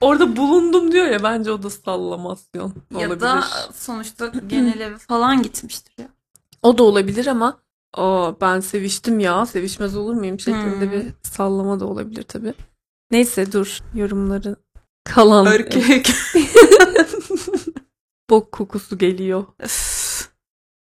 Orada 0.00 0.36
bulundum 0.36 0.92
diyor 0.92 1.06
ya 1.06 1.22
bence 1.22 1.52
o 1.52 1.62
da 1.62 1.70
sallamasyon 1.70 2.74
olabilir. 2.94 3.10
Ya 3.10 3.20
da 3.20 3.44
sonuçta 3.74 4.32
genel 4.46 4.80
eve 4.80 4.98
falan 4.98 5.42
gitmiştir 5.42 5.92
ya. 5.98 6.06
O 6.62 6.78
da 6.78 6.82
olabilir 6.82 7.26
ama 7.26 7.58
Aa, 7.94 8.40
ben 8.40 8.60
seviştim 8.60 9.20
ya 9.20 9.46
sevişmez 9.46 9.96
olur 9.96 10.14
muyum 10.14 10.40
şeklinde 10.40 10.84
Hmm. 10.84 10.92
bir 10.92 11.02
sallama 11.22 11.80
da 11.80 11.86
olabilir 11.86 12.22
tabii. 12.22 12.54
Neyse 13.10 13.52
dur 13.52 13.78
yorumları 13.94 14.56
kalan 15.04 15.46
Erkek. 15.46 16.06
bok 18.30 18.52
kokusu 18.52 18.98
geliyor. 18.98 19.44
Öf. 19.58 20.28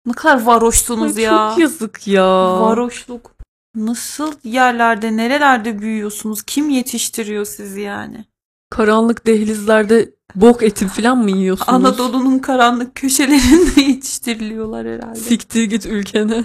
ne 0.07 0.13
kadar 0.13 0.43
varoşsunuz 0.43 1.17
Ay, 1.17 1.23
ya. 1.23 1.49
Çok 1.51 1.59
yazık 1.59 2.09
ya. 2.09 2.61
Varoşluk. 2.61 3.35
Nasıl 3.75 4.33
yerlerde, 4.45 5.17
nerelerde 5.17 5.79
büyüyorsunuz? 5.79 6.43
Kim 6.43 6.71
yetiştiriyor 6.71 7.45
sizi 7.45 7.81
yani? 7.81 8.25
Karanlık 8.71 9.27
dehlizlerde 9.27 10.15
bok 10.35 10.63
eti 10.63 10.89
falan 10.89 11.19
mı 11.19 11.31
yiyorsunuz? 11.31 11.69
Anadolu'nun 11.69 12.39
karanlık 12.39 12.95
köşelerinde 12.95 13.81
yetiştiriliyorlar 13.91 14.87
herhalde. 14.87 15.19
Siktir 15.19 15.65
git 15.65 15.87
ülkene. 15.87 16.45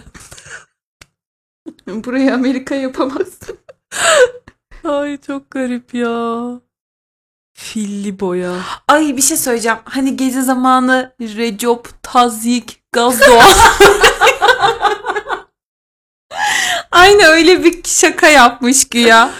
Burayı 1.87 2.33
Amerika 2.33 2.75
yapamazsın. 2.75 3.57
Ay 4.83 5.17
çok 5.17 5.51
garip 5.51 5.93
ya. 5.93 6.61
Filli 7.59 8.19
boya. 8.19 8.51
Ay 8.87 9.17
bir 9.17 9.21
şey 9.21 9.37
söyleyeceğim. 9.37 9.77
Hani 9.85 10.17
gece 10.17 10.41
zamanı 10.41 11.13
Recep 11.21 12.03
Tazik 12.03 12.81
Gazdoğan. 12.91 13.45
Aynı 16.91 17.23
öyle 17.23 17.63
bir 17.63 17.83
şaka 17.85 18.27
yapmış 18.27 18.89
ki 18.89 18.97
ya. 18.97 19.31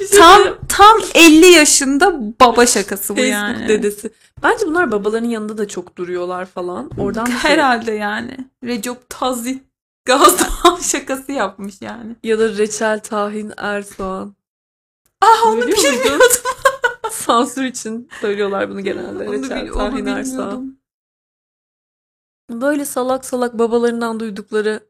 Bir 0.00 0.08
şey 0.08 0.18
Tam 0.18 0.42
tam 0.68 0.96
50 1.14 1.46
yaşında 1.46 2.14
baba 2.40 2.66
şakası 2.66 3.16
bu 3.16 3.20
Facebook 3.20 3.32
yani. 3.32 3.68
dedesi. 3.68 4.10
Bence 4.42 4.66
bunlar 4.66 4.92
babaların 4.92 5.28
yanında 5.28 5.58
da 5.58 5.68
çok 5.68 5.96
duruyorlar 5.96 6.46
falan. 6.46 6.90
Oradan 6.98 7.24
şey- 7.26 7.34
Herhalde 7.36 7.92
yani. 7.92 8.36
Recep 8.64 9.10
Tazik 9.10 9.62
Gazdoğan 10.04 10.76
şakası 10.82 11.32
yapmış 11.32 11.74
yani. 11.80 12.16
Ya 12.24 12.38
da 12.38 12.48
reçel, 12.48 13.00
tahin, 13.00 13.52
ersoğan. 13.56 14.34
Aa 15.22 15.48
onu 15.48 15.66
bilmiyordum. 15.66 16.20
Sansür 17.18 17.64
için 17.64 18.08
söylüyorlar 18.20 18.70
bunu 18.70 18.80
genelde. 18.80 19.28
Onu, 19.28 19.32
reçel, 19.42 19.64
bil- 19.64 19.70
onu 19.70 19.96
bilmiyordum. 19.96 20.78
Böyle 22.50 22.84
salak 22.84 23.24
salak 23.24 23.58
babalarından 23.58 24.20
duydukları 24.20 24.80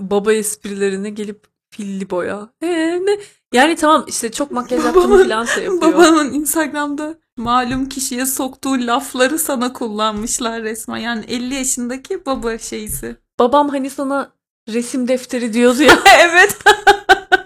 baba 0.00 0.32
esprilerini 0.32 1.14
gelip 1.14 1.46
filli 1.70 2.10
boya. 2.10 2.48
Ee, 2.62 2.66
ne? 3.06 3.18
Yani 3.52 3.76
tamam 3.76 4.04
işte 4.08 4.32
çok 4.32 4.50
makyaj 4.50 4.84
yaptığını 4.84 5.22
falan 5.22 5.44
şey 5.44 5.64
yapıyor. 5.64 5.92
Babanın 5.92 6.32
Instagram'da 6.32 7.14
malum 7.36 7.88
kişiye 7.88 8.26
soktuğu 8.26 8.86
lafları 8.86 9.38
sana 9.38 9.72
kullanmışlar 9.72 10.62
resmen. 10.62 10.96
Yani 10.96 11.24
50 11.28 11.54
yaşındaki 11.54 12.26
baba 12.26 12.58
şeysi. 12.58 13.16
Babam 13.38 13.68
hani 13.68 13.90
sana 13.90 14.32
resim 14.68 15.08
defteri 15.08 15.52
diyordu 15.52 15.82
ya. 15.82 15.98
evet. 16.20 16.58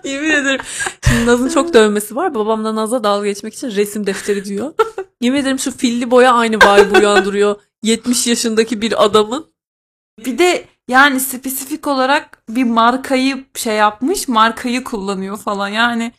Yemin 0.10 0.30
ederim. 0.30 0.60
Şimdi 1.08 1.26
Naz'ın 1.26 1.48
çok 1.48 1.74
dövmesi 1.74 2.16
var. 2.16 2.34
Babam 2.34 2.64
da 2.64 2.74
Naz'a 2.74 3.04
dalga 3.04 3.26
geçmek 3.26 3.54
için 3.54 3.70
resim 3.70 4.06
defteri 4.06 4.44
diyor. 4.44 4.74
Yemin 5.20 5.38
ederim 5.38 5.58
şu 5.58 5.76
filli 5.76 6.10
boya 6.10 6.32
aynı 6.34 6.56
vibe 6.56 6.98
uyandırıyor. 6.98 7.60
70 7.82 8.26
yaşındaki 8.26 8.80
bir 8.80 9.04
adamın. 9.04 9.46
Bir 10.26 10.38
de 10.38 10.64
yani 10.88 11.20
spesifik 11.20 11.86
olarak 11.86 12.42
bir 12.48 12.64
markayı 12.64 13.44
şey 13.54 13.76
yapmış, 13.76 14.28
markayı 14.28 14.84
kullanıyor 14.84 15.36
falan. 15.36 15.68
Yani 15.68 16.12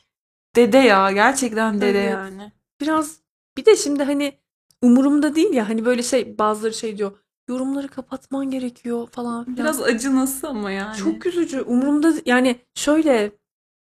dede 0.56 0.78
ya 0.78 1.12
gerçekten 1.12 1.82
dede 1.82 2.02
Evet. 2.02 2.12
yani. 2.14 2.52
Biraz 2.82 3.20
bir 3.58 3.66
de 3.66 3.76
şimdi 3.76 4.04
hani 4.04 4.38
umurumda 4.82 5.36
değil 5.36 5.54
ya 5.54 5.70
hani 5.70 5.86
böyle 5.86 6.04
şey 6.04 6.38
bazıları 6.38 6.74
şey 6.74 6.98
diyor. 6.98 7.12
Yorumları 7.50 7.88
kapatman 7.88 8.50
gerekiyor 8.50 9.08
falan 9.12 9.44
filan. 9.44 9.58
Biraz 9.58 9.82
acınası 9.82 10.48
ama 10.48 10.72
yani. 10.72 10.98
Çok 10.98 11.26
üzücü. 11.26 11.62
Umurumda 11.62 12.14
yani 12.26 12.56
şöyle 12.76 13.32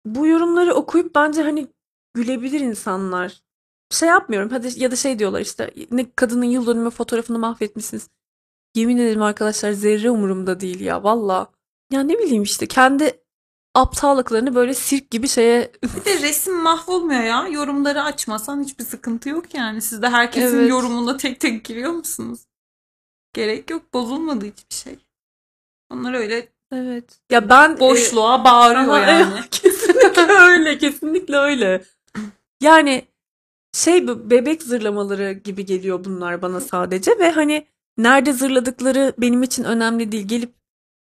bu 0.05 0.27
yorumları 0.27 0.75
okuyup 0.75 1.15
bence 1.15 1.43
hani 1.43 1.67
gülebilir 2.15 2.61
insanlar. 2.61 3.43
Şey 3.91 4.09
yapmıyorum. 4.09 4.51
Hadi 4.51 4.83
ya 4.83 4.91
da 4.91 4.97
şey 4.97 5.19
diyorlar 5.19 5.41
işte 5.41 5.71
ne 5.91 6.11
kadının 6.17 6.45
yıl 6.45 6.67
dönümü 6.67 6.91
fotoğrafını 6.91 7.39
mahvetmişsiniz. 7.39 8.09
Yemin 8.75 8.97
ederim 8.97 9.23
arkadaşlar 9.23 9.73
zerre 9.73 10.11
umurumda 10.11 10.61
değil 10.61 10.81
ya 10.81 11.03
valla. 11.03 11.51
Ya 11.93 12.03
ne 12.03 12.19
bileyim 12.19 12.43
işte 12.43 12.67
kendi 12.67 13.25
aptallıklarını 13.75 14.55
böyle 14.55 14.75
sirk 14.75 15.11
gibi 15.11 15.29
şeye 15.29 15.73
Bir 15.97 16.05
de 16.05 16.23
resim 16.23 16.55
mahvolmuyor 16.55 17.23
ya. 17.23 17.49
Yorumları 17.49 18.03
açmasan 18.03 18.63
hiçbir 18.63 18.85
sıkıntı 18.85 19.29
yok 19.29 19.55
yani. 19.55 19.83
Siz 19.83 20.03
de 20.03 20.09
herkesin 20.09 20.59
Evet. 20.59 20.71
yorumuna 20.71 21.17
tek 21.17 21.41
tek 21.41 21.65
giriyor 21.65 21.93
musunuz? 21.93 22.41
Gerek 23.33 23.71
yok. 23.71 23.95
Bozulmadı 23.95 24.45
hiçbir 24.45 24.75
şey. 24.75 24.99
Onlar 25.91 26.15
öyle 26.15 26.49
evet. 26.73 27.21
Ya 27.31 27.49
ben 27.49 27.81
boşluğa 27.81 28.45
bağırıyor 28.45 28.99
Aha, 28.99 29.11
yani. 29.11 29.41
Kesinlikle 30.01 30.33
öyle, 30.41 30.79
kesinlikle 30.79 31.37
öyle. 31.37 31.85
Yani 32.63 33.05
şey 33.73 34.09
bu 34.09 34.31
bebek 34.31 34.63
zırlamaları 34.63 35.33
gibi 35.33 35.65
geliyor 35.65 36.05
bunlar 36.05 36.43
bana 36.43 36.61
sadece 36.61 37.19
ve 37.19 37.31
hani 37.31 37.67
nerede 37.99 38.33
zırladıkları 38.33 39.15
benim 39.19 39.43
için 39.43 39.65
önemli 39.65 40.13
değil. 40.13 40.29
Gelip 40.29 40.55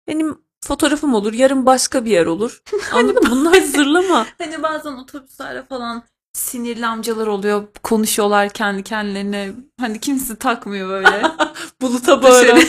benim 0.07 0.37
fotoğrafım 0.65 1.13
olur, 1.13 1.33
yarın 1.33 1.65
başka 1.65 2.05
bir 2.05 2.11
yer 2.11 2.25
olur. 2.25 2.61
Anladın 2.93 3.23
mı? 3.23 3.29
Bunlar 3.31 3.61
zırlama. 3.61 4.25
Hani 4.37 4.63
bazen 4.63 4.91
otobüslerde 4.93 5.63
falan 5.63 6.03
sinirli 6.33 6.85
amcalar 6.85 7.27
oluyor. 7.27 7.67
Konuşuyorlar 7.83 8.49
kendi 8.49 8.83
kendilerine. 8.83 9.51
Hani 9.79 9.99
kimse 9.99 10.35
takmıyor 10.35 10.89
böyle. 10.89 11.21
Buluta 11.81 12.21
Dışarı. 12.23 12.61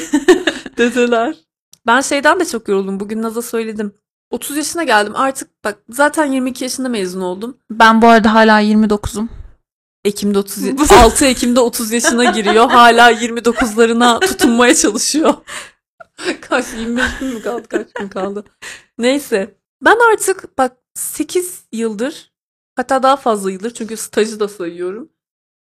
dedeler. 0.78 1.36
Ben 1.86 2.00
şeyden 2.00 2.40
de 2.40 2.44
çok 2.44 2.68
yoruldum. 2.68 3.00
Bugün 3.00 3.22
Naz'a 3.22 3.42
söyledim. 3.42 3.94
30 4.34 4.56
yaşına 4.56 4.84
geldim. 4.84 5.16
Artık 5.16 5.64
bak 5.64 5.78
zaten 5.88 6.24
22 6.24 6.64
yaşında 6.64 6.88
mezun 6.88 7.20
oldum. 7.20 7.56
Ben 7.70 8.02
bu 8.02 8.06
arada 8.08 8.34
hala 8.34 8.62
29'um. 8.62 9.28
Ekim'de 10.04 10.38
30 10.38 10.92
6 10.92 11.24
Ekim'de 11.26 11.60
30 11.60 11.92
yaşına 11.92 12.24
giriyor. 12.24 12.70
Hala 12.70 13.12
29'larına 13.12 14.20
tutunmaya 14.20 14.74
çalışıyor. 14.74 15.34
Kaç 16.40 16.66
25 16.78 17.04
gün 17.20 17.34
mü 17.34 17.42
kaldı? 17.42 17.68
Kaç 17.68 17.92
gün 17.92 18.08
kaldı? 18.08 18.44
Neyse. 18.98 19.54
Ben 19.84 20.12
artık 20.12 20.58
bak 20.58 20.76
8 20.94 21.64
yıldır 21.72 22.32
hatta 22.76 23.02
daha 23.02 23.16
fazla 23.16 23.50
yıldır 23.50 23.70
çünkü 23.70 23.96
stajı 23.96 24.40
da 24.40 24.48
sayıyorum. 24.48 25.08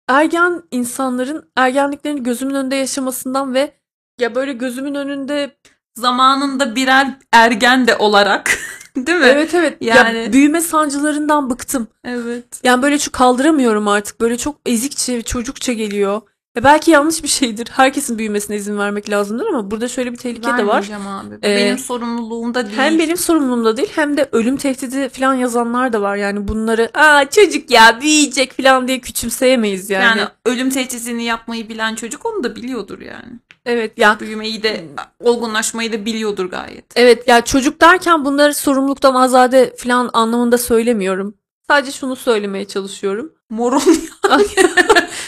Ergen 0.08 0.62
insanların 0.70 1.50
ergenliklerini 1.56 2.22
gözümün 2.22 2.54
önünde 2.54 2.76
yaşamasından 2.76 3.54
ve 3.54 3.74
ya 4.20 4.34
böyle 4.34 4.52
gözümün 4.52 4.94
önünde 4.94 5.56
Zamanında 5.94 6.76
birer 6.76 7.18
ergen 7.32 7.86
de 7.86 7.96
olarak. 7.96 8.58
Değil 8.96 9.18
mi? 9.18 9.26
evet 9.26 9.54
evet 9.54 9.76
Yani- 9.80 10.18
ya 10.18 10.32
büyüme 10.32 10.60
sancılarından 10.60 11.50
bıktım. 11.50 11.88
Evet. 12.04 12.60
Yani 12.62 12.82
böyle 12.82 12.98
çok 12.98 13.14
kaldıramıyorum 13.14 13.88
artık. 13.88 14.20
Böyle 14.20 14.38
çok 14.38 14.56
ezikçe, 14.66 15.22
çocukça 15.22 15.72
geliyor. 15.72 16.22
Ya 16.56 16.64
belki 16.64 16.90
yanlış 16.90 17.22
bir 17.22 17.28
şeydir. 17.28 17.68
Herkesin 17.72 18.18
büyümesine 18.18 18.56
izin 18.56 18.78
vermek 18.78 19.10
lazımdır 19.10 19.46
ama 19.46 19.70
burada 19.70 19.88
şöyle 19.88 20.12
bir 20.12 20.16
tehlike 20.16 20.58
de 20.58 20.66
var. 20.66 20.84
Abi. 20.84 21.34
Ee, 21.34 21.56
benim 21.56 21.78
sorumluluğumda 21.78 22.66
değil. 22.66 22.78
Hem 22.78 22.98
benim 22.98 23.16
sorumluluğumda 23.16 23.76
değil 23.76 23.88
hem 23.94 24.16
de 24.16 24.28
ölüm 24.32 24.56
tehdidi 24.56 25.08
falan 25.08 25.34
yazanlar 25.34 25.92
da 25.92 26.02
var. 26.02 26.16
Yani 26.16 26.48
bunları 26.48 26.90
aa 26.94 27.30
çocuk 27.30 27.70
ya 27.70 27.98
büyüyecek 28.00 28.56
falan 28.56 28.88
diye 28.88 29.00
küçümseyemeyiz 29.00 29.90
yani. 29.90 30.04
yani 30.18 30.28
ölüm 30.46 30.70
tehdidini 30.70 31.24
yapmayı 31.24 31.68
bilen 31.68 31.94
çocuk 31.94 32.26
onu 32.26 32.44
da 32.44 32.56
biliyordur 32.56 33.00
yani. 33.00 33.40
Evet 33.66 33.98
ya 33.98 34.20
Büyümeyi 34.20 34.62
de 34.62 34.84
olgunlaşmayı 35.20 35.92
da 35.92 36.04
biliyordur 36.04 36.44
gayet. 36.44 36.84
evet 36.96 37.28
ya 37.28 37.44
çocuk 37.44 37.80
derken 37.80 38.24
bunları 38.24 38.54
sorumluluktan 38.54 39.14
azade 39.14 39.76
falan 39.76 40.10
anlamında 40.12 40.58
söylemiyorum. 40.58 41.34
Sadece 41.68 41.92
şunu 41.92 42.16
söylemeye 42.16 42.64
çalışıyorum. 42.64 43.32
Moron 43.50 43.82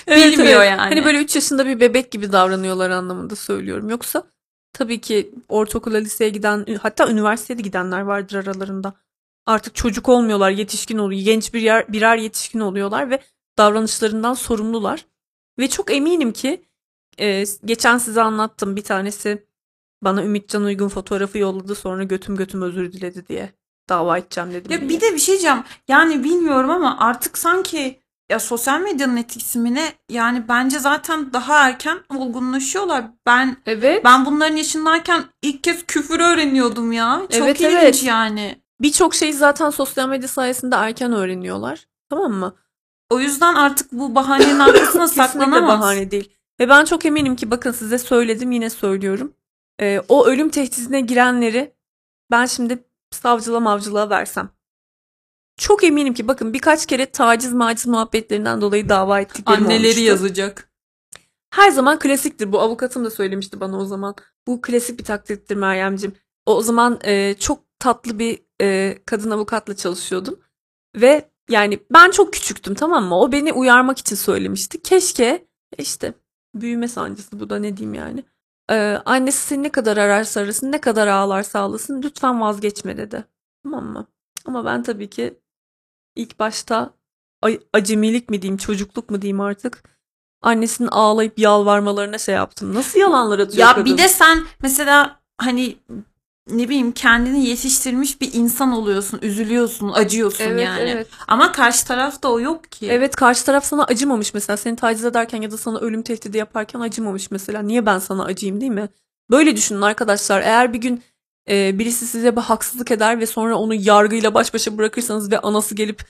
Evet, 0.06 0.32
Bilmiyor 0.32 0.60
evet. 0.60 0.70
yani. 0.70 0.80
Hani 0.80 1.04
böyle 1.04 1.18
3 1.18 1.34
yaşında 1.34 1.66
bir 1.66 1.80
bebek 1.80 2.10
gibi 2.10 2.32
davranıyorlar 2.32 2.90
anlamında 2.90 3.36
söylüyorum. 3.36 3.90
Yoksa 3.90 4.22
tabii 4.72 5.00
ki 5.00 5.34
ortaokula, 5.48 5.98
liseye 5.98 6.30
giden 6.30 6.66
hatta 6.82 7.08
üniversiteye 7.10 7.58
de 7.58 7.62
gidenler 7.62 8.00
vardır 8.00 8.36
aralarında. 8.36 8.94
Artık 9.46 9.74
çocuk 9.74 10.08
olmuyorlar, 10.08 10.50
yetişkin 10.50 10.98
oluyor. 10.98 11.22
Genç 11.22 11.54
bir 11.54 11.60
yer, 11.60 11.92
birer 11.92 12.16
yetişkin 12.16 12.60
oluyorlar 12.60 13.10
ve 13.10 13.20
davranışlarından 13.58 14.34
sorumlular. 14.34 15.06
Ve 15.58 15.68
çok 15.68 15.92
eminim 15.92 16.32
ki 16.32 16.62
e, 17.18 17.44
geçen 17.64 17.98
size 17.98 18.22
anlattım 18.22 18.76
bir 18.76 18.84
tanesi 18.84 19.46
bana 20.02 20.24
Ümitcan 20.24 20.64
Uygun 20.64 20.88
fotoğrafı 20.88 21.38
yolladı 21.38 21.74
sonra 21.74 22.02
götüm 22.02 22.36
götüm 22.36 22.62
özür 22.62 22.92
diledi 22.92 23.28
diye 23.28 23.52
dava 23.88 24.18
edeceğim 24.18 24.52
dedim. 24.52 24.72
Ya 24.72 24.80
diye. 24.80 24.88
bir 24.88 25.00
de 25.00 25.14
bir 25.14 25.18
şey 25.18 25.32
diyeceğim. 25.32 25.62
Yani 25.88 26.24
bilmiyorum 26.24 26.70
ama 26.70 26.96
artık 27.00 27.38
sanki 27.38 28.02
ya 28.30 28.40
sosyal 28.40 28.80
medyanın 28.80 29.16
etkisi 29.16 29.58
mi 29.58 29.74
ne? 29.74 29.92
Yani 30.08 30.48
bence 30.48 30.78
zaten 30.78 31.32
daha 31.32 31.68
erken 31.68 31.98
olgunlaşıyorlar. 32.16 33.04
Ben 33.26 33.56
evet. 33.66 34.04
ben 34.04 34.26
bunların 34.26 34.56
yaşındayken 34.56 35.24
ilk 35.42 35.64
kez 35.64 35.86
küfür 35.86 36.20
öğreniyordum 36.20 36.92
ya. 36.92 37.22
Çok 37.30 37.42
Evet, 37.42 37.60
ilginç 37.60 37.74
evet. 37.74 38.04
yani. 38.04 38.62
Birçok 38.80 39.14
şeyi 39.14 39.32
zaten 39.32 39.70
sosyal 39.70 40.08
medya 40.08 40.28
sayesinde 40.28 40.76
erken 40.76 41.12
öğreniyorlar. 41.12 41.86
Tamam 42.10 42.32
mı? 42.32 42.54
O 43.10 43.20
yüzden 43.20 43.54
artık 43.54 43.92
bu 43.92 44.14
bahanenin 44.14 44.58
arkasına 44.58 45.06
Kesinlikle 45.06 45.22
saklanamaz. 45.22 45.80
bahane 45.80 46.10
değil. 46.10 46.32
Ve 46.62 46.68
ben 46.68 46.84
çok 46.84 47.06
eminim 47.06 47.36
ki 47.36 47.50
bakın 47.50 47.72
size 47.72 47.98
söyledim 47.98 48.52
yine 48.52 48.70
söylüyorum. 48.70 49.34
Ee, 49.80 50.00
o 50.08 50.26
ölüm 50.26 50.48
tehdidine 50.48 51.00
girenleri 51.00 51.74
ben 52.30 52.46
şimdi 52.46 52.84
savcılığa 53.10 53.60
mavcılığa 53.60 54.10
versem. 54.10 54.50
Çok 55.56 55.84
eminim 55.84 56.14
ki 56.14 56.28
bakın 56.28 56.52
birkaç 56.52 56.86
kere 56.86 57.06
taciz 57.06 57.52
maciz 57.52 57.86
muhabbetlerinden 57.86 58.60
dolayı 58.60 58.88
dava 58.88 59.20
ettiklerim 59.20 59.64
Anneleri 59.64 59.82
olmuştu. 59.82 60.00
yazacak. 60.00 60.70
Her 61.50 61.70
zaman 61.70 61.98
klasiktir 61.98 62.52
bu. 62.52 62.60
Avukatım 62.60 63.04
da 63.04 63.10
söylemişti 63.10 63.60
bana 63.60 63.78
o 63.78 63.84
zaman. 63.84 64.14
Bu 64.46 64.62
klasik 64.62 64.98
bir 64.98 65.04
taktiktir 65.04 65.56
Meryem'cim. 65.56 66.14
O, 66.46 66.56
o 66.56 66.62
zaman 66.62 67.00
e, 67.04 67.34
çok 67.38 67.64
tatlı 67.78 68.18
bir 68.18 68.42
e, 68.60 68.98
kadın 69.06 69.30
avukatla 69.30 69.76
çalışıyordum. 69.76 70.40
Ve 70.96 71.30
yani 71.50 71.78
ben 71.90 72.10
çok 72.10 72.32
küçüktüm 72.32 72.74
tamam 72.74 73.04
mı? 73.04 73.20
O 73.20 73.32
beni 73.32 73.52
uyarmak 73.52 73.98
için 73.98 74.16
söylemişti. 74.16 74.82
Keşke 74.82 75.46
işte 75.78 76.14
büyüme 76.54 76.88
sancısı 76.88 77.40
bu 77.40 77.50
da 77.50 77.58
ne 77.58 77.76
diyeyim 77.76 77.94
yani. 77.94 78.24
E, 78.70 78.98
annesi 79.04 79.46
seni 79.46 79.62
ne 79.62 79.68
kadar 79.68 79.96
ararsa 79.96 80.40
arasın, 80.40 80.72
ne 80.72 80.80
kadar 80.80 81.06
ağlarsa 81.06 81.60
ağlasın 81.60 82.02
lütfen 82.02 82.40
vazgeçme 82.40 82.96
dedi. 82.96 83.24
Tamam 83.62 83.84
mı? 83.84 84.06
Ama 84.44 84.64
ben 84.64 84.82
tabii 84.82 85.10
ki 85.10 85.38
ilk 86.16 86.38
başta 86.38 86.90
acemilik 87.72 88.30
mi 88.30 88.42
diyeyim, 88.42 88.56
çocukluk 88.56 89.10
mu 89.10 89.22
diyeyim 89.22 89.40
artık 89.40 89.82
annesinin 90.42 90.88
ağlayıp 90.88 91.38
yalvarmalarına 91.38 92.18
şey 92.18 92.34
yaptım. 92.34 92.74
Nasıl 92.74 93.00
yalanlar 93.00 93.38
atıyor 93.38 93.58
Ya 93.68 93.74
kadın? 93.74 93.84
bir 93.84 93.98
de 93.98 94.08
sen 94.08 94.44
mesela 94.62 95.20
hani 95.38 95.76
ne 96.50 96.68
bileyim 96.68 96.92
kendini 96.92 97.46
yetiştirmiş 97.46 98.20
bir 98.20 98.34
insan 98.34 98.72
oluyorsun, 98.72 99.18
üzülüyorsun, 99.22 99.88
acıyorsun 99.88 100.44
evet, 100.44 100.64
yani. 100.64 100.90
evet. 100.90 101.06
Ama 101.28 101.52
karşı 101.52 101.86
tarafta 101.86 102.28
o 102.28 102.40
yok 102.40 102.72
ki. 102.72 102.86
Evet 102.90 103.16
karşı 103.16 103.44
taraf 103.44 103.64
sana 103.64 103.84
acımamış 103.84 104.34
mesela. 104.34 104.56
Seni 104.56 104.76
taciz 104.76 105.04
ederken 105.04 105.42
ya 105.42 105.50
da 105.50 105.56
sana 105.56 105.78
ölüm 105.78 106.02
tehdidi 106.02 106.38
yaparken 106.38 106.80
acımamış 106.80 107.30
mesela. 107.30 107.62
Niye 107.62 107.86
ben 107.86 107.98
sana 107.98 108.24
acıyayım 108.24 108.60
değil 108.60 108.72
mi? 108.72 108.88
Böyle 109.30 109.56
düşünün 109.56 109.82
arkadaşlar. 109.82 110.40
Eğer 110.40 110.72
bir 110.72 110.78
gün 110.78 111.02
e, 111.48 111.78
birisi 111.78 112.06
size 112.06 112.36
bir 112.36 112.40
haksızlık 112.40 112.90
eder 112.90 113.20
ve 113.20 113.26
sonra 113.26 113.56
onu 113.56 113.74
yargıyla 113.74 114.34
baş 114.34 114.54
başa 114.54 114.78
bırakırsanız 114.78 115.32
ve 115.32 115.38
anası 115.38 115.74
gelip 115.74 116.04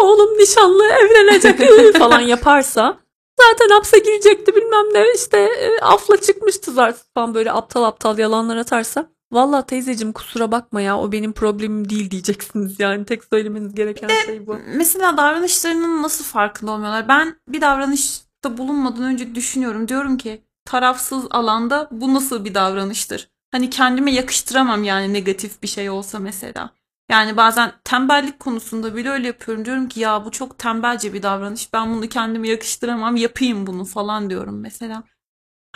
oğlum 0.00 0.38
nişanlı 0.38 0.84
evlenecek 0.84 1.60
ıı" 1.60 1.92
falan 1.98 2.20
yaparsa 2.20 2.98
zaten 3.40 3.74
hapse 3.74 3.98
girecekti 3.98 4.56
bilmem 4.56 4.84
ne 4.94 5.04
işte 5.14 5.38
e, 5.38 5.78
afla 5.80 6.16
çıkmıştı 6.16 6.72
zaten 6.72 7.00
falan 7.14 7.34
böyle 7.34 7.52
aptal 7.52 7.82
aptal 7.84 8.18
yalanlar 8.18 8.56
atarsa 8.56 9.15
Vallahi 9.32 9.66
teyzeciğim 9.66 10.12
kusura 10.12 10.52
bakma 10.52 10.80
ya 10.80 10.98
o 10.98 11.12
benim 11.12 11.32
problemim 11.32 11.88
değil 11.88 12.10
diyeceksiniz 12.10 12.80
yani 12.80 13.04
tek 13.04 13.24
söylemeniz 13.24 13.74
gereken 13.74 14.08
şey 14.26 14.46
bu. 14.46 14.58
Mesela 14.66 15.16
davranışlarının 15.16 16.02
nasıl 16.02 16.24
farkında 16.24 16.70
olmuyorlar? 16.70 17.08
Ben 17.08 17.36
bir 17.48 17.60
davranışta 17.60 18.58
bulunmadan 18.58 19.02
önce 19.02 19.34
düşünüyorum. 19.34 19.88
Diyorum 19.88 20.16
ki 20.18 20.42
tarafsız 20.64 21.24
alanda 21.30 21.88
bu 21.90 22.14
nasıl 22.14 22.44
bir 22.44 22.54
davranıştır? 22.54 23.30
Hani 23.52 23.70
kendime 23.70 24.12
yakıştıramam 24.12 24.84
yani 24.84 25.12
negatif 25.12 25.62
bir 25.62 25.68
şey 25.68 25.90
olsa 25.90 26.18
mesela. 26.18 26.70
Yani 27.10 27.36
bazen 27.36 27.72
tembellik 27.84 28.40
konusunda 28.40 28.96
bile 28.96 29.10
öyle 29.10 29.26
yapıyorum. 29.26 29.64
Diyorum 29.64 29.88
ki 29.88 30.00
ya 30.00 30.24
bu 30.24 30.30
çok 30.30 30.58
tembelce 30.58 31.12
bir 31.12 31.22
davranış. 31.22 31.72
Ben 31.72 31.94
bunu 31.94 32.08
kendime 32.08 32.48
yakıştıramam. 32.48 33.16
Yapayım 33.16 33.66
bunu 33.66 33.84
falan 33.84 34.30
diyorum 34.30 34.60
mesela. 34.60 35.02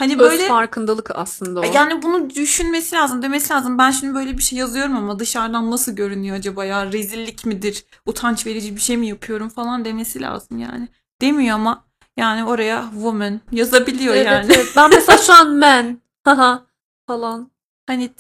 Hani 0.01 0.19
böyle 0.19 0.43
Öz 0.43 0.49
farkındalık 0.49 1.11
aslında 1.15 1.61
o. 1.61 1.65
yani 1.75 2.03
bunu 2.03 2.31
düşünmesi 2.31 2.97
lazım, 2.97 3.23
demesi 3.23 3.53
lazım. 3.53 3.79
Ben 3.79 3.91
şimdi 3.91 4.15
böyle 4.15 4.39
bir 4.39 4.43
şey 4.43 4.59
yazıyorum 4.59 4.97
ama 4.97 5.19
dışarıdan 5.19 5.71
nasıl 5.71 5.93
görünüyor 5.93 6.37
acaba 6.37 6.65
ya? 6.65 6.93
Rezillik 6.93 7.47
midir? 7.47 7.85
Utanç 8.07 8.47
verici 8.47 8.77
bir 8.77 8.81
şey 8.81 8.97
mi 8.97 9.09
yapıyorum 9.09 9.49
falan 9.49 9.85
demesi 9.85 10.21
lazım 10.21 10.59
yani. 10.59 10.89
Demiyor 11.21 11.55
ama 11.55 11.85
yani 12.17 12.45
oraya 12.45 12.85
woman 12.95 13.41
yazabiliyor 13.53 14.15
Evet, 14.15 14.27
yani. 14.27 14.53
evet. 14.55 14.73
Ben 14.77 14.91
mesela 14.91 15.19
şu 15.27 15.33
an 15.35 15.51
men 15.51 16.01
haha 16.25 16.67
falan. 17.07 17.51
Hani 17.87 18.11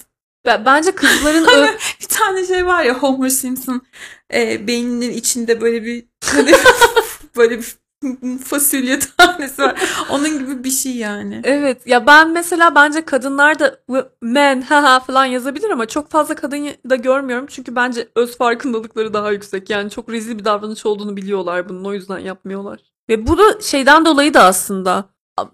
Ben- 0.46 0.64
Bence 0.64 0.94
kızların 0.94 1.44
ö- 1.44 1.76
bir 2.00 2.06
tane 2.06 2.46
şey 2.46 2.66
var 2.66 2.84
ya 2.84 2.94
Homer 2.94 3.28
Simpson 3.28 3.82
e, 4.34 4.66
beyninin 4.66 5.10
içinde 5.12 5.60
böyle 5.60 5.84
bir 5.84 6.04
böyle 7.36 7.58
bir 7.58 7.74
fasulye 8.44 8.98
tanesi 8.98 9.62
var. 9.62 9.80
Onun 10.10 10.38
gibi 10.38 10.64
bir 10.64 10.70
şey 10.70 10.96
yani. 10.96 11.40
Evet 11.44 11.86
ya 11.86 12.06
ben 12.06 12.30
mesela 12.30 12.74
bence 12.74 13.04
kadınlar 13.04 13.58
da 13.58 13.80
men 14.22 14.60
haha 14.62 15.00
falan 15.00 15.24
yazabilir 15.24 15.70
ama 15.70 15.86
çok 15.86 16.10
fazla 16.10 16.34
kadın 16.34 16.68
da 16.90 16.96
görmüyorum. 16.96 17.46
Çünkü 17.50 17.76
bence 17.76 18.08
öz 18.16 18.38
farkındalıkları 18.38 19.14
daha 19.14 19.32
yüksek. 19.32 19.70
Yani 19.70 19.90
çok 19.90 20.08
rezil 20.08 20.38
bir 20.38 20.44
davranış 20.44 20.86
olduğunu 20.86 21.16
biliyorlar 21.16 21.68
bunun 21.68 21.84
o 21.84 21.94
yüzden 21.94 22.18
yapmıyorlar. 22.18 22.80
Ve 23.08 23.26
bu 23.26 23.38
da 23.38 23.60
şeyden 23.60 24.04
dolayı 24.04 24.34
da 24.34 24.44
aslında 24.44 25.04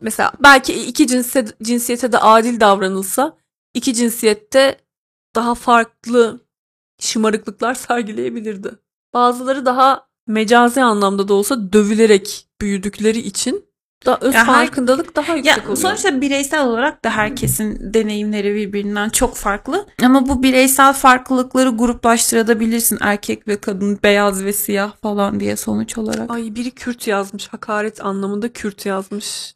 mesela 0.01 0.32
belki 0.42 0.72
iki 0.72 1.07
cinse, 1.07 1.47
cinsiyete 1.62 2.12
de 2.12 2.18
adil 2.18 2.61
davranılsa 2.61 3.36
iki 3.74 3.94
cinsiyette 3.94 4.80
daha 5.34 5.55
farklı 5.55 6.40
şımarıklıklar 7.01 7.74
sergileyebilirdi. 7.88 8.70
Bazıları 9.14 9.66
daha 9.66 10.05
mecazi 10.26 10.82
anlamda 10.82 11.28
da 11.28 11.34
olsa 11.34 11.72
dövülerek 11.72 12.46
büyüdükleri 12.60 13.18
için 13.18 13.64
da 14.06 14.18
öz 14.20 14.34
Ya 14.34 14.40
her- 14.40 14.46
farkındalık 14.46 15.16
daha 15.16 15.34
yüksek 15.36 15.56
Ya 15.56 15.62
oluyor. 15.62 15.76
sonuçta 15.76 16.20
bireysel 16.20 16.66
olarak 16.66 17.04
da 17.04 17.10
herkesin 17.10 17.94
deneyimleri 17.94 18.54
birbirinden 18.54 19.08
çok 19.08 19.34
farklı. 19.36 19.86
Ama 20.02 20.28
bu 20.28 20.42
bireysel 20.42 20.92
farklılıkları 20.92 21.68
gruplaştırabilirsin. 21.70 22.98
Erkek 23.00 23.48
ve 23.48 23.56
kadın, 23.56 23.98
beyaz 24.02 24.44
ve 24.44 24.52
siyah 24.52 24.92
falan 25.02 25.40
diye 25.40 25.56
sonuç 25.56 25.98
olarak. 25.98 26.30
Ay 26.30 26.54
biri 26.54 26.70
Kürt 26.70 27.06
yazmış. 27.06 27.48
Hakaret 27.48 28.04
anlamında 28.04 28.52
Kürt 28.52 28.86
yazmış. 28.86 29.54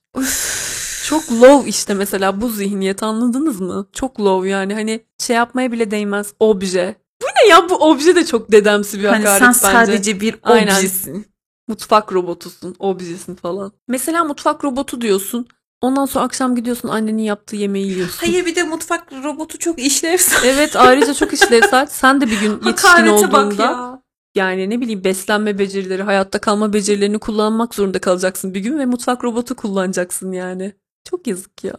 Çok 1.05 1.33
low 1.33 1.69
işte 1.69 1.95
mesela 1.95 2.41
bu 2.41 2.49
zihniyet 2.49 3.03
anladınız 3.03 3.61
mı? 3.61 3.87
Çok 3.93 4.21
low 4.21 4.49
yani 4.49 4.75
hani 4.75 5.01
şey 5.19 5.37
yapmaya 5.37 5.73
bile 5.73 5.91
değmez. 5.91 6.33
Obje. 6.41 6.97
Ne 7.45 7.49
ya 7.51 7.69
bu 7.69 7.75
obje 7.75 8.17
de 8.17 8.27
çok 8.27 8.53
dedemsi 8.53 8.99
bir 9.01 9.05
Hani 9.05 9.27
hakaret 9.27 9.39
sen 9.41 9.49
bence. 9.49 9.87
sadece 9.87 10.21
bir 10.21 10.37
Aynen. 10.43 10.77
objesin. 10.77 11.27
Mutfak 11.69 12.13
robotusun, 12.13 12.77
objesin 12.79 13.35
falan. 13.35 13.73
Mesela 13.89 14.25
mutfak 14.25 14.65
robotu 14.65 15.01
diyorsun. 15.01 15.47
Ondan 15.81 16.05
sonra 16.07 16.25
akşam 16.25 16.55
gidiyorsun 16.57 16.89
annenin 16.89 17.23
yaptığı 17.23 17.57
yemeği 17.57 17.87
yiyorsun. 17.93 18.19
Hayır 18.27 18.47
bir 18.47 18.57
de 18.57 18.63
mutfak 18.63 19.13
robotu 19.13 19.59
çok 19.59 19.79
işlevsel. 19.79 20.49
Evet 20.49 20.77
ayrıca 20.77 21.15
çok 21.15 21.33
işlevsel. 21.33 21.87
Sen 21.91 22.21
de 22.21 22.27
bir 22.27 22.41
gün 22.41 22.51
yetişkin 22.53 22.71
Hakarete 22.89 23.33
bak 23.33 23.45
olduğunda 23.45 23.63
ya. 23.63 24.03
yani 24.35 24.71
ne 24.71 24.81
bileyim 24.81 25.05
beslenme 25.05 25.59
becerileri, 25.59 26.03
hayatta 26.03 26.39
kalma 26.41 26.73
becerilerini 26.73 27.19
kullanmak 27.19 27.75
zorunda 27.75 27.99
kalacaksın 28.01 28.55
bir 28.55 28.61
gün 28.61 28.79
ve 28.79 28.87
mutfak 28.87 29.25
robotu 29.25 29.57
kullanacaksın 29.57 30.33
yani. 30.33 30.73
Çok 31.05 31.27
yazık 31.27 31.65
ya. 31.65 31.77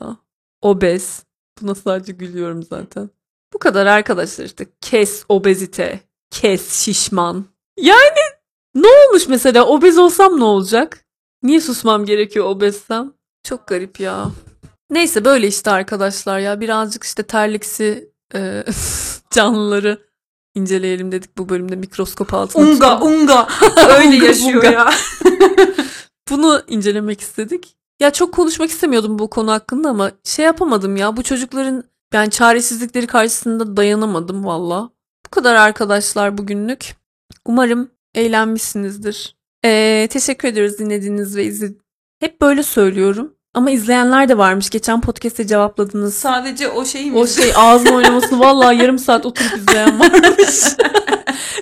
Obez. 0.62 1.24
Buna 1.62 1.76
sadece 1.76 2.12
gülüyorum 2.14 2.64
zaten. 2.64 3.10
Bu 3.54 3.60
kadar 3.60 3.86
arkadaşlar 3.86 4.46
işte. 4.46 4.66
Kes 4.82 5.24
obezite. 5.30 6.00
Kes 6.32 6.74
şişman. 6.74 7.46
Yani 7.78 8.20
ne 8.76 8.88
olmuş 8.88 9.28
mesela 9.28 9.66
obez 9.66 9.98
olsam 9.98 10.40
ne 10.40 10.44
olacak? 10.44 11.06
Niye 11.44 11.62
susmam 11.62 12.06
gerekiyor 12.06 12.46
obezsem? 12.46 13.14
Çok 13.44 13.68
garip 13.68 14.00
ya. 14.00 14.26
Neyse 14.90 15.26
böyle 15.26 15.48
işte 15.48 15.72
arkadaşlar 15.72 16.40
ya. 16.40 16.60
Birazcık 16.62 17.04
işte 17.04 17.24
terliksi 17.24 18.12
e, 18.36 18.64
canlıları 19.32 20.02
inceleyelim 20.56 21.12
dedik 21.12 21.38
bu 21.38 21.50
bölümde 21.50 21.76
mikroskop 21.76 22.34
altında. 22.34 22.66
Unga 22.66 22.74
tutalım. 22.74 23.14
unga. 23.22 23.48
Öyle 23.98 24.16
Unga, 24.16 24.26
yaşıyor 24.26 24.56
unga. 24.64 24.72
ya. 24.72 24.90
Bunu 26.30 26.64
incelemek 26.68 27.22
istedik. 27.22 27.76
Ya 28.00 28.14
çok 28.14 28.34
konuşmak 28.34 28.70
istemiyordum 28.70 29.20
bu 29.20 29.30
konu 29.30 29.52
hakkında 29.52 29.90
ama 29.90 30.12
şey 30.24 30.46
yapamadım 30.46 30.98
ya. 30.98 31.18
Bu 31.18 31.24
çocukların 31.24 31.84
yani 32.14 32.30
çaresizlikleri 32.32 33.08
karşısında 33.08 33.78
dayanamadım 33.78 34.46
valla. 34.46 34.90
Bu 35.26 35.30
kadar 35.30 35.56
arkadaşlar 35.56 36.38
bugünlük. 36.38 36.96
Umarım 37.46 37.92
eğlenmişsinizdir. 38.16 39.36
Ee, 39.66 40.08
teşekkür 40.12 40.48
ederiz 40.48 40.80
dinlediğiniz 40.80 41.36
ve 41.36 41.44
izle... 41.44 41.72
Hep 42.20 42.42
böyle 42.42 42.64
söylüyorum. 42.64 43.36
Ama 43.54 43.72
izleyenler 43.72 44.30
de 44.30 44.38
varmış. 44.38 44.70
Geçen 44.70 45.02
podcast'te 45.02 45.48
cevapladınız. 45.48 46.16
Sadece 46.16 46.68
o 46.68 46.86
şey 46.86 47.12
mi? 47.12 47.18
O 47.18 47.28
şey 47.28 47.52
ağzın 47.56 47.94
oynamasını 47.94 48.40
vallahi 48.40 48.78
yarım 48.78 49.00
saat 49.00 49.26
oturup 49.26 49.58
izleyen 49.58 50.00
varmış. 50.00 50.64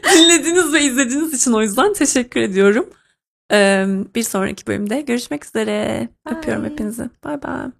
Dinlediğiniz 0.15 0.73
ve 0.73 0.81
izlediğiniz 0.81 1.33
için 1.33 1.53
o 1.53 1.61
yüzden 1.61 1.93
teşekkür 1.93 2.39
ediyorum. 2.39 2.89
Ee, 3.51 3.85
bir 4.15 4.23
sonraki 4.23 4.67
bölümde 4.67 5.01
görüşmek 5.01 5.45
üzere. 5.45 6.09
Öpüyorum 6.31 6.63
Bye. 6.63 6.71
hepinizi. 6.71 7.09
Bay 7.23 7.43
bay. 7.43 7.78